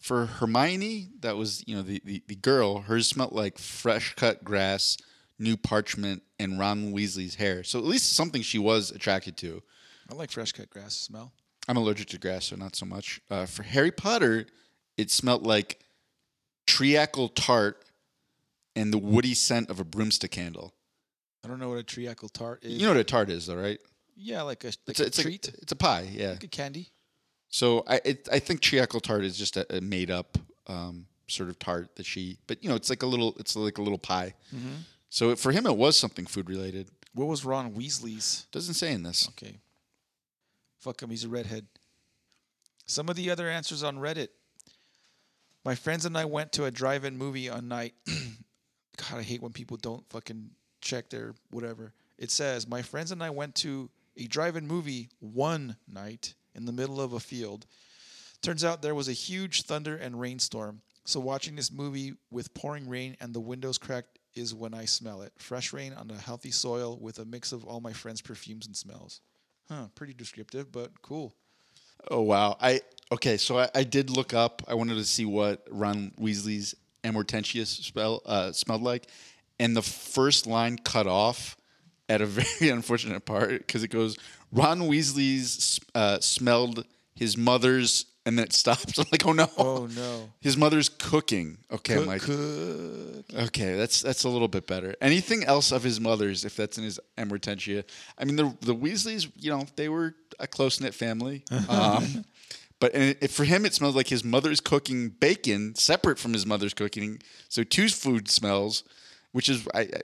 for 0.04 0.26
Hermione, 0.26 1.08
that 1.22 1.38
was 1.38 1.64
you 1.66 1.76
know 1.76 1.82
the 1.82 2.02
the, 2.04 2.22
the 2.28 2.36
girl. 2.36 2.82
Hers 2.82 3.08
smelled 3.08 3.32
like 3.32 3.58
fresh 3.58 4.14
cut 4.16 4.44
grass, 4.44 4.98
new 5.40 5.56
parchment, 5.56 6.24
and 6.38 6.60
Ron 6.60 6.92
Weasley's 6.92 7.36
hair. 7.36 7.64
So 7.64 7.80
at 7.80 7.86
least 7.86 8.14
something 8.14 8.42
she 8.42 8.60
was 8.60 8.92
attracted 8.92 9.38
to. 9.38 9.64
I 10.12 10.16
like 10.16 10.30
fresh 10.30 10.52
cut 10.52 10.70
grass 10.70 10.94
smell. 10.94 11.32
I'm 11.70 11.78
allergic 11.78 12.10
to 12.10 12.20
grass, 12.20 12.46
so 12.46 12.58
not 12.58 12.76
so 12.76 12.86
much. 12.86 13.22
Uh, 13.32 13.46
for 13.46 13.64
Harry 13.64 13.92
Potter, 13.92 14.46
it 14.98 15.10
smelled 15.10 15.48
like 15.48 15.80
treacle 16.68 17.30
tart 17.30 17.86
and 18.76 18.92
the 18.92 18.98
woody 18.98 19.34
scent 19.34 19.70
of 19.70 19.80
a 19.80 19.86
broomstick 19.86 20.32
candle. 20.32 20.74
I 21.46 21.48
don't 21.48 21.60
know 21.60 21.70
what 21.70 21.78
a 21.78 21.84
treacle 21.84 22.28
tart 22.28 22.66
is. 22.66 22.74
You 22.74 22.88
know 22.88 22.90
what 22.90 23.00
a 23.00 23.06
tart 23.06 23.30
is, 23.30 23.48
though, 23.48 23.56
right? 23.56 23.80
yeah, 24.18 24.42
like 24.42 24.64
a 24.66 24.68
like 24.68 24.76
It's 24.88 25.00
a, 25.00 25.04
a, 25.04 25.08
it's 25.08 25.22
treat, 25.22 25.48
A, 25.48 25.54
it's 25.62 25.72
a 25.72 25.76
pie, 25.76 26.10
yeah. 26.12 26.32
like 26.32 26.44
a 26.44 26.48
candy. 26.48 26.92
So 27.54 27.84
I 27.88 28.02
it, 28.04 28.28
I 28.32 28.40
think 28.40 28.62
treacle 28.62 29.00
tart 29.00 29.24
is 29.24 29.38
just 29.38 29.58
a, 29.58 29.78
a 29.78 29.80
made 29.80 30.10
up 30.10 30.40
um, 30.66 31.06
sort 31.28 31.50
of 31.50 31.60
tart 31.60 31.96
that 31.98 32.06
she, 32.06 32.40
but 32.48 32.64
you 32.64 32.68
know, 32.68 32.74
it's 32.74 32.90
like 32.90 33.04
a 33.04 33.06
little 33.06 33.36
it's 33.38 33.56
like 33.56 33.78
a 33.78 33.84
little 33.84 34.00
pie. 34.00 34.34
So 35.12 35.30
it, 35.30 35.38
for 35.38 35.52
him, 35.52 35.68
it 35.68 35.78
was 35.78 35.96
something 35.96 36.26
food 36.26 36.50
related. 36.50 36.90
What 37.14 37.28
was 37.28 37.46
Ron 37.46 37.76
Weasley's? 37.76 38.48
Doesn't 38.52 38.74
say 38.74 38.92
in 38.92 39.04
this. 39.04 39.30
Okay. 39.30 39.60
Fuck 40.80 41.04
him, 41.04 41.12
he's 41.12 41.26
a 41.26 41.30
redhead. 41.30 41.68
Some 42.88 43.08
of 43.08 43.16
the 43.16 43.30
other 43.30 43.48
answers 43.48 43.84
on 43.84 43.98
Reddit. 43.98 44.30
My 45.64 45.76
friends 45.76 46.08
and 46.08 46.18
I 46.18 46.26
went 46.26 46.54
to 46.54 46.66
a 46.66 46.72
drive-in 46.72 47.20
movie 47.20 47.50
on 47.52 47.68
night. 47.68 47.94
God, 48.08 49.20
I 49.20 49.22
hate 49.22 49.44
when 49.44 49.54
people 49.54 49.78
don't 49.78 50.04
fucking 50.10 50.50
check 50.82 51.12
their 51.12 51.36
whatever. 51.52 51.94
It 52.18 52.32
says, 52.32 52.68
"My 52.68 52.82
friends 52.82 53.12
and 53.12 53.22
I 53.22 53.30
went 53.30 53.54
to 53.58 53.92
a 54.18 54.26
drive-in 54.26 54.66
movie 54.66 55.10
one 55.20 55.76
night 55.88 56.34
in 56.56 56.66
the 56.66 56.72
middle 56.72 57.02
of 57.02 57.14
a 57.14 57.20
field. 57.20 57.66
Turns 58.42 58.64
out 58.64 58.82
there 58.82 58.96
was 58.96 59.08
a 59.08 59.14
huge 59.14 59.64
thunder 59.64 59.96
and 59.96 60.20
rainstorm. 60.20 60.82
So 61.06 61.20
watching 61.20 61.56
this 61.56 61.72
movie 61.72 62.14
with 62.32 62.54
pouring 62.54 62.88
rain 62.88 63.16
and 63.20 63.34
the 63.34 63.40
windows 63.40 63.78
cracked 63.78 64.20
is 64.36 64.54
when 64.54 64.74
I 64.74 64.86
smell 64.86 65.22
it. 65.22 65.34
Fresh 65.38 65.74
rain 65.74 65.94
on 65.94 66.10
a 66.12 66.18
healthy 66.18 66.52
soil 66.52 66.98
with 67.00 67.20
a 67.20 67.26
mix 67.26 67.52
of 67.52 67.64
all 67.66 67.80
my 67.80 67.94
friends' 67.94 68.22
perfumes 68.22 68.66
and 68.66 68.76
smells. 68.76 69.22
Huh, 69.70 69.88
pretty 69.96 70.14
descriptive, 70.14 70.72
but 70.72 71.02
cool. 71.02 71.34
Oh 72.12 72.22
wow! 72.22 72.58
I 72.60 72.82
okay. 73.12 73.38
So 73.38 73.60
I, 73.60 73.70
I 73.74 73.84
did 73.84 74.10
look 74.10 74.34
up. 74.34 74.62
I 74.68 74.74
wanted 74.74 74.96
to 74.96 75.06
see 75.06 75.24
what 75.24 75.66
Ron 75.72 76.12
Weasley's 76.20 76.76
Amortentia 77.04 77.66
spell 77.66 78.22
uh, 78.26 78.52
smelled 78.52 78.82
like, 78.82 79.08
and 79.60 79.76
the 79.76 79.82
first 79.82 80.46
line 80.46 80.78
cut 80.78 81.08
off 81.08 81.56
at 82.10 82.22
a 82.22 82.26
very 82.28 82.72
unfortunate 82.72 83.26
part 83.26 83.52
because 83.52 83.84
it 83.84 83.90
goes 83.90 84.18
Ron 84.54 84.82
Weasley's 84.82 85.80
uh, 85.96 86.20
smelled 86.20 86.86
his 87.16 87.36
mother's, 87.38 88.06
and 88.26 88.38
then 88.38 88.46
it 88.46 88.54
stops. 88.54 88.98
I'm 89.00 89.06
like, 89.12 89.26
oh 89.26 89.34
no! 89.34 89.50
Oh 89.58 89.88
no. 89.96 90.30
His 90.42 90.56
mother's 90.56 90.90
cooking. 90.90 91.58
Okay, 91.72 91.96
I'm 91.96 92.06
like, 92.06 92.22
Cook. 92.22 93.26
okay, 93.36 93.76
that's 93.76 94.02
that's 94.02 94.24
a 94.24 94.30
little 94.30 94.48
bit 94.48 94.68
better. 94.68 94.96
Anything 95.02 95.44
else 95.44 95.72
of 95.72 95.84
his 95.84 96.00
mother's, 96.00 96.46
if 96.46 96.56
that's 96.56 96.78
in 96.78 96.84
his 96.84 97.00
Amortentia? 97.18 97.84
I 98.18 98.26
mean, 98.26 98.36
the 98.36 98.56
the 98.62 98.76
Weasleys, 98.76 99.30
you 99.38 99.52
know, 99.52 99.66
they 99.76 99.90
were 99.90 100.16
a 100.40 100.48
close 100.48 100.80
knit 100.80 100.94
family. 100.94 101.44
Um, 101.70 102.26
but 102.80 102.94
and 102.94 103.16
it, 103.22 103.32
for 103.32 103.46
him, 103.46 103.66
it 103.66 103.74
smells 103.74 103.96
like 103.96 104.08
his 104.10 104.26
mother's 104.26 104.60
cooking 104.60 105.08
bacon, 105.08 105.74
separate 105.76 106.20
from 106.20 106.34
his 106.34 106.46
mother's 106.46 106.74
cooking. 106.74 107.22
So 107.48 107.64
two 107.64 107.88
food 107.88 108.30
smells, 108.30 108.84
which 109.34 109.50
is 109.50 109.68
I, 109.74 109.82
I, 109.82 110.02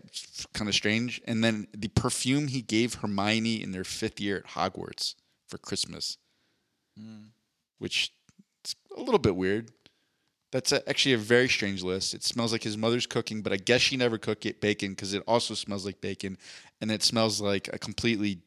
kind 0.54 0.68
of 0.68 0.76
strange. 0.76 1.22
And 1.26 1.42
then 1.44 1.68
the 1.72 1.88
perfume 1.88 2.48
he 2.48 2.62
gave 2.62 2.96
Hermione 2.96 3.64
in 3.64 3.72
their 3.72 3.86
fifth 3.86 4.20
year 4.20 4.38
at 4.38 4.48
Hogwarts 4.48 5.16
for 5.48 5.58
Christmas, 5.58 6.18
hmm. 6.98 7.28
which 7.78 8.12
is 8.66 8.76
a 8.96 9.02
little 9.02 9.20
bit 9.20 9.36
weird. 9.36 9.72
That's 10.52 10.72
a, 10.72 10.88
actually 10.90 11.14
a 11.14 11.20
very 11.20 11.48
strange 11.48 11.84
list. 11.84 12.16
It 12.16 12.24
smells 12.24 12.52
like 12.52 12.64
his 12.64 12.76
mother's 12.76 13.06
cooking, 13.06 13.42
but 13.42 13.54
I 13.54 13.58
guess 13.58 13.82
she 13.82 13.98
never 13.98 14.18
cooked 14.18 14.48
it 14.48 14.60
bacon 14.60 14.90
because 14.90 15.14
it 15.14 15.24
also 15.28 15.54
smells 15.54 15.86
like 15.86 16.02
bacon, 16.02 16.38
and 16.82 16.92
it 16.92 17.04
smells 17.04 17.40
like 17.40 17.70
a 17.72 17.78
completely 17.78 18.40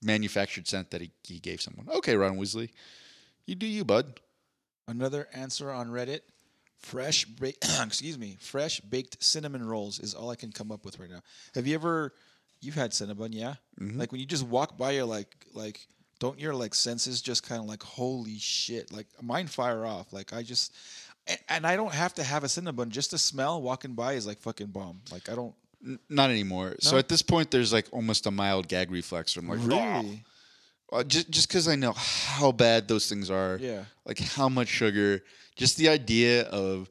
manufactured 0.00 0.68
scent 0.68 0.92
that 0.92 1.00
he, 1.00 1.10
he 1.24 1.40
gave 1.40 1.60
someone. 1.60 1.88
Okay, 1.88 2.16
Ron 2.16 2.38
Weasley, 2.38 2.70
you 3.44 3.56
do 3.56 3.66
you, 3.66 3.84
bud. 3.84 4.20
Another 4.86 5.26
answer 5.34 5.72
on 5.72 5.88
Reddit: 5.88 6.20
fresh, 6.78 7.24
ba- 7.26 7.52
excuse 7.84 8.18
me, 8.18 8.36
fresh 8.40 8.80
baked 8.80 9.22
cinnamon 9.22 9.64
rolls 9.66 9.98
is 9.98 10.14
all 10.14 10.30
I 10.30 10.36
can 10.36 10.52
come 10.52 10.70
up 10.72 10.84
with 10.84 10.98
right 10.98 11.10
now. 11.10 11.20
Have 11.54 11.66
you 11.66 11.74
ever? 11.74 12.12
You've 12.60 12.74
had 12.74 12.92
cinnamon, 12.92 13.32
yeah? 13.32 13.54
Mm-hmm. 13.80 13.98
Like 14.00 14.10
when 14.10 14.20
you 14.20 14.26
just 14.26 14.44
walk 14.44 14.76
by, 14.76 14.92
you're 14.92 15.04
like, 15.04 15.46
like, 15.54 15.86
don't 16.18 16.40
your 16.40 16.54
like 16.54 16.74
senses 16.74 17.22
just 17.22 17.48
kind 17.48 17.60
of 17.60 17.68
like, 17.68 17.82
holy 17.82 18.38
shit? 18.38 18.92
Like 18.92 19.06
mine 19.22 19.46
fire 19.46 19.86
off. 19.86 20.12
Like 20.12 20.32
I 20.32 20.42
just, 20.42 20.74
and, 21.28 21.38
and 21.48 21.66
I 21.66 21.76
don't 21.76 21.94
have 21.94 22.14
to 22.14 22.24
have 22.24 22.42
a 22.42 22.48
cinnamon. 22.48 22.90
Just 22.90 23.12
the 23.12 23.18
smell 23.18 23.62
walking 23.62 23.94
by 23.94 24.14
is 24.14 24.26
like 24.26 24.38
fucking 24.40 24.68
bomb. 24.68 25.02
Like 25.12 25.28
I 25.28 25.34
don't 25.36 25.54
N- 25.84 26.00
not 26.08 26.30
anymore. 26.30 26.74
So 26.80 26.98
at 26.98 27.08
this 27.08 27.22
point, 27.22 27.52
there's 27.52 27.72
like 27.72 27.86
almost 27.92 28.26
a 28.26 28.32
mild 28.32 28.66
gag 28.66 28.90
reflex. 28.90 29.32
from 29.32 29.48
like, 29.48 29.60
really. 29.60 29.78
"Oh." 29.80 30.30
Uh, 30.92 31.04
just 31.04 31.30
just 31.30 31.48
because 31.48 31.68
I 31.68 31.76
know 31.76 31.92
how 31.92 32.52
bad 32.52 32.88
those 32.88 33.08
things 33.08 33.30
are. 33.30 33.58
Yeah. 33.60 33.84
Like 34.06 34.18
how 34.18 34.48
much 34.48 34.68
sugar. 34.68 35.22
Just 35.56 35.76
the 35.76 35.88
idea 35.88 36.44
of 36.48 36.88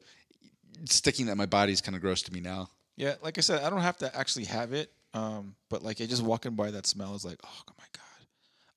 sticking 0.84 1.26
that 1.26 1.32
in 1.32 1.38
my 1.38 1.46
body 1.46 1.72
is 1.72 1.80
kind 1.80 1.96
of 1.96 2.02
gross 2.02 2.22
to 2.22 2.32
me 2.32 2.40
now. 2.40 2.68
Yeah, 2.96 3.14
like 3.22 3.38
I 3.38 3.40
said, 3.40 3.62
I 3.62 3.70
don't 3.70 3.80
have 3.80 3.96
to 3.98 4.16
actually 4.16 4.44
have 4.46 4.72
it. 4.72 4.92
Um, 5.14 5.54
but 5.70 5.82
like 5.82 6.00
it 6.00 6.08
just 6.08 6.22
walking 6.22 6.54
by 6.54 6.70
that 6.70 6.86
smell 6.86 7.14
is 7.14 7.24
like, 7.24 7.38
oh 7.44 7.62
my 7.78 7.84
god, 7.92 8.26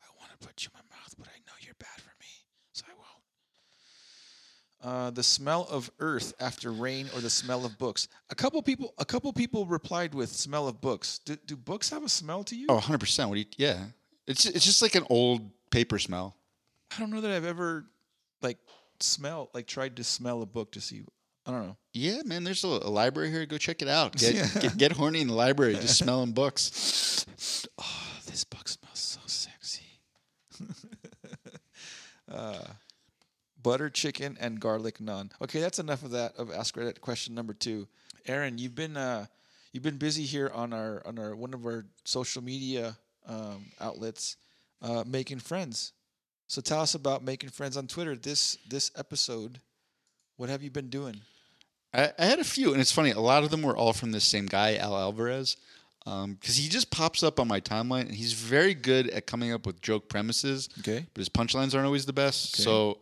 I 0.01 0.07
want 0.19 0.31
to 0.31 0.47
put 0.47 0.63
you 0.63 0.69
in 0.73 0.79
my 0.79 0.95
mouth, 0.95 1.13
but 1.17 1.27
I 1.27 1.37
know 1.45 1.53
you're 1.59 1.75
bad 1.77 1.99
for 2.01 2.11
me, 2.19 2.27
so 2.71 2.85
I 2.87 2.93
won't. 2.93 4.95
Uh, 4.95 5.11
the 5.11 5.23
smell 5.23 5.67
of 5.69 5.91
earth 5.99 6.33
after 6.39 6.71
rain 6.71 7.07
or 7.15 7.21
the 7.21 7.29
smell 7.29 7.65
of 7.65 7.77
books. 7.77 8.07
A 8.29 8.35
couple 8.35 8.61
people, 8.61 8.93
a 8.97 9.05
couple 9.05 9.31
people 9.33 9.65
replied 9.65 10.15
with 10.15 10.31
smell 10.31 10.67
of 10.67 10.81
books. 10.81 11.19
Do, 11.25 11.35
do 11.45 11.55
books 11.55 11.89
have 11.89 12.03
a 12.03 12.09
smell 12.09 12.43
to 12.45 12.55
you? 12.55 12.67
Oh, 12.69 12.75
100 12.75 12.99
percent. 12.99 13.29
What 13.29 13.35
do 13.35 13.41
you? 13.41 13.45
Yeah. 13.57 13.85
It's 14.31 14.45
it's 14.45 14.65
just 14.65 14.81
like 14.81 14.95
an 14.95 15.05
old 15.09 15.49
paper 15.69 15.99
smell. 15.99 16.35
I 16.95 16.99
don't 16.99 17.09
know 17.11 17.21
that 17.21 17.31
I've 17.31 17.45
ever 17.45 17.85
like 18.41 18.57
smell 18.99 19.49
like 19.53 19.67
tried 19.67 19.97
to 19.97 20.03
smell 20.03 20.41
a 20.41 20.45
book 20.45 20.71
to 20.73 20.81
see. 20.81 21.03
I 21.45 21.51
don't 21.51 21.67
know. 21.67 21.77
Yeah, 21.93 22.21
man. 22.25 22.43
There's 22.43 22.63
a, 22.63 22.67
a 22.67 22.91
library 22.91 23.31
here. 23.31 23.45
Go 23.45 23.57
check 23.57 23.81
it 23.81 23.87
out. 23.87 24.15
Get, 24.15 24.33
Yeah. 24.35 24.47
get 24.61 24.77
get 24.77 24.91
horny 24.93 25.21
in 25.21 25.27
the 25.27 25.33
library. 25.33 25.73
Just 25.75 25.97
smelling 25.97 26.31
books. 26.33 27.25
Oh, 27.77 28.17
this 28.27 28.43
book 28.43 28.67
smells 28.67 28.99
so 28.99 29.19
sexy. 29.25 29.85
uh, 32.31 32.59
butter 33.61 33.89
chicken 33.89 34.37
and 34.39 34.59
garlic 34.59 34.99
naan. 34.99 35.31
Okay, 35.41 35.59
that's 35.59 35.79
enough 35.79 36.03
of 36.03 36.11
that. 36.11 36.35
Of 36.37 36.51
Ask 36.51 36.75
Reddit 36.75 37.01
question 37.01 37.33
number 37.35 37.53
two. 37.53 37.87
Aaron, 38.27 38.57
you've 38.57 38.75
been 38.75 38.95
uh, 38.97 39.25
you've 39.71 39.83
been 39.83 39.97
busy 39.97 40.23
here 40.23 40.51
on 40.53 40.73
our 40.73 41.01
on 41.05 41.17
our 41.19 41.35
one 41.35 41.53
of 41.53 41.65
our 41.65 41.85
social 42.05 42.43
media 42.43 42.97
um, 43.27 43.65
outlets, 43.79 44.37
uh, 44.81 45.03
making 45.05 45.39
friends. 45.39 45.93
So 46.47 46.61
tell 46.61 46.81
us 46.81 46.95
about 46.95 47.23
making 47.23 47.49
friends 47.49 47.77
on 47.77 47.87
Twitter. 47.87 48.15
This 48.15 48.57
this 48.69 48.91
episode, 48.97 49.59
what 50.37 50.49
have 50.49 50.61
you 50.61 50.69
been 50.69 50.89
doing? 50.89 51.21
I, 51.93 52.11
I 52.17 52.25
had 52.25 52.39
a 52.39 52.43
few, 52.43 52.71
and 52.71 52.81
it's 52.81 52.91
funny. 52.91 53.11
A 53.11 53.19
lot 53.19 53.43
of 53.43 53.51
them 53.51 53.61
were 53.61 53.75
all 53.75 53.93
from 53.93 54.11
the 54.11 54.19
same 54.19 54.45
guy, 54.45 54.75
Al 54.75 54.97
Alvarez, 54.97 55.57
because 56.03 56.57
he 56.57 56.67
just 56.67 56.89
pops 56.91 57.23
up 57.23 57.39
on 57.39 57.47
my 57.47 57.59
timeline, 57.59 58.01
and 58.01 58.15
he's 58.15 58.33
very 58.33 58.73
good 58.73 59.09
at 59.09 59.27
coming 59.27 59.53
up 59.53 59.65
with 59.65 59.81
joke 59.81 60.09
premises. 60.09 60.69
Okay. 60.79 61.05
but 61.13 61.19
his 61.19 61.29
punchlines 61.29 61.73
aren't 61.73 61.85
always 61.85 62.05
the 62.05 62.13
best. 62.13 62.55
Okay. 62.55 62.63
So, 62.63 62.99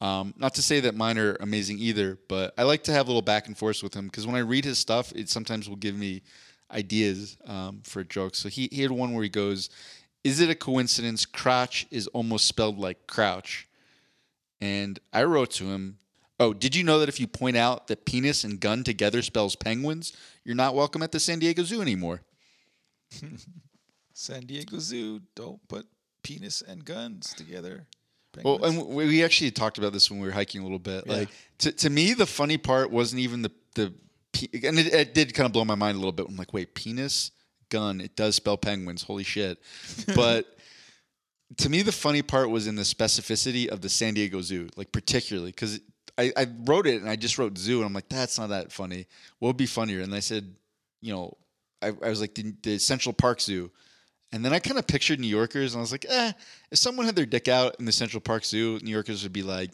um, 0.00 0.34
not 0.36 0.54
to 0.54 0.62
say 0.62 0.80
that 0.80 0.94
mine 0.94 1.18
are 1.18 1.34
amazing 1.40 1.78
either, 1.78 2.18
but 2.28 2.54
I 2.56 2.62
like 2.62 2.84
to 2.84 2.92
have 2.92 3.06
a 3.06 3.10
little 3.10 3.22
back 3.22 3.48
and 3.48 3.58
forth 3.58 3.82
with 3.82 3.94
him 3.94 4.06
because 4.06 4.26
when 4.26 4.36
I 4.36 4.40
read 4.40 4.64
his 4.64 4.78
stuff, 4.78 5.12
it 5.14 5.28
sometimes 5.28 5.68
will 5.68 5.76
give 5.76 5.96
me 5.96 6.22
ideas 6.70 7.36
um, 7.46 7.80
for 7.84 8.04
jokes. 8.04 8.38
So 8.38 8.48
he, 8.48 8.68
he 8.70 8.82
had 8.82 8.90
one 8.90 9.12
where 9.12 9.22
he 9.22 9.28
goes, 9.28 9.70
"Is 10.24 10.40
it 10.40 10.50
a 10.50 10.54
coincidence? 10.54 11.26
Crotch 11.26 11.86
is 11.90 12.06
almost 12.08 12.46
spelled 12.46 12.78
like 12.78 13.06
crouch," 13.06 13.68
and 14.60 14.98
I 15.12 15.24
wrote 15.24 15.50
to 15.52 15.64
him. 15.64 15.98
Oh, 16.40 16.52
did 16.52 16.76
you 16.76 16.84
know 16.84 17.00
that 17.00 17.08
if 17.08 17.18
you 17.18 17.26
point 17.26 17.56
out 17.56 17.88
that 17.88 18.04
penis 18.04 18.44
and 18.44 18.60
gun 18.60 18.84
together 18.84 19.22
spells 19.22 19.56
penguins, 19.56 20.12
you're 20.44 20.54
not 20.54 20.74
welcome 20.74 21.02
at 21.02 21.10
the 21.10 21.18
San 21.18 21.40
Diego 21.40 21.64
Zoo 21.64 21.82
anymore? 21.82 22.22
San 24.12 24.42
Diego 24.42 24.78
Zoo. 24.78 25.20
Don't 25.34 25.66
put 25.66 25.86
penis 26.22 26.62
and 26.62 26.84
guns 26.84 27.34
together. 27.34 27.86
Well, 28.44 28.64
and 28.64 28.86
we 28.86 29.06
we 29.06 29.24
actually 29.24 29.50
talked 29.50 29.78
about 29.78 29.92
this 29.92 30.10
when 30.10 30.20
we 30.20 30.26
were 30.26 30.32
hiking 30.32 30.60
a 30.60 30.64
little 30.64 30.78
bit. 30.78 31.04
Yeah. 31.06 31.12
Like 31.12 31.28
to, 31.58 31.72
to 31.72 31.90
me, 31.90 32.14
the 32.14 32.26
funny 32.26 32.56
part 32.56 32.90
wasn't 32.90 33.20
even 33.20 33.42
the 33.42 33.50
the, 33.74 33.92
pe- 34.32 34.66
and 34.66 34.78
it, 34.78 34.92
it 34.92 35.14
did 35.14 35.34
kind 35.34 35.46
of 35.46 35.52
blow 35.52 35.64
my 35.64 35.74
mind 35.74 35.96
a 35.96 35.98
little 35.98 36.12
bit. 36.12 36.26
I'm 36.28 36.36
like, 36.36 36.52
wait, 36.52 36.74
penis 36.74 37.30
gun. 37.70 38.00
It 38.00 38.16
does 38.16 38.36
spell 38.36 38.56
penguins. 38.56 39.02
Holy 39.02 39.24
shit! 39.24 39.58
But 40.14 40.46
to 41.58 41.68
me, 41.70 41.82
the 41.82 41.92
funny 41.92 42.22
part 42.22 42.50
was 42.50 42.66
in 42.66 42.76
the 42.76 42.82
specificity 42.82 43.68
of 43.68 43.80
the 43.80 43.88
San 43.88 44.14
Diego 44.14 44.42
Zoo, 44.42 44.68
like 44.76 44.92
particularly 44.92 45.50
because 45.50 45.80
I, 46.18 46.32
I 46.36 46.46
wrote 46.64 46.86
it 46.86 47.00
and 47.00 47.08
I 47.08 47.16
just 47.16 47.38
wrote 47.38 47.56
zoo, 47.56 47.78
and 47.78 47.86
I'm 47.86 47.92
like, 47.92 48.08
that's 48.08 48.38
not 48.38 48.50
that 48.50 48.72
funny. 48.72 49.06
What 49.38 49.50
would 49.50 49.56
be 49.56 49.66
funnier? 49.66 50.00
And 50.00 50.14
I 50.14 50.20
said, 50.20 50.54
you 51.00 51.12
know, 51.12 51.36
I, 51.80 51.88
I 51.88 52.10
was 52.10 52.20
like 52.20 52.34
the, 52.34 52.54
the 52.62 52.78
Central 52.78 53.12
Park 53.12 53.40
Zoo. 53.40 53.70
And 54.30 54.44
then 54.44 54.52
I 54.52 54.58
kind 54.58 54.78
of 54.78 54.86
pictured 54.86 55.20
New 55.20 55.26
Yorkers, 55.28 55.72
and 55.72 55.80
I 55.80 55.82
was 55.82 55.92
like, 55.92 56.04
eh, 56.06 56.32
if 56.70 56.78
someone 56.78 57.06
had 57.06 57.16
their 57.16 57.24
dick 57.24 57.48
out 57.48 57.76
in 57.78 57.86
the 57.86 57.92
Central 57.92 58.20
Park 58.20 58.44
Zoo, 58.44 58.78
New 58.82 58.90
Yorkers 58.90 59.22
would 59.22 59.32
be 59.32 59.42
like, 59.42 59.70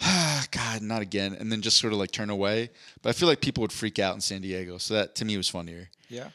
God, 0.50 0.82
not 0.82 1.02
again. 1.02 1.36
And 1.38 1.50
then 1.52 1.60
just 1.62 1.78
sort 1.78 1.92
of 1.92 1.98
like 1.98 2.10
turn 2.10 2.30
away. 2.30 2.70
But 3.02 3.10
I 3.10 3.12
feel 3.12 3.28
like 3.28 3.40
people 3.40 3.62
would 3.62 3.72
freak 3.72 3.98
out 3.98 4.14
in 4.14 4.20
San 4.20 4.40
Diego. 4.40 4.78
So 4.78 4.94
that 4.94 5.14
to 5.16 5.24
me 5.24 5.36
was 5.36 5.48
funnier. 5.48 5.90
yeah. 6.08 6.28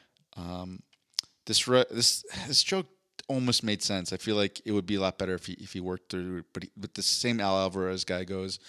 This 1.46 1.68
re- 1.68 1.86
this 1.92 2.24
this 2.48 2.64
joke 2.64 2.88
almost 3.28 3.64
made 3.64 3.82
sense. 3.84 4.12
I 4.14 4.18
feel 4.18 4.36
like 4.36 4.62
it 4.66 4.72
would 4.72 4.86
be 4.86 4.96
a 4.96 5.02
lot 5.02 5.18
better 5.18 5.36
if 5.36 5.46
he 5.46 5.54
if 5.54 5.74
he 5.74 5.80
worked 5.80 6.10
through. 6.10 6.44
But 6.54 6.64
he, 6.64 6.70
but 6.76 6.96
the 6.96 7.04
same 7.04 7.40
Al 7.40 7.58
Alvarez 7.58 8.04
guy 8.04 8.24
goes, 8.24 8.60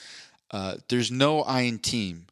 uh, 0.51 0.77
"There's 0.89 1.11
no 1.11 1.43
I 1.43 1.63
in 1.63 1.79
team, 1.79 2.27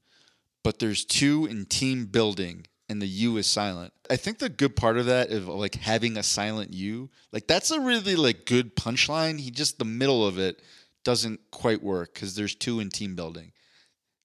but 0.62 0.78
there's 0.78 1.04
two 1.04 1.46
in 1.46 1.64
team 1.66 2.06
building, 2.06 2.66
and 2.88 3.00
the 3.00 3.06
U 3.06 3.36
is 3.38 3.46
silent." 3.46 3.92
I 4.10 4.16
think 4.16 4.38
the 4.38 4.50
good 4.50 4.76
part 4.76 4.98
of 4.98 5.06
that 5.06 5.30
is 5.30 5.46
like 5.46 5.76
having 5.76 6.18
a 6.18 6.22
silent 6.22 6.74
U. 6.74 7.08
Like 7.32 7.46
that's 7.46 7.70
a 7.70 7.80
really 7.80 8.16
like 8.16 8.44
good 8.44 8.76
punchline. 8.76 9.40
He 9.40 9.50
just 9.50 9.78
the 9.78 9.86
middle 9.86 10.26
of 10.26 10.38
it 10.38 10.60
doesn't 11.04 11.40
quite 11.50 11.82
work 11.82 12.14
because 12.14 12.34
there's 12.34 12.54
two 12.54 12.80
in 12.80 12.90
team 12.90 13.14
building. 13.14 13.52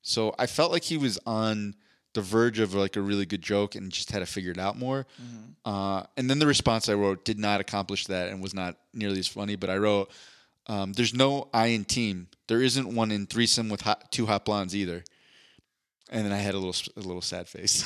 So 0.01 0.33
I 0.39 0.45
felt 0.47 0.71
like 0.71 0.83
he 0.83 0.97
was 0.97 1.19
on 1.25 1.75
the 2.13 2.21
verge 2.21 2.59
of 2.59 2.73
like 2.73 2.95
a 2.95 3.01
really 3.01 3.25
good 3.25 3.41
joke 3.41 3.75
and 3.75 3.91
just 3.91 4.11
had 4.11 4.19
to 4.19 4.25
figure 4.25 4.51
it 4.51 4.57
out 4.57 4.77
more. 4.77 5.05
Uh, 5.65 6.03
and 6.17 6.29
then 6.29 6.39
the 6.39 6.47
response 6.47 6.89
I 6.89 6.93
wrote 6.93 7.23
did 7.25 7.37
not 7.37 7.61
accomplish 7.61 8.07
that 8.07 8.29
and 8.29 8.41
was 8.41 8.53
not 8.53 8.77
nearly 8.93 9.19
as 9.19 9.27
funny. 9.27 9.55
But 9.55 9.69
I 9.69 9.77
wrote, 9.77 10.11
um, 10.67 10.93
"There's 10.93 11.13
no 11.13 11.49
I 11.53 11.67
in 11.67 11.85
team. 11.85 12.27
There 12.47 12.61
isn't 12.61 12.95
one 12.95 13.11
in 13.11 13.27
threesome 13.27 13.69
with 13.69 13.81
hot, 13.81 14.11
two 14.11 14.25
hot 14.25 14.45
blondes 14.45 14.75
either." 14.75 15.03
And 16.09 16.25
then 16.25 16.31
I 16.31 16.37
had 16.37 16.55
a 16.55 16.57
little 16.57 16.75
a 16.97 17.05
little 17.05 17.21
sad 17.21 17.47
face. 17.47 17.85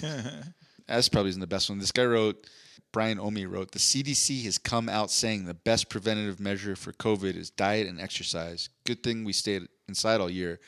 That's 0.88 1.08
probably 1.08 1.30
isn't 1.30 1.40
the 1.40 1.46
best 1.46 1.68
one. 1.68 1.78
This 1.78 1.92
guy 1.92 2.04
wrote, 2.04 2.46
Brian 2.92 3.18
Omi 3.18 3.46
wrote, 3.46 3.72
the 3.72 3.78
CDC 3.78 4.44
has 4.44 4.58
come 4.58 4.88
out 4.88 5.10
saying 5.10 5.46
the 5.46 5.54
best 5.54 5.88
preventative 5.88 6.38
measure 6.38 6.76
for 6.76 6.92
COVID 6.92 7.36
is 7.36 7.50
diet 7.50 7.88
and 7.88 8.00
exercise. 8.00 8.68
Good 8.84 9.02
thing 9.02 9.24
we 9.24 9.32
stayed 9.32 9.66
inside 9.88 10.20
all 10.20 10.30
year. 10.30 10.60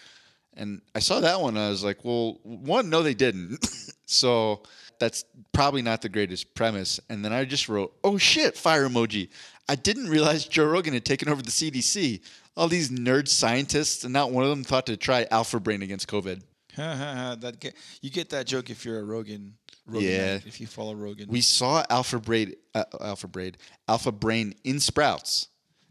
And 0.56 0.80
I 0.94 1.00
saw 1.00 1.20
that 1.20 1.40
one. 1.40 1.58
I 1.58 1.68
was 1.68 1.84
like, 1.84 2.04
well, 2.04 2.38
one, 2.42 2.88
no, 2.88 3.02
they 3.02 3.14
didn't. 3.14 3.66
so 4.06 4.62
that's 4.98 5.24
probably 5.52 5.82
not 5.82 6.00
the 6.00 6.08
greatest 6.08 6.54
premise. 6.54 7.00
And 7.10 7.24
then 7.24 7.32
I 7.32 7.44
just 7.44 7.68
wrote, 7.68 7.94
oh 8.02 8.16
shit, 8.16 8.56
fire 8.56 8.88
emoji. 8.88 9.28
I 9.68 9.74
didn't 9.74 10.08
realize 10.08 10.46
Joe 10.46 10.66
Rogan 10.66 10.94
had 10.94 11.04
taken 11.04 11.28
over 11.28 11.42
the 11.42 11.50
CDC. 11.50 12.20
All 12.56 12.68
these 12.68 12.90
nerd 12.90 13.28
scientists, 13.28 14.04
and 14.04 14.12
not 14.12 14.30
one 14.30 14.44
of 14.44 14.50
them 14.50 14.62
thought 14.62 14.86
to 14.86 14.96
try 14.96 15.26
Alpha 15.30 15.58
Brain 15.58 15.82
against 15.82 16.08
COVID. 16.08 16.42
that 17.40 17.56
get, 17.60 17.74
you 18.00 18.10
get 18.10 18.30
that 18.30 18.46
joke 18.46 18.70
if 18.70 18.84
you're 18.84 18.98
a 18.98 19.04
Rogan. 19.04 19.54
Rogan 19.86 20.08
Yeah. 20.08 20.34
If 20.46 20.60
you 20.60 20.66
follow 20.66 20.94
Rogan. 20.94 21.28
We 21.28 21.40
saw 21.40 21.84
Alpha 21.90 22.18
Braid, 22.18 22.56
uh, 22.74 22.84
Alpha 23.00 23.28
Braid, 23.28 23.58
Alpha 23.88 24.12
Brain 24.12 24.54
in 24.64 24.80
Sprouts. 24.80 25.48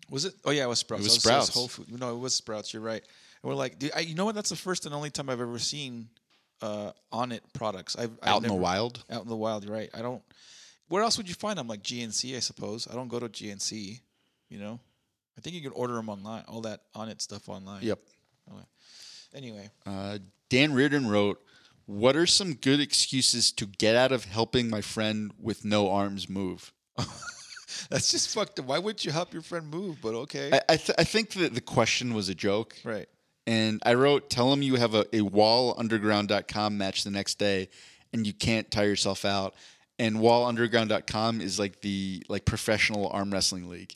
was 0.10 0.26
it? 0.26 0.34
Oh 0.44 0.52
yeah, 0.52 0.64
it 0.64 0.68
was 0.68 0.80
Sprouts. 0.80 1.04
It 1.04 1.06
was 1.06 1.22
Sprouts. 1.22 1.50
Whole 1.50 1.68
Food. 1.68 2.00
No, 2.00 2.16
it 2.16 2.20
was 2.20 2.36
Sprouts. 2.36 2.74
You're 2.74 2.84
right. 2.84 3.02
And 3.02 3.50
we're 3.50 3.56
like, 3.56 3.80
dude, 3.80 3.92
I, 3.96 4.00
you 4.02 4.16
know 4.16 4.26
what? 4.26 4.36
That's 4.36 4.50
the 4.50 4.56
first 4.56 4.86
and 4.86 4.94
only 4.94 5.10
time 5.10 5.30
I've 5.30 5.42
ever 5.42 5.60
seen 5.60 6.10
uh, 6.62 6.92
Onnit 7.12 7.42
products. 7.54 7.96
I've, 7.96 8.12
I've 8.22 8.30
Out 8.30 8.44
in 8.44 8.50
the 8.50 8.56
wild. 8.56 9.04
Out 9.10 9.24
in 9.24 9.30
the 9.30 9.36
wild. 9.36 9.64
You're 9.64 9.74
right. 9.74 9.90
I 9.94 10.02
don't. 10.02 10.22
Where 10.90 11.04
else 11.04 11.18
would 11.18 11.30
you 11.30 11.36
find 11.36 11.58
them? 11.58 11.68
Like 11.68 11.84
GNC, 11.84 12.36
I 12.36 12.40
suppose. 12.40 12.88
I 12.92 12.96
don't 12.96 13.08
go 13.08 13.20
to 13.20 13.30
GNC. 13.30 14.00
You 14.50 14.60
know, 14.60 14.80
I 15.38 15.42
think 15.42 15.56
you 15.56 15.62
can 15.62 15.72
order 15.72 15.94
them 15.94 16.10
online. 16.10 16.44
All 16.48 16.62
that 16.62 16.82
Onnit 16.96 17.22
stuff 17.22 17.48
online. 17.50 17.84
Yep. 17.84 18.00
Anyway, 19.34 19.70
Uh, 19.86 20.20
Dan 20.50 20.74
Reardon 20.74 21.08
wrote, 21.08 21.44
"What 21.86 22.16
are 22.16 22.28
some 22.28 22.54
good 22.54 22.80
excuses 22.80 23.52
to 23.54 23.66
get 23.66 23.96
out 23.96 24.12
of 24.12 24.26
helping 24.26 24.70
my 24.70 24.82
friend 24.82 25.32
with 25.40 25.66
no 25.66 25.90
arms 25.92 26.30
move?" 26.30 26.72
that's 27.90 28.12
just 28.12 28.34
fucked 28.34 28.60
up. 28.60 28.66
Why 28.66 28.78
wouldn't 28.80 29.04
you 29.06 29.12
help 29.12 29.34
your 29.34 29.42
friend 29.42 29.68
move? 29.70 29.98
But 30.02 30.14
okay. 30.14 30.52
I 30.52 30.62
I, 30.70 30.78
th- 30.78 30.96
I 30.98 31.04
think 31.04 31.32
that 31.32 31.54
the 31.56 31.62
question 31.62 32.14
was 32.14 32.30
a 32.30 32.36
joke, 32.36 32.76
right. 32.84 33.08
And 33.46 33.82
I 33.86 33.96
wrote, 33.96 34.30
tell 34.30 34.54
him 34.54 34.62
you 34.62 34.76
have 34.76 34.94
a, 34.96 35.02
a 35.12 35.20
wallunderground.com 35.20 36.78
match 36.78 37.04
the 37.04 37.12
next 37.12 37.40
day 37.40 37.68
and 38.14 38.26
you 38.26 38.32
can't 38.32 38.72
tire 38.72 38.88
yourself 38.88 39.26
out. 39.26 39.54
And 40.00 40.16
wallunderground.com 40.18 41.42
is 41.42 41.60
like 41.60 41.82
the 41.82 42.24
like 42.30 42.46
professional 42.46 43.10
arm 43.10 43.32
wrestling 43.32 43.70
league. 43.70 43.96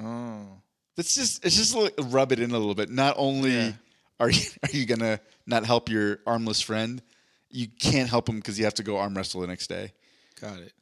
Oh. 0.00 0.62
It's 1.00 1.14
just 1.14 1.44
it's 1.44 1.56
just 1.56 1.76
rub 1.98 2.30
it 2.32 2.38
in 2.38 2.50
a 2.50 2.58
little 2.58 2.74
bit. 2.74 2.90
Not 2.90 3.14
only 3.18 3.56
Yeah. 3.56 3.72
are 4.20 4.30
you 4.30 4.42
are 4.62 4.70
you 4.70 4.86
gonna 4.86 5.20
not 5.46 5.64
help 5.64 5.88
your 5.88 6.20
armless 6.26 6.60
friend, 6.60 7.02
you 7.50 7.66
can't 7.66 8.08
help 8.08 8.28
him 8.28 8.36
because 8.36 8.58
you 8.58 8.64
have 8.64 8.74
to 8.74 8.82
go 8.84 8.98
arm 8.98 9.16
wrestle 9.16 9.40
the 9.40 9.46
next 9.48 9.66
day. 9.66 9.92
Got 10.40 10.60
it. 10.60 10.72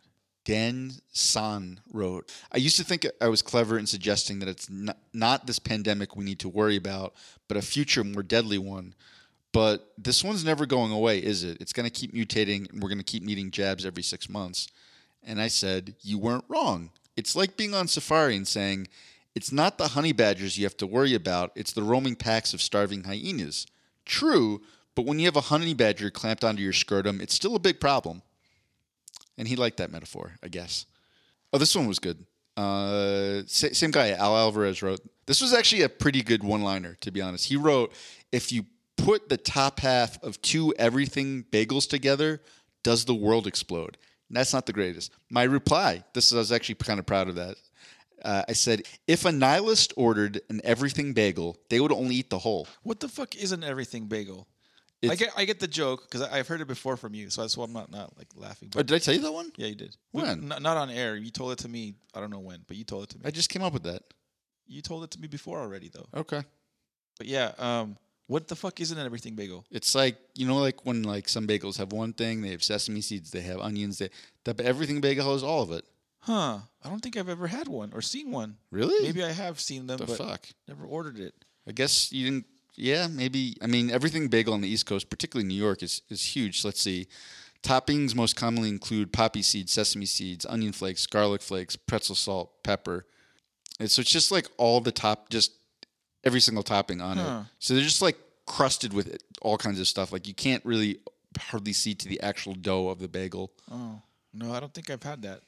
Dan 0.45 0.93
San 1.13 1.79
wrote, 1.93 2.33
I 2.51 2.57
used 2.57 2.79
to 2.79 2.85
think 2.85 3.07
I 3.21 3.29
was 3.29 3.43
clever 3.43 3.79
in 3.79 3.87
suggesting 3.87 4.39
that 4.39 4.49
it's 4.49 4.71
not, 4.71 4.97
not 5.13 5.47
this 5.47 5.59
pandemic 5.59 6.17
we 6.17 6.25
need 6.25 6.39
to 6.39 6.49
worry 6.49 6.77
about, 6.77 7.13
but 7.49 7.59
a 7.59 7.63
future 7.63 8.03
more 8.03 8.23
deadly 8.23 8.57
one. 8.57 8.95
But 9.53 9.93
this 9.99 10.25
one's 10.25 10.47
never 10.47 10.65
going 10.65 10.91
away, 10.91 11.19
is 11.19 11.45
it? 11.45 11.59
It's 11.61 11.75
going 11.75 11.85
to 11.85 11.91
keep 11.91 12.15
mutating, 12.15 12.71
and 12.73 12.83
we're 12.83 12.89
going 12.89 12.97
to 12.99 13.05
keep 13.05 13.23
needing 13.23 13.51
jabs 13.51 13.85
every 13.85 14.03
six 14.03 14.29
months. 14.31 14.69
And 15.23 15.39
I 15.39 15.49
said, 15.49 15.95
You 16.01 16.17
weren't 16.17 16.45
wrong. 16.49 16.91
It's 17.15 17.37
like 17.37 17.59
being 17.59 17.75
on 17.75 17.87
safari 17.87 18.35
and 18.35 18.49
saying, 18.49 18.89
It's 19.39 19.53
not 19.53 19.79
the 19.79 19.87
honey 19.87 20.11
badgers 20.11 20.59
you 20.59 20.65
have 20.65 20.77
to 20.79 20.87
worry 20.87 21.15
about, 21.15 21.53
it's 21.55 21.73
the 21.73 21.85
roaming 21.85 22.17
packs 22.17 22.53
of 22.53 22.61
starving 22.61 23.05
hyenas. 23.05 23.69
True, 24.05 24.63
but 24.97 25.07
when 25.07 25.21
you 25.21 25.27
have 25.27 25.37
a 25.37 25.43
honey 25.43 25.75
badger 25.75 26.11
clamped 26.11 26.43
onto 26.43 26.61
your 26.61 26.73
scrotum, 26.73 27.21
it's 27.21 27.35
still 27.35 27.55
a 27.55 27.61
big 27.61 27.79
problem. 27.79 28.23
And 29.37 29.47
he 29.47 29.55
liked 29.55 29.77
that 29.77 29.93
metaphor, 29.93 30.33
I 30.43 30.49
guess. 30.49 30.87
Oh, 31.53 31.59
this 31.59 31.77
one 31.77 31.87
was 31.87 32.01
good. 32.01 32.27
Uh, 32.57 33.43
same 33.47 33.93
guy, 33.93 34.11
Al 34.11 34.37
Alvarez 34.37 34.83
wrote. 34.83 34.99
This 35.27 35.41
was 35.41 35.55
actually 35.55 35.83
a 35.83 35.89
pretty 35.89 36.23
good 36.25 36.43
one-liner, 36.43 36.97
to 37.03 37.13
be 37.13 37.21
honest. 37.21 37.47
He 37.47 37.55
wrote, 37.55 37.93
"If 38.33 38.51
you 38.51 38.67
put 38.97 39.29
the 39.29 39.37
top 39.37 39.79
half 39.79 40.21
of 40.21 40.43
two 40.43 40.75
everything 40.77 41.45
bagels 41.53 41.89
together, 41.89 42.43
does 42.83 43.05
the 43.05 43.15
world 43.15 43.47
explode?" 43.47 43.99
And 44.29 44.37
that's 44.37 44.53
not 44.53 44.67
the 44.67 44.73
greatest. 44.73 45.13
My 45.31 45.45
reply. 45.45 46.03
This 46.13 46.27
is, 46.27 46.35
I 46.35 46.39
was 46.39 46.51
actually 46.51 46.75
kind 46.75 46.99
of 46.99 47.07
proud 47.07 47.29
of 47.29 47.37
that. 47.37 47.55
Uh, 48.25 48.43
I 48.49 48.53
said, 48.53 48.83
"If 49.07 49.25
a 49.25 49.33
nihilist 49.33 49.93
ordered 49.97 50.41
an 50.49 50.61
everything 50.65 51.13
bagel, 51.13 51.57
they 51.71 51.81
would 51.81 51.93
only 51.93 52.17
eat 52.17 52.31
the 52.31 52.39
whole." 52.39 52.67
What 52.83 53.01
the 53.01 53.09
fuck 53.09 53.35
is 53.37 53.53
an 53.53 53.63
everything 53.65 54.07
bagel? 54.07 54.47
I 55.09 55.15
get 55.15 55.31
I 55.37 55.45
get 55.45 55.61
the 55.61 55.69
joke 55.69 56.03
because 56.11 56.23
I've 56.23 56.49
heard 56.49 56.61
it 56.61 56.67
before 56.67 56.97
from 56.97 57.15
you, 57.15 57.31
so 57.31 57.43
that's 57.43 57.57
why 57.57 57.65
I'm 57.65 57.73
not 57.73 57.91
not 57.91 58.19
like 58.19 58.29
laughing. 58.35 58.71
Oh, 58.75 58.83
did 58.83 58.95
I 58.97 58.99
tell 58.99 59.15
you 59.15 59.21
that 59.21 59.33
one? 59.33 59.53
yeah, 59.57 59.69
you 59.69 59.77
did. 59.77 59.97
When? 60.11 60.53
N- 60.53 60.63
not 60.63 60.77
on 60.77 60.91
air. 60.91 61.15
You 61.17 61.31
told 61.31 61.53
it 61.53 61.59
to 61.59 61.69
me. 61.69 61.95
I 62.15 62.21
don't 62.21 62.31
know 62.31 62.41
when, 62.41 62.65
but 62.67 62.77
you 62.77 62.83
told 62.85 63.05
it 63.05 63.11
to 63.11 63.19
me. 63.19 63.23
I 63.25 63.31
just 63.31 63.49
came 63.49 63.63
up 63.63 63.73
with 63.73 63.85
that. 63.85 64.03
you 64.67 64.83
told 64.83 65.05
it 65.05 65.13
to 65.13 65.21
me 65.21 65.29
before 65.29 65.61
already, 65.61 65.89
though. 65.89 66.07
Okay. 66.21 66.43
But 67.17 67.29
yeah, 67.29 67.53
um, 67.59 67.97
what 68.27 68.49
the 68.49 68.57
fuck 68.57 68.81
is 68.81 68.91
an 68.91 68.99
everything 68.99 69.35
bagel? 69.37 69.65
It's 69.71 69.95
like 69.95 70.17
you 70.35 70.47
know, 70.49 70.57
like 70.59 70.85
when 70.85 71.05
like 71.05 71.29
some 71.29 71.47
bagels 71.47 71.79
have 71.79 71.93
one 71.93 72.13
thing, 72.13 72.43
they 72.43 72.51
have 72.51 72.65
sesame 72.65 73.01
seeds, 73.01 73.31
they 73.31 73.43
have 73.43 73.61
onions, 73.61 73.99
they 73.99 74.11
the 74.45 74.65
everything 74.65 75.01
bagel 75.01 75.33
has 75.33 75.45
all 75.45 75.63
of 75.63 75.71
it. 75.71 75.85
Huh? 76.21 76.59
I 76.85 76.89
don't 76.89 77.01
think 77.01 77.17
I've 77.17 77.29
ever 77.29 77.47
had 77.47 77.69
one 77.69 77.93
or 77.95 78.03
seen 78.03 78.31
one. 78.31 78.57
Really? 78.71 79.03
Maybe 79.07 79.23
I 79.25 79.33
have 79.33 79.61
seen 79.61 79.87
them, 79.87 79.99
the 79.99 80.07
but 80.07 80.19
fuck. 80.19 80.47
never 80.67 80.85
ordered 80.85 81.19
it. 81.19 81.35
I 81.67 81.73
guess 81.73 82.13
you 82.13 82.25
didn't. 82.25 82.47
Yeah, 82.77 83.07
maybe. 83.09 83.57
I 83.63 83.67
mean, 83.67 83.91
everything 83.91 84.29
bagel 84.29 84.55
on 84.55 84.61
the 84.61 84.69
East 84.69 84.87
Coast, 84.87 85.11
particularly 85.11 85.49
New 85.49 85.55
York, 85.61 85.83
is 85.83 86.03
is 86.09 86.23
huge. 86.37 86.61
So 86.61 86.69
let's 86.69 86.81
see. 86.81 87.07
Toppings 87.63 88.15
most 88.15 88.37
commonly 88.37 88.69
include 88.69 89.13
poppy 89.13 89.43
seeds, 89.43 89.73
sesame 89.73 90.07
seeds, 90.07 90.47
onion 90.47 90.73
flakes, 90.73 91.07
garlic 91.07 91.43
flakes, 91.43 91.75
pretzel 91.75 92.15
salt, 92.15 92.63
pepper. 92.63 93.05
And 93.81 93.91
so 93.91 94.01
it's 94.01 94.11
just 94.11 94.31
like 94.31 94.49
all 94.59 94.81
the 94.81 94.93
top, 94.93 95.29
just 95.29 95.53
every 96.25 96.41
single 96.41 96.63
topping 96.63 97.01
on 97.01 97.17
Huh. 97.17 97.43
it. 97.45 97.51
So 97.59 97.75
they're 97.75 97.83
just 97.83 98.01
like 98.03 98.17
crusted 98.47 98.93
with 98.93 99.09
it, 99.09 99.23
all 99.43 99.59
kinds 99.59 99.81
of 99.81 99.89
stuff. 99.89 100.13
Like 100.13 100.29
you 100.29 100.35
can't 100.35 100.65
really 100.65 100.99
hardly 101.39 101.73
see 101.73 101.95
to 101.97 102.09
the 102.09 102.21
actual 102.21 102.55
dough 102.55 102.89
of 102.89 103.01
the 103.01 103.09
bagel. 103.09 103.51
Oh 103.71 104.03
no, 104.33 104.53
I 104.53 104.61
don't 104.61 104.73
think 104.73 104.89
I've 104.89 105.03
had 105.03 105.23
that. 105.23 105.43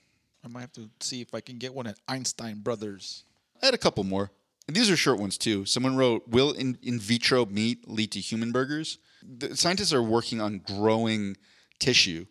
I 0.45 0.49
might 0.49 0.61
have 0.61 0.73
to 0.73 0.89
see 1.01 1.21
if 1.21 1.35
I 1.35 1.41
can 1.41 1.59
get 1.59 1.75
one 1.75 1.87
at 1.87 1.99
Einstein 2.09 2.61
Brothers. 2.61 3.25
I 3.63 3.67
had 3.67 3.75
a 3.75 3.79
couple 3.79 4.05
more. 4.05 4.31
And 4.67 4.77
these 4.77 4.91
are 4.91 4.97
short 4.97 5.19
ones 5.19 5.37
too. 5.37 5.65
Someone 5.65 5.97
wrote, 5.97 6.29
"Will 6.29 6.53
in, 6.53 6.79
in 6.83 7.01
vitro 7.01 7.45
meat 7.45 7.89
lead 7.89 8.13
to 8.13 8.21
human 8.21 8.53
burgers?" 8.53 8.99
The 9.23 9.57
scientists 9.57 9.93
are 9.93 10.03
working 10.03 10.41
on 10.41 10.59
growing 10.59 11.37
tissue, 11.81 12.27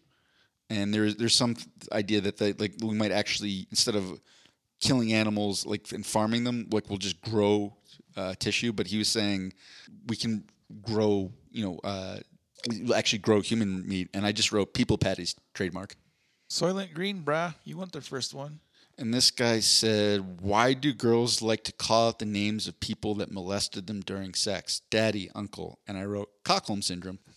and 0.70 0.93
there's 0.93 1.18
there's 1.18 1.36
some 1.36 1.57
idea 1.91 2.22
that 2.22 2.38
they, 2.38 2.53
like 2.53 2.76
we 2.82 2.95
might 2.95 3.12
actually 3.12 3.68
instead 3.72 3.95
of 3.95 4.22
killing 4.80 5.12
animals 5.12 5.66
like 5.66 5.91
and 5.91 6.05
farming 6.05 6.45
them, 6.45 6.68
like 6.72 6.89
we'll 6.89 6.97
just 6.97 7.20
grow 7.22 7.76
uh, 8.16 8.36
tissue. 8.39 8.72
But 8.72 8.88
he 8.88 8.97
was 8.97 9.10
saying 9.10 9.51
we 10.07 10.16
can 10.16 10.45
grow, 10.82 11.32
you 11.51 11.66
know, 11.66 11.80
uh, 11.84 12.20
we'll 12.70 12.95
actually 12.95 13.20
grow 13.20 13.41
human 13.41 13.86
meat. 13.88 14.10
And 14.14 14.26
I 14.26 14.32
just 14.32 14.53
wrote 14.53 14.74
"people 14.74 14.97
patties" 14.97 15.36
trademark. 15.53 15.95
Soylent 16.50 16.93
Green, 16.93 17.22
brah. 17.24 17.56
You 17.64 17.78
want 17.78 17.91
the 17.91 18.02
first 18.02 18.34
one? 18.34 18.60
And 18.97 19.14
this 19.14 19.32
guy 19.32 19.60
said, 19.62 20.41
Why 20.41 20.74
do 20.74 20.91
girls 20.93 21.41
like 21.41 21.64
to 21.66 21.72
call 21.72 22.10
out 22.10 22.20
the 22.20 22.26
names 22.26 22.68
of 22.68 22.80
people 22.80 23.16
that 23.16 23.32
molested 23.32 23.88
them 23.88 24.02
during 24.02 24.34
sex? 24.34 24.82
Daddy, 24.89 25.30
uncle. 25.36 25.80
And 25.88 25.97
I 25.97 26.04
wrote, 26.06 26.30
Cockholm 26.43 26.82
syndrome. 26.82 27.20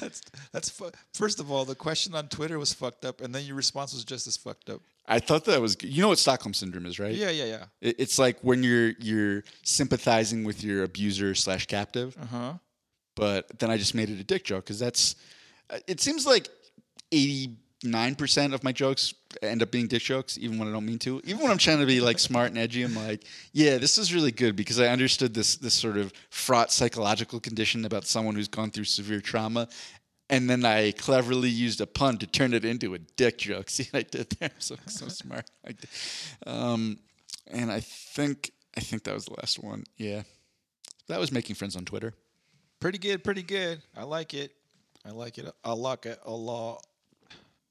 That's 0.00 0.22
that's 0.50 0.70
fu- 0.70 0.90
first 1.12 1.40
of 1.40 1.50
all, 1.52 1.66
the 1.66 1.74
question 1.74 2.14
on 2.14 2.28
Twitter 2.28 2.58
was 2.58 2.72
fucked 2.72 3.04
up, 3.04 3.20
and 3.20 3.34
then 3.34 3.44
your 3.44 3.54
response 3.54 3.92
was 3.92 4.02
just 4.02 4.26
as 4.26 4.34
fucked 4.34 4.70
up. 4.70 4.80
I 5.06 5.18
thought 5.18 5.44
that 5.44 5.60
was. 5.60 5.76
You 5.82 6.00
know 6.00 6.08
what 6.08 6.18
Stockholm 6.18 6.54
syndrome 6.54 6.86
is, 6.86 6.98
right? 6.98 7.14
Yeah, 7.14 7.28
yeah, 7.28 7.44
yeah. 7.44 7.64
It- 7.82 7.96
It's 7.98 8.18
like 8.18 8.38
when 8.40 8.62
you're 8.62 8.92
you're 8.98 9.44
sympathizing 9.64 10.42
with 10.44 10.64
your 10.64 10.84
abuser 10.84 11.34
slash 11.34 11.66
captive, 11.66 12.16
Uh 12.18 12.24
huh. 12.26 12.52
but 13.14 13.58
then 13.58 13.70
I 13.70 13.76
just 13.76 13.94
made 13.94 14.08
it 14.08 14.18
a 14.18 14.24
dick 14.24 14.42
joke 14.44 14.64
because 14.64 14.78
that's. 14.78 15.16
uh, 15.68 15.78
It 15.86 16.00
seems 16.00 16.24
like 16.26 16.48
eighty 17.12 17.56
nine 17.84 18.14
percent 18.14 18.54
of 18.54 18.64
my 18.64 18.72
jokes 18.72 19.14
end 19.42 19.62
up 19.62 19.70
being 19.70 19.86
dick 19.86 20.02
jokes, 20.02 20.38
even 20.38 20.58
when 20.58 20.68
I 20.68 20.72
don't 20.72 20.86
mean 20.86 20.98
to. 21.00 21.20
Even 21.24 21.42
when 21.42 21.50
I'm 21.50 21.58
trying 21.58 21.80
to 21.80 21.86
be 21.86 22.00
like 22.00 22.18
smart 22.18 22.50
and 22.50 22.58
edgy, 22.58 22.82
I'm 22.82 22.94
like, 22.94 23.24
yeah, 23.52 23.78
this 23.78 23.98
is 23.98 24.14
really 24.14 24.32
good 24.32 24.56
because 24.56 24.80
I 24.80 24.88
understood 24.88 25.34
this 25.34 25.56
this 25.56 25.74
sort 25.74 25.96
of 25.96 26.12
fraught 26.30 26.72
psychological 26.72 27.40
condition 27.40 27.84
about 27.84 28.04
someone 28.06 28.34
who's 28.34 28.48
gone 28.48 28.70
through 28.70 28.84
severe 28.84 29.20
trauma. 29.20 29.68
And 30.30 30.48
then 30.48 30.64
I 30.64 30.92
cleverly 30.92 31.48
used 31.48 31.80
a 31.80 31.86
pun 31.86 32.18
to 32.18 32.26
turn 32.26 32.52
it 32.52 32.64
into 32.64 32.92
a 32.92 32.98
dick 32.98 33.38
joke. 33.38 33.70
See 33.70 33.88
what 33.90 34.00
I 34.00 34.02
did 34.02 34.30
there? 34.38 34.50
So 34.58 34.76
so 34.86 35.08
smart. 35.08 35.50
Um, 36.46 36.98
and 37.46 37.70
I 37.70 37.80
think 37.80 38.50
I 38.76 38.80
think 38.80 39.04
that 39.04 39.14
was 39.14 39.26
the 39.26 39.34
last 39.34 39.62
one. 39.62 39.84
Yeah, 39.96 40.22
that 41.08 41.20
was 41.20 41.32
making 41.32 41.56
friends 41.56 41.76
on 41.76 41.84
Twitter. 41.84 42.14
Pretty 42.80 42.98
good, 42.98 43.24
pretty 43.24 43.42
good. 43.42 43.82
I 43.96 44.04
like 44.04 44.34
it. 44.34 44.52
I 45.04 45.10
like 45.10 45.38
it. 45.38 45.52
Like 45.64 46.06
it 46.06 46.18
a 46.24 46.30
lot. 46.30 46.84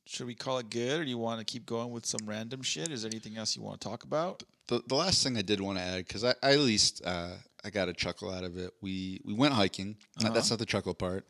Should 0.08 0.28
we 0.28 0.36
call 0.36 0.58
it 0.60 0.70
good, 0.70 1.02
or 1.02 1.04
do 1.04 1.10
you 1.10 1.18
want 1.18 1.40
to 1.40 1.46
keep 1.46 1.66
going 1.66 1.92
with 1.92 2.06
some 2.06 2.22
random 2.26 2.62
shit? 2.62 2.92
Is 2.92 3.02
there 3.02 3.10
anything 3.12 3.38
else 3.38 3.56
you 3.56 3.62
want 3.62 3.82
to 3.82 3.88
talk 3.88 4.04
about? 4.04 4.44
The, 4.68 4.82
the 4.88 4.96
last 4.96 5.24
thing 5.24 5.38
I 5.38 5.42
did 5.42 5.60
want 5.60 5.78
to 5.78 5.84
add 5.84 6.06
because 6.08 6.24
I, 6.24 6.34
I 6.42 6.54
at 6.54 6.60
least 6.60 7.02
uh, 7.06 7.32
I 7.64 7.70
got 7.70 7.90
a 7.90 7.94
chuckle 7.94 8.32
out 8.32 8.44
of 8.44 8.58
it. 8.58 8.72
We 8.82 9.22
we 9.26 9.34
went 9.34 9.54
hiking. 9.54 9.98
Not- 10.22 10.34
that's 10.34 10.50
not 10.50 10.60
the 10.60 10.66
chuckle 10.66 10.94
part. 10.94 11.26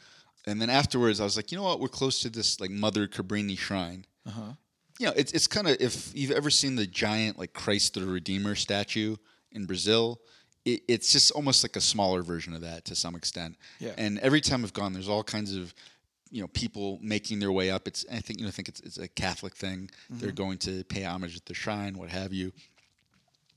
And 0.45 0.61
then 0.61 0.69
afterwards, 0.69 1.19
I 1.19 1.25
was 1.25 1.35
like, 1.35 1.51
you 1.51 1.57
know 1.57 1.63
what? 1.63 1.79
We're 1.79 1.89
close 1.89 2.21
to 2.21 2.29
this 2.29 2.59
like 2.61 2.69
Mother 2.69 3.07
Cabrini 3.07 3.57
shrine. 3.57 4.05
Uh 4.25 4.31
huh. 4.31 4.41
You 4.99 5.07
know, 5.07 5.13
it's 5.15 5.31
it's 5.33 5.47
kind 5.47 5.67
of 5.67 5.77
if 5.79 6.11
you've 6.15 6.31
ever 6.31 6.49
seen 6.49 6.75
the 6.75 6.87
giant 6.87 7.37
like 7.37 7.53
Christ 7.53 7.95
the 7.95 8.05
Redeemer 8.05 8.55
statue 8.55 9.17
in 9.51 9.65
Brazil, 9.65 10.21
it, 10.65 10.81
it's 10.87 11.11
just 11.11 11.31
almost 11.31 11.63
like 11.63 11.75
a 11.75 11.81
smaller 11.81 12.21
version 12.21 12.53
of 12.53 12.61
that 12.61 12.85
to 12.85 12.95
some 12.95 13.15
extent. 13.15 13.57
Yeah. 13.79 13.93
And 13.97 14.19
every 14.19 14.41
time 14.41 14.63
I've 14.63 14.73
gone, 14.73 14.93
there's 14.93 15.09
all 15.09 15.23
kinds 15.23 15.55
of 15.55 15.73
you 16.31 16.41
know 16.41 16.47
people 16.49 16.99
making 17.01 17.39
their 17.39 17.51
way 17.51 17.71
up. 17.71 17.87
It's 17.87 18.05
I 18.11 18.19
think 18.19 18.39
you 18.39 18.45
know 18.45 18.49
I 18.49 18.51
think 18.51 18.69
it's 18.69 18.79
it's 18.81 18.97
a 18.97 19.07
Catholic 19.07 19.55
thing. 19.55 19.89
Mm-hmm. 20.11 20.19
They're 20.19 20.31
going 20.31 20.57
to 20.59 20.83
pay 20.85 21.03
homage 21.03 21.35
at 21.35 21.45
the 21.45 21.53
shrine, 21.53 21.97
what 21.97 22.09
have 22.09 22.33
you. 22.33 22.51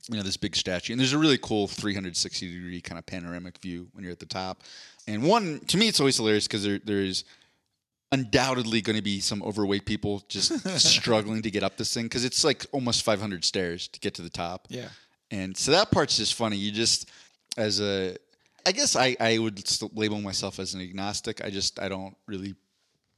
You 0.08 0.16
know 0.16 0.22
this 0.22 0.36
big 0.36 0.56
statue, 0.56 0.92
and 0.92 1.00
there's 1.00 1.12
a 1.12 1.18
really 1.18 1.38
cool 1.38 1.68
360 1.68 2.54
degree 2.54 2.80
kind 2.80 2.98
of 2.98 3.06
panoramic 3.06 3.58
view 3.58 3.88
when 3.92 4.02
you're 4.02 4.12
at 4.12 4.18
the 4.18 4.26
top. 4.26 4.62
And 5.06 5.22
one 5.22 5.60
to 5.66 5.76
me, 5.76 5.88
it's 5.88 6.00
always 6.00 6.16
hilarious 6.16 6.46
because 6.46 6.64
there 6.64 6.80
there's 6.82 7.24
undoubtedly 8.12 8.80
going 8.80 8.96
to 8.96 9.02
be 9.02 9.20
some 9.20 9.42
overweight 9.42 9.84
people 9.84 10.22
just 10.28 10.58
struggling 10.80 11.42
to 11.42 11.50
get 11.50 11.62
up 11.62 11.76
this 11.76 11.94
thing 11.94 12.04
because 12.06 12.24
it's 12.24 12.44
like 12.44 12.66
almost 12.72 13.04
500 13.04 13.44
stairs 13.44 13.88
to 13.88 14.00
get 14.00 14.14
to 14.14 14.22
the 14.22 14.30
top. 14.30 14.66
Yeah. 14.68 14.88
And 15.30 15.56
so 15.56 15.70
that 15.72 15.90
part's 15.90 16.16
just 16.16 16.34
funny. 16.34 16.56
You 16.56 16.72
just, 16.72 17.08
as 17.56 17.80
a, 17.80 18.16
I 18.70 18.72
guess 18.72 18.94
I, 18.94 19.16
I 19.18 19.38
would 19.38 19.66
still 19.66 19.90
label 19.94 20.20
myself 20.20 20.60
as 20.60 20.74
an 20.74 20.80
agnostic. 20.80 21.44
I 21.44 21.50
just, 21.50 21.80
I 21.80 21.88
don't 21.88 22.16
really 22.28 22.54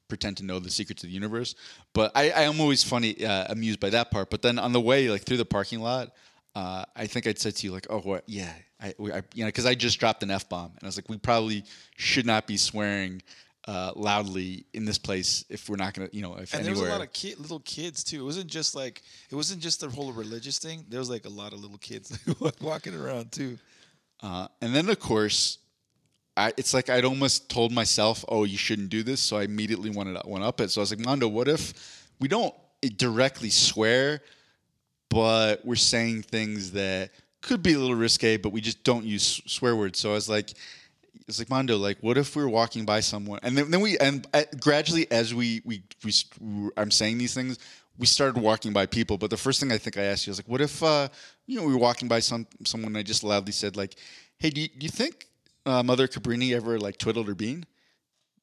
pretend 0.09 0.39
to 0.39 0.45
know 0.47 0.59
the 0.59 0.71
secrets 0.71 1.03
of 1.05 1.11
the 1.11 1.15
universe. 1.15 1.55
But 1.93 2.11
I, 2.15 2.31
I 2.31 2.43
am 2.45 2.59
always 2.59 2.83
funny, 2.83 3.23
uh, 3.23 3.53
amused 3.53 3.79
by 3.79 3.91
that 3.91 4.11
part. 4.11 4.31
But 4.31 4.41
then 4.41 4.59
on 4.59 4.73
the 4.73 4.81
way, 4.81 5.11
like 5.11 5.25
through 5.25 5.37
the 5.37 5.45
parking 5.45 5.81
lot, 5.81 6.13
uh, 6.55 6.87
I 6.97 7.07
think 7.07 7.27
I'd 7.27 7.39
said 7.39 7.55
to 7.57 7.67
you, 7.67 7.73
like, 7.73 7.87
oh, 7.91 8.01
what? 8.01 8.25
Yeah. 8.27 8.51
I, 8.81 8.95
we- 8.99 9.13
I 9.13 9.23
you 9.35 9.45
know, 9.45 9.49
because 9.49 9.67
I 9.67 9.75
just 9.75 10.01
dropped 10.01 10.23
an 10.23 10.31
F 10.31 10.49
bomb. 10.49 10.71
And 10.71 10.83
I 10.83 10.87
was 10.87 10.97
like, 10.97 11.11
we 11.11 11.19
probably 11.19 11.65
should 11.99 12.25
not 12.25 12.47
be 12.47 12.57
swearing 12.57 13.21
uh, 13.69 13.93
loudly 13.95 14.65
in 14.73 14.87
this 14.87 14.97
place 14.99 15.45
if 15.51 15.69
we're 15.69 15.77
not 15.77 15.93
going 15.93 16.09
to, 16.09 16.17
you 16.17 16.23
know, 16.23 16.35
if 16.37 16.55
And 16.55 16.65
there 16.65 16.73
was 16.73 16.81
a 16.81 16.87
lot 16.87 17.03
of 17.03 17.13
kid, 17.13 17.39
little 17.39 17.61
kids 17.61 18.03
too. 18.03 18.23
It 18.23 18.25
wasn't 18.25 18.49
just 18.49 18.75
like 18.75 19.03
it 19.31 19.35
wasn't 19.35 19.61
just 19.61 19.81
the 19.81 19.89
whole 19.91 20.13
religious 20.13 20.59
thing. 20.59 20.85
There 20.89 20.99
was 20.99 21.11
like 21.11 21.27
a 21.27 21.35
lot 21.43 21.53
of 21.53 21.61
little 21.61 21.79
kids 21.79 22.19
walking 22.61 22.95
around 22.95 23.33
too. 23.33 23.59
Uh, 24.23 24.47
and 24.61 24.75
then, 24.75 24.89
of 24.89 25.01
course, 25.01 25.59
I, 26.37 26.53
it's 26.57 26.73
like 26.73 26.89
I'd 26.89 27.05
almost 27.05 27.51
told 27.51 27.73
myself, 27.73 28.25
"Oh, 28.29 28.45
you 28.45 28.57
shouldn't 28.57 28.89
do 28.89 29.03
this," 29.03 29.21
so 29.21 29.37
I 29.37 29.43
immediately 29.43 29.91
wanted 29.91 30.17
went 30.25 30.45
up 30.45 30.61
it. 30.61 30.71
So 30.71 30.81
I 30.81 30.83
was 30.83 30.91
like, 30.91 31.05
"Mondo, 31.05 31.29
what 31.29 31.49
if 31.49 32.09
we 32.21 32.29
don't 32.29 32.55
directly 32.97 33.51
swear, 33.51 34.23
but 35.11 35.65
we're 35.65 35.75
saying 35.75 36.23
things 36.23 36.73
that 36.73 37.11
could 37.43 37.63
be 37.63 37.75
a 37.75 37.79
little 37.79 37.97
risque, 37.97 38.37
but 38.37 38.51
we 38.51 38.61
just 38.61 38.83
don't 38.85 39.05
use 39.05 39.43
swear 39.47 39.77
words?" 39.77 39.99
So 39.99 40.11
I 40.11 40.15
was 40.15 40.29
like, 40.29 40.55
"It's 41.29 41.39
like 41.39 41.51
Mondo, 41.51 41.77
like, 41.77 41.99
what 42.01 42.17
if 42.17 42.35
we 42.35 42.43
were 42.43 42.49
walking 42.49 42.87
by 42.87 43.01
someone, 43.01 43.41
and 43.43 43.59
then, 43.59 43.71
then 43.71 43.81
we 43.81 43.99
and 43.99 44.27
uh, 44.33 44.45
gradually 44.59 45.11
as 45.11 45.35
we, 45.35 45.61
we 45.65 45.83
we 46.03 46.13
I'm 46.77 46.91
saying 46.91 47.19
these 47.19 47.35
things." 47.35 47.59
We 47.99 48.07
started 48.07 48.41
walking 48.41 48.73
by 48.73 48.87
people, 48.87 49.19
but 49.19 49.31
the 49.31 49.37
first 49.37 49.61
thing 49.61 49.71
I 49.71 49.79
think 49.79 49.97
I 49.97 50.03
asked 50.03 50.27
you 50.27 50.31
was 50.31 50.39
like, 50.39 50.49
"What 50.49 50.61
if 50.61 50.83
uh, 50.83 51.09
you 51.47 51.59
know 51.59 51.67
we 51.67 51.73
were 51.73 51.79
walking 51.79 52.09
by 52.09 52.21
some 52.21 52.47
someone?" 52.65 52.89
And 52.89 52.99
I 52.99 53.03
just 53.03 53.23
loudly 53.23 53.53
said, 53.53 53.77
"Like, 53.77 53.95
hey, 54.39 54.51
do 54.51 54.61
you, 54.61 54.69
do 54.69 54.85
you 54.85 54.91
think 54.91 55.27
uh, 55.67 55.83
Mother 55.83 56.09
Cabrini 56.09 56.55
ever 56.55 56.79
like 56.79 56.99
twiddled 56.99 57.29
her 57.29 57.35
bean? 57.35 57.65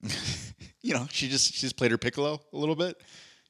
you 0.82 0.94
know, 0.94 1.08
she 1.12 1.28
just 1.28 1.54
she 1.54 1.62
just 1.62 1.78
played 1.78 1.92
her 1.92 1.98
piccolo 1.98 2.40
a 2.54 2.58
little 2.58 2.76
bit. 2.76 3.02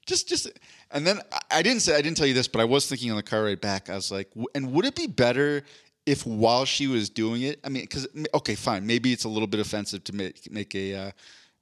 Just 0.06 0.28
just 0.28 0.50
and 0.92 1.06
then 1.06 1.20
I 1.52 1.62
didn't 1.62 1.82
say 1.82 1.96
I 1.96 2.02
didn't 2.02 2.18
tell 2.18 2.28
you 2.28 2.34
this, 2.34 2.48
but 2.48 2.62
I 2.62 2.66
was 2.66 2.88
thinking 2.88 3.12
on 3.12 3.18
the 3.18 3.24
car 3.24 3.44
ride 3.44 3.62
back. 3.62 3.90
I 3.90 3.96
was 3.96 4.12
like, 4.12 4.30
and 4.56 4.72
would 4.72 4.86
it 4.86 4.96
be 4.96 5.08
better 5.08 5.64
if 6.06 6.26
while 6.26 6.66
she 6.66 6.88
was 6.88 7.10
doing 7.10 7.44
it, 7.44 7.60
I 7.64 7.70
mean, 7.70 7.84
because 7.84 8.08
okay, 8.34 8.56
fine, 8.56 8.88
maybe 8.88 9.14
it's 9.14 9.26
a 9.26 9.30
little 9.30 9.48
bit 9.48 9.60
offensive 9.60 10.04
to 10.06 10.16
make 10.16 10.52
make 10.52 10.74
a 10.74 10.96
uh, 10.96 11.12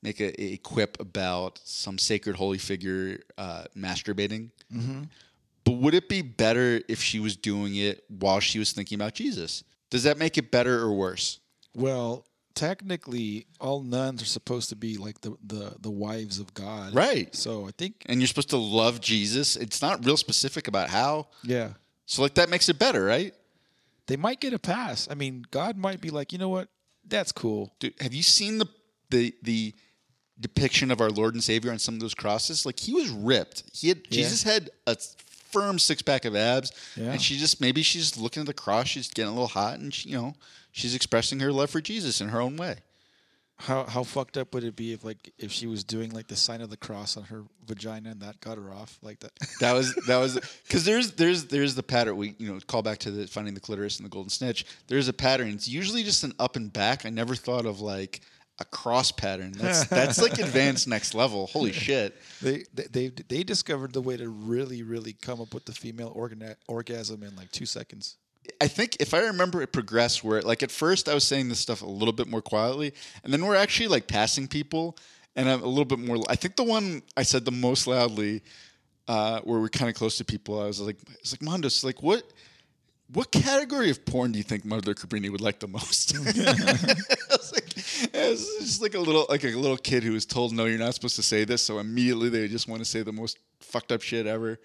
make 0.01 0.19
a, 0.19 0.41
a, 0.41 0.57
quip 0.57 0.99
about 0.99 1.59
some 1.63 1.97
sacred 1.97 2.35
holy 2.35 2.57
figure 2.57 3.19
uh, 3.37 3.63
masturbating. 3.75 4.51
Mm-hmm. 4.73 5.03
But 5.63 5.71
would 5.73 5.93
it 5.93 6.07
be 6.07 6.21
better 6.21 6.81
if 6.87 7.01
she 7.01 7.19
was 7.19 7.35
doing 7.35 7.75
it 7.75 8.03
while 8.07 8.39
she 8.39 8.59
was 8.59 8.71
thinking 8.71 8.95
about 8.95 9.13
Jesus? 9.13 9.63
Does 9.89 10.03
that 10.03 10.17
make 10.17 10.37
it 10.37 10.51
better 10.51 10.79
or 10.79 10.93
worse? 10.93 11.39
Well, 11.75 12.25
technically, 12.55 13.47
all 13.59 13.81
nuns 13.81 14.21
are 14.21 14.27
supposed 14.27 14.69
to 14.69 14.75
be 14.75 14.97
like 14.97 15.21
the, 15.21 15.37
the, 15.45 15.75
the 15.79 15.91
wives 15.91 16.39
of 16.39 16.53
God. 16.53 16.95
Right. 16.95 17.33
So 17.35 17.67
I 17.67 17.71
think. 17.77 18.03
And 18.07 18.19
you're 18.19 18.27
supposed 18.27 18.49
to 18.51 18.57
love 18.57 19.01
Jesus. 19.01 19.55
It's 19.55 19.81
not 19.81 20.05
real 20.05 20.17
specific 20.17 20.67
about 20.67 20.89
how. 20.89 21.27
Yeah. 21.43 21.71
So, 22.05 22.21
like, 22.21 22.35
that 22.35 22.49
makes 22.49 22.69
it 22.69 22.79
better, 22.79 23.03
right? 23.03 23.33
They 24.07 24.15
might 24.15 24.39
get 24.39 24.53
a 24.53 24.59
pass. 24.59 25.07
I 25.11 25.15
mean, 25.15 25.45
God 25.51 25.77
might 25.77 25.99
be 25.99 26.09
like, 26.09 26.31
you 26.31 26.39
know 26.39 26.49
what? 26.49 26.69
That's 27.05 27.31
cool. 27.31 27.73
Dude, 27.79 27.93
have 27.99 28.13
you 28.13 28.23
seen 28.23 28.57
the, 28.57 28.67
the, 29.09 29.35
the, 29.43 29.75
depiction 30.39 30.91
of 30.91 31.01
our 31.01 31.09
Lord 31.09 31.33
and 31.33 31.43
Savior 31.43 31.71
on 31.71 31.79
some 31.79 31.95
of 31.95 31.99
those 31.99 32.13
crosses? 32.13 32.65
Like, 32.65 32.79
he 32.79 32.93
was 32.93 33.09
ripped. 33.09 33.63
He 33.73 33.89
had, 33.89 33.99
yeah. 34.09 34.21
Jesus 34.21 34.43
had 34.43 34.69
a 34.85 34.95
firm 34.95 35.79
six 35.79 36.01
pack 36.01 36.25
of 36.25 36.35
abs. 36.35 36.71
Yeah. 36.95 37.11
And 37.11 37.21
she 37.21 37.37
just, 37.37 37.61
maybe 37.61 37.81
she's 37.81 38.17
looking 38.17 38.41
at 38.41 38.47
the 38.47 38.53
cross, 38.53 38.87
she's 38.87 39.09
getting 39.09 39.29
a 39.29 39.33
little 39.33 39.47
hot, 39.47 39.79
and, 39.79 39.93
she, 39.93 40.09
you 40.09 40.17
know, 40.17 40.35
she's 40.71 40.95
expressing 40.95 41.39
her 41.39 41.51
love 41.51 41.69
for 41.69 41.81
Jesus 41.81 42.21
in 42.21 42.29
her 42.29 42.41
own 42.41 42.57
way. 42.57 42.77
How 43.59 43.85
how 43.85 44.03
fucked 44.03 44.37
up 44.37 44.53
would 44.53 44.63
it 44.63 44.75
be 44.75 44.93
if 44.93 45.03
like 45.03 45.33
if 45.39 45.51
she 45.51 45.65
was 45.65 45.83
doing 45.83 46.11
like 46.11 46.27
the 46.27 46.35
sign 46.35 46.61
of 46.61 46.69
the 46.69 46.77
cross 46.77 47.17
on 47.17 47.23
her 47.23 47.43
vagina 47.65 48.11
and 48.11 48.21
that 48.21 48.39
got 48.39 48.57
her 48.57 48.71
off 48.71 48.99
like 49.01 49.19
that? 49.21 49.31
that 49.59 49.73
was 49.73 49.95
that 50.05 50.17
was 50.17 50.39
because 50.67 50.85
there's 50.85 51.13
there's 51.13 51.45
there's 51.45 51.73
the 51.73 51.81
pattern 51.81 52.17
we 52.17 52.35
you 52.37 52.53
know 52.53 52.59
call 52.67 52.83
back 52.83 52.99
to 52.99 53.09
the 53.09 53.25
finding 53.25 53.55
the 53.55 53.59
clitoris 53.59 53.97
and 53.97 54.05
the 54.05 54.11
golden 54.11 54.29
snitch. 54.29 54.63
There's 54.85 55.07
a 55.07 55.13
pattern. 55.13 55.49
It's 55.49 55.67
usually 55.67 56.03
just 56.03 56.23
an 56.23 56.33
up 56.37 56.55
and 56.55 56.71
back. 56.71 57.03
I 57.03 57.09
never 57.09 57.33
thought 57.33 57.65
of 57.65 57.81
like 57.81 58.21
a 58.59 58.65
cross 58.65 59.11
pattern. 59.11 59.51
That's 59.53 59.87
that's 59.87 60.21
like 60.21 60.39
advanced 60.39 60.87
next 60.87 61.13
level. 61.13 61.47
Holy 61.47 61.71
shit! 61.71 62.15
They 62.41 62.65
they 62.73 63.09
they 63.09 63.43
discovered 63.43 63.93
the 63.93 64.01
way 64.01 64.17
to 64.17 64.29
really 64.29 64.83
really 64.83 65.13
come 65.13 65.41
up 65.41 65.53
with 65.53 65.65
the 65.65 65.73
female 65.73 66.11
organ 66.15 66.55
orgasm 66.67 67.23
in 67.23 67.35
like 67.35 67.51
two 67.51 67.65
seconds. 67.65 68.17
I 68.61 68.67
think 68.67 68.97
if 68.99 69.13
I 69.13 69.19
remember 69.19 69.61
it 69.61 69.71
progressed 69.71 70.23
where 70.23 70.41
like 70.41 70.63
at 70.63 70.71
first 70.71 71.09
I 71.09 71.13
was 71.13 71.23
saying 71.23 71.49
this 71.49 71.59
stuff 71.59 71.81
a 71.81 71.85
little 71.87 72.13
bit 72.13 72.27
more 72.27 72.41
quietly, 72.41 72.93
and 73.23 73.33
then 73.33 73.45
we're 73.45 73.55
actually 73.55 73.87
like 73.87 74.07
passing 74.07 74.47
people, 74.47 74.97
and 75.35 75.49
I'm 75.49 75.61
a 75.61 75.67
little 75.67 75.85
bit 75.85 75.99
more. 75.99 76.17
I 76.29 76.35
think 76.35 76.55
the 76.55 76.63
one 76.63 77.01
I 77.15 77.23
said 77.23 77.45
the 77.45 77.51
most 77.51 77.87
loudly, 77.87 78.41
uh, 79.07 79.41
where 79.41 79.59
we're 79.59 79.69
kind 79.69 79.89
of 79.89 79.95
close 79.95 80.17
to 80.17 80.25
people, 80.25 80.61
I 80.61 80.65
was 80.65 80.79
like, 80.79 80.97
it's 81.19 81.33
like 81.33 81.41
Mondos, 81.41 81.83
like 81.83 82.01
what, 82.01 82.23
what 83.11 83.31
category 83.31 83.89
of 83.89 84.05
porn 84.05 84.31
do 84.31 84.37
you 84.37 84.43
think 84.43 84.65
Mother 84.65 84.93
Cabrini 84.93 85.29
would 85.29 85.41
like 85.41 85.59
the 85.59 85.67
most? 85.67 86.15
I 88.01 88.05
was 88.05 88.11
like, 88.11 88.13
it 88.13 88.29
was 88.29 88.57
just 88.59 88.81
like 88.81 88.93
a 88.95 88.99
little 88.99 89.25
like 89.29 89.43
a 89.43 89.49
little 89.49 89.77
kid 89.77 90.03
who 90.03 90.13
was 90.13 90.25
told 90.25 90.53
no, 90.53 90.65
you're 90.65 90.79
not 90.79 90.93
supposed 90.93 91.15
to 91.17 91.23
say 91.23 91.45
this, 91.45 91.61
so 91.61 91.79
immediately 91.79 92.29
they 92.29 92.47
just 92.47 92.67
want 92.67 92.81
to 92.81 92.85
say 92.85 93.01
the 93.01 93.11
most 93.11 93.39
fucked 93.59 93.91
up 93.91 94.01
shit 94.01 94.27
ever. 94.27 94.59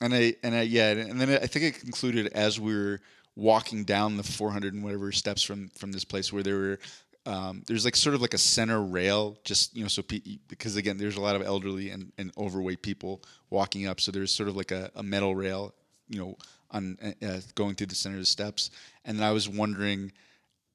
And 0.00 0.14
I 0.14 0.34
and 0.42 0.54
I 0.54 0.62
yeah, 0.62 0.90
and 0.90 1.20
then 1.20 1.30
I 1.30 1.46
think 1.46 1.64
it 1.64 1.80
concluded 1.80 2.28
as 2.28 2.60
we 2.60 2.74
were 2.74 3.00
walking 3.36 3.84
down 3.84 4.16
the 4.16 4.22
400 4.22 4.74
and 4.74 4.82
whatever 4.82 5.12
steps 5.12 5.42
from 5.42 5.68
from 5.70 5.92
this 5.92 6.04
place 6.04 6.32
where 6.32 6.42
there 6.42 6.56
were 6.56 6.78
um, 7.26 7.62
there's 7.66 7.84
like 7.84 7.94
sort 7.94 8.14
of 8.14 8.22
like 8.22 8.32
a 8.32 8.38
center 8.38 8.82
rail 8.82 9.36
just 9.44 9.76
you 9.76 9.82
know 9.82 9.88
so 9.88 10.02
pe- 10.02 10.38
because 10.48 10.76
again 10.76 10.96
there's 10.96 11.16
a 11.16 11.20
lot 11.20 11.36
of 11.36 11.42
elderly 11.42 11.90
and, 11.90 12.12
and 12.16 12.32
overweight 12.38 12.82
people 12.82 13.22
walking 13.50 13.86
up. 13.86 14.00
So 14.00 14.10
there's 14.10 14.34
sort 14.34 14.48
of 14.48 14.56
like 14.56 14.70
a, 14.70 14.90
a 14.94 15.02
metal 15.02 15.34
rail 15.34 15.74
you 16.08 16.18
know 16.18 16.36
on 16.70 16.96
uh, 17.22 17.40
going 17.54 17.74
through 17.74 17.88
the 17.88 17.94
center 17.94 18.16
of 18.16 18.22
the 18.22 18.26
steps. 18.26 18.70
And 19.04 19.22
i 19.22 19.30
was 19.30 19.48
wondering 19.48 20.12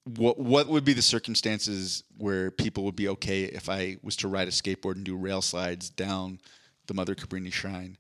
what 0.05 0.37
what 0.37 0.67
would 0.67 0.83
be 0.83 0.93
the 0.93 1.01
circumstances 1.01 2.03
where 2.17 2.51
people 2.51 2.83
would 2.83 2.95
be 2.95 3.07
okay 3.07 3.43
if 3.43 3.69
i 3.69 3.97
was 4.03 4.15
to 4.15 4.27
ride 4.27 4.47
a 4.47 4.51
skateboard 4.51 4.95
and 4.95 5.05
do 5.05 5.15
rail 5.15 5.41
slides 5.41 5.89
down 5.89 6.39
the 6.87 6.93
mother 6.93 7.15
cabrini 7.15 7.51
shrine 7.51 7.97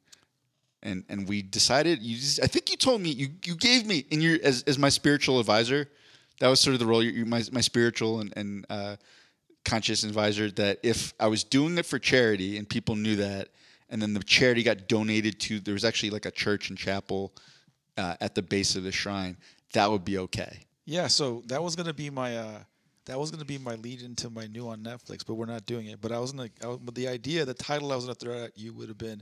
and 0.83 1.03
and 1.09 1.27
we 1.27 1.41
decided. 1.41 2.03
You, 2.03 2.17
just, 2.17 2.43
I 2.43 2.47
think 2.47 2.69
you 2.69 2.77
told 2.77 3.01
me 3.01 3.09
you 3.09 3.29
you 3.43 3.55
gave 3.55 3.87
me 3.87 4.05
in 4.11 4.21
your 4.21 4.37
as 4.43 4.63
as 4.63 4.77
my 4.77 4.89
spiritual 4.89 5.39
advisor. 5.39 5.89
That 6.39 6.49
was 6.49 6.59
sort 6.59 6.73
of 6.73 6.79
the 6.79 6.85
role. 6.85 7.01
You 7.01 7.25
my 7.25 7.41
my 7.51 7.61
spiritual 7.61 8.19
and 8.19 8.33
and 8.35 8.65
uh, 8.69 8.97
conscious 9.65 10.03
advisor. 10.03 10.51
That 10.51 10.79
if 10.83 11.13
I 11.19 11.27
was 11.27 11.43
doing 11.43 11.77
it 11.77 11.85
for 11.85 11.97
charity 11.97 12.57
and 12.57 12.69
people 12.69 12.95
knew 12.95 13.15
that, 13.15 13.49
and 13.89 14.01
then 14.01 14.13
the 14.13 14.23
charity 14.23 14.61
got 14.61 14.87
donated 14.87 15.39
to 15.41 15.59
there 15.59 15.73
was 15.73 15.85
actually 15.85 16.11
like 16.11 16.25
a 16.25 16.31
church 16.31 16.69
and 16.69 16.77
chapel 16.77 17.33
uh, 17.97 18.15
at 18.21 18.35
the 18.35 18.41
base 18.41 18.75
of 18.75 18.83
the 18.83 18.91
shrine. 18.91 19.37
That 19.73 19.89
would 19.89 20.05
be 20.05 20.19
okay. 20.19 20.59
Yeah. 20.85 21.07
So 21.07 21.43
that 21.47 21.61
was 21.61 21.75
gonna 21.75 21.93
be 21.93 22.09
my. 22.09 22.37
Uh 22.37 22.59
that 23.05 23.19
was 23.19 23.31
going 23.31 23.39
to 23.39 23.45
be 23.45 23.57
my 23.57 23.75
lead 23.75 24.01
into 24.01 24.29
my 24.29 24.47
new 24.47 24.69
on 24.69 24.79
Netflix, 24.79 25.25
but 25.27 25.33
we're 25.33 25.45
not 25.45 25.65
doing 25.65 25.87
it. 25.87 25.99
But 25.99 26.11
I 26.11 26.19
was 26.19 26.31
going 26.31 26.49
to, 26.61 26.79
but 26.81 26.95
the 26.95 27.07
idea, 27.07 27.43
the 27.43 27.53
title 27.53 27.91
I 27.91 27.95
was 27.95 28.05
going 28.05 28.15
to 28.15 28.25
throw 28.25 28.43
at 28.45 28.57
you 28.57 28.73
would 28.73 28.87
have 28.87 28.97
been 28.97 29.21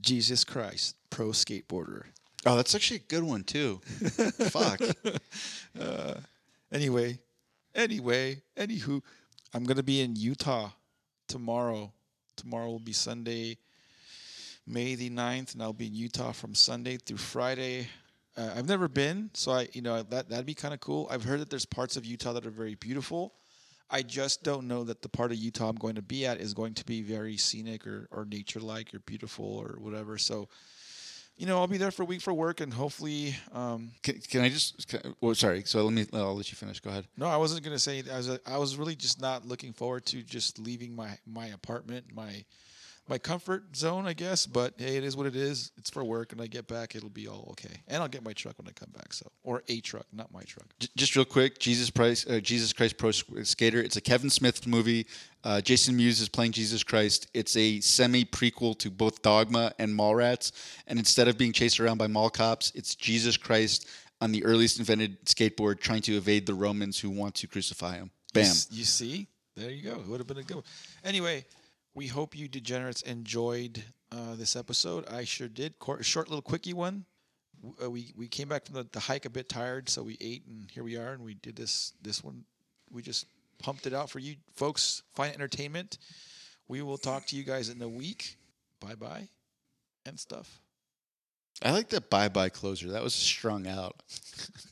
Jesus 0.00 0.44
Christ, 0.44 0.96
pro 1.10 1.28
skateboarder. 1.28 2.02
Oh, 2.44 2.56
that's 2.56 2.74
actually 2.74 2.98
a 2.98 3.08
good 3.08 3.22
one 3.22 3.44
too. 3.44 3.80
Fuck. 4.50 4.80
Uh, 5.80 6.14
anyway, 6.72 7.18
anyway, 7.74 8.42
anywho, 8.56 9.00
I'm 9.54 9.64
gonna 9.64 9.82
be 9.82 10.00
in 10.00 10.16
Utah 10.16 10.70
tomorrow. 11.28 11.92
Tomorrow 12.36 12.68
will 12.68 12.78
be 12.80 12.92
Sunday, 12.92 13.58
May 14.66 14.96
the 14.96 15.08
9th, 15.08 15.54
and 15.54 15.62
I'll 15.62 15.72
be 15.72 15.86
in 15.86 15.94
Utah 15.94 16.32
from 16.32 16.54
Sunday 16.54 16.96
through 16.96 17.18
Friday. 17.18 17.86
Uh, 18.36 18.50
I've 18.56 18.68
never 18.68 18.88
been, 18.88 19.30
so 19.34 19.52
I, 19.52 19.68
you 19.72 19.82
know, 19.82 20.02
that 20.02 20.28
that'd 20.30 20.46
be 20.46 20.54
kind 20.54 20.72
of 20.72 20.80
cool. 20.80 21.06
I've 21.10 21.24
heard 21.24 21.40
that 21.40 21.50
there's 21.50 21.66
parts 21.66 21.96
of 21.96 22.06
Utah 22.06 22.32
that 22.32 22.46
are 22.46 22.50
very 22.50 22.74
beautiful. 22.74 23.34
I 23.90 24.00
just 24.00 24.42
don't 24.42 24.66
know 24.66 24.84
that 24.84 25.02
the 25.02 25.08
part 25.10 25.32
of 25.32 25.36
Utah 25.36 25.68
I'm 25.68 25.76
going 25.76 25.96
to 25.96 26.02
be 26.02 26.24
at 26.24 26.40
is 26.40 26.54
going 26.54 26.72
to 26.74 26.84
be 26.84 27.02
very 27.02 27.36
scenic 27.36 27.86
or, 27.86 28.08
or 28.10 28.24
nature 28.24 28.60
like 28.60 28.94
or 28.94 29.00
beautiful 29.00 29.44
or 29.44 29.76
whatever. 29.78 30.16
So, 30.16 30.48
you 31.36 31.46
know, 31.46 31.58
I'll 31.58 31.66
be 31.66 31.76
there 31.76 31.90
for 31.90 32.04
a 32.04 32.06
week 32.06 32.22
for 32.22 32.32
work 32.32 32.62
and 32.62 32.72
hopefully. 32.72 33.36
Um, 33.52 33.90
can, 34.02 34.18
can 34.20 34.40
I 34.40 34.48
just? 34.48 34.88
Can, 34.88 35.14
well, 35.20 35.34
sorry. 35.34 35.64
So 35.66 35.84
let 35.84 35.92
me. 35.92 36.06
I'll 36.14 36.34
let 36.34 36.50
you 36.50 36.56
finish. 36.56 36.80
Go 36.80 36.88
ahead. 36.88 37.06
No, 37.18 37.26
I 37.26 37.36
wasn't 37.36 37.62
going 37.64 37.76
to 37.76 37.80
say. 37.80 38.02
I 38.10 38.16
was. 38.16 38.38
I 38.46 38.56
was 38.56 38.78
really 38.78 38.96
just 38.96 39.20
not 39.20 39.46
looking 39.46 39.74
forward 39.74 40.06
to 40.06 40.22
just 40.22 40.58
leaving 40.58 40.96
my 40.96 41.18
my 41.26 41.48
apartment, 41.48 42.06
my 42.14 42.44
my 43.08 43.18
comfort 43.18 43.76
zone, 43.76 44.06
I 44.06 44.12
guess. 44.12 44.46
But 44.46 44.74
hey, 44.78 44.96
it 44.96 45.04
is 45.04 45.16
what 45.16 45.26
it 45.26 45.36
is. 45.36 45.72
It's 45.76 45.90
for 45.90 46.04
work, 46.04 46.32
and 46.32 46.40
I 46.40 46.46
get 46.46 46.66
back, 46.66 46.94
it'll 46.94 47.08
be 47.08 47.28
all 47.28 47.48
okay. 47.50 47.82
And 47.88 48.02
I'll 48.02 48.08
get 48.08 48.24
my 48.24 48.32
truck 48.32 48.58
when 48.58 48.68
I 48.68 48.72
come 48.72 48.90
back. 48.92 49.12
So, 49.12 49.26
or 49.42 49.62
a 49.68 49.80
truck, 49.80 50.06
not 50.12 50.32
my 50.32 50.42
truck. 50.42 50.66
Just 50.96 51.16
real 51.16 51.24
quick, 51.24 51.58
Jesus 51.58 51.90
Christ, 51.90 52.30
uh, 52.30 52.40
Jesus 52.40 52.72
Christ 52.72 52.96
Pro 52.96 53.10
Skater. 53.10 53.80
It's 53.80 53.96
a 53.96 54.00
Kevin 54.00 54.30
Smith 54.30 54.66
movie. 54.66 55.06
Uh, 55.44 55.60
Jason 55.60 55.96
Mewes 55.96 56.20
is 56.20 56.28
playing 56.28 56.52
Jesus 56.52 56.82
Christ. 56.82 57.28
It's 57.34 57.56
a 57.56 57.80
semi 57.80 58.24
prequel 58.24 58.78
to 58.78 58.90
both 58.90 59.22
Dogma 59.22 59.72
and 59.78 59.96
Mallrats. 59.96 60.52
And 60.86 60.98
instead 60.98 61.28
of 61.28 61.36
being 61.36 61.52
chased 61.52 61.80
around 61.80 61.98
by 61.98 62.06
mall 62.06 62.30
cops, 62.30 62.72
it's 62.74 62.94
Jesus 62.94 63.36
Christ 63.36 63.88
on 64.20 64.30
the 64.30 64.44
earliest 64.44 64.78
invented 64.78 65.24
skateboard 65.26 65.80
trying 65.80 66.02
to 66.02 66.16
evade 66.16 66.46
the 66.46 66.54
Romans 66.54 67.00
who 67.00 67.10
want 67.10 67.34
to 67.34 67.48
crucify 67.48 67.96
him. 67.96 68.10
Bam. 68.32 68.44
You, 68.44 68.78
you 68.78 68.84
see? 68.84 69.26
There 69.56 69.70
you 69.70 69.82
go. 69.82 69.98
It 69.98 70.06
would 70.06 70.20
have 70.20 70.26
been 70.26 70.38
a 70.38 70.42
good 70.42 70.56
one. 70.56 70.64
Anyway, 71.04 71.44
we 71.94 72.06
hope 72.06 72.36
you 72.36 72.48
degenerates 72.48 73.02
enjoyed 73.02 73.82
uh, 74.10 74.34
this 74.34 74.56
episode. 74.56 75.08
I 75.08 75.24
sure 75.24 75.48
did. 75.48 75.74
A 75.86 76.02
short 76.02 76.28
little 76.28 76.42
quickie 76.42 76.72
one. 76.72 77.04
Uh, 77.82 77.90
we 77.90 78.12
we 78.16 78.26
came 78.28 78.48
back 78.48 78.66
from 78.66 78.74
the, 78.74 78.86
the, 78.90 79.00
hike 79.00 79.24
a 79.24 79.30
bit 79.30 79.48
tired, 79.48 79.88
so 79.88 80.02
we 80.02 80.16
ate, 80.20 80.44
and 80.46 80.68
here 80.70 80.82
we 80.82 80.96
are, 80.96 81.12
and 81.12 81.22
we 81.22 81.34
did 81.34 81.54
this 81.54 81.92
this 82.02 82.24
one. 82.24 82.44
We 82.90 83.02
just 83.02 83.26
pumped 83.58 83.86
it 83.86 83.94
out 83.94 84.10
for 84.10 84.18
you 84.18 84.36
folks. 84.54 85.02
Find 85.14 85.32
entertainment. 85.32 85.98
We 86.66 86.82
will 86.82 86.98
talk 86.98 87.26
to 87.26 87.36
you 87.36 87.44
guys 87.44 87.68
in 87.68 87.80
a 87.80 87.88
week. 87.88 88.36
Bye 88.80 88.96
bye, 88.96 89.28
and 90.04 90.18
stuff. 90.18 90.60
I 91.62 91.70
like 91.70 91.88
that 91.90 92.10
bye 92.10 92.28
bye 92.28 92.48
closer. 92.48 92.90
That 92.90 93.02
was 93.02 93.14
strung 93.14 93.68
out. 93.68 94.02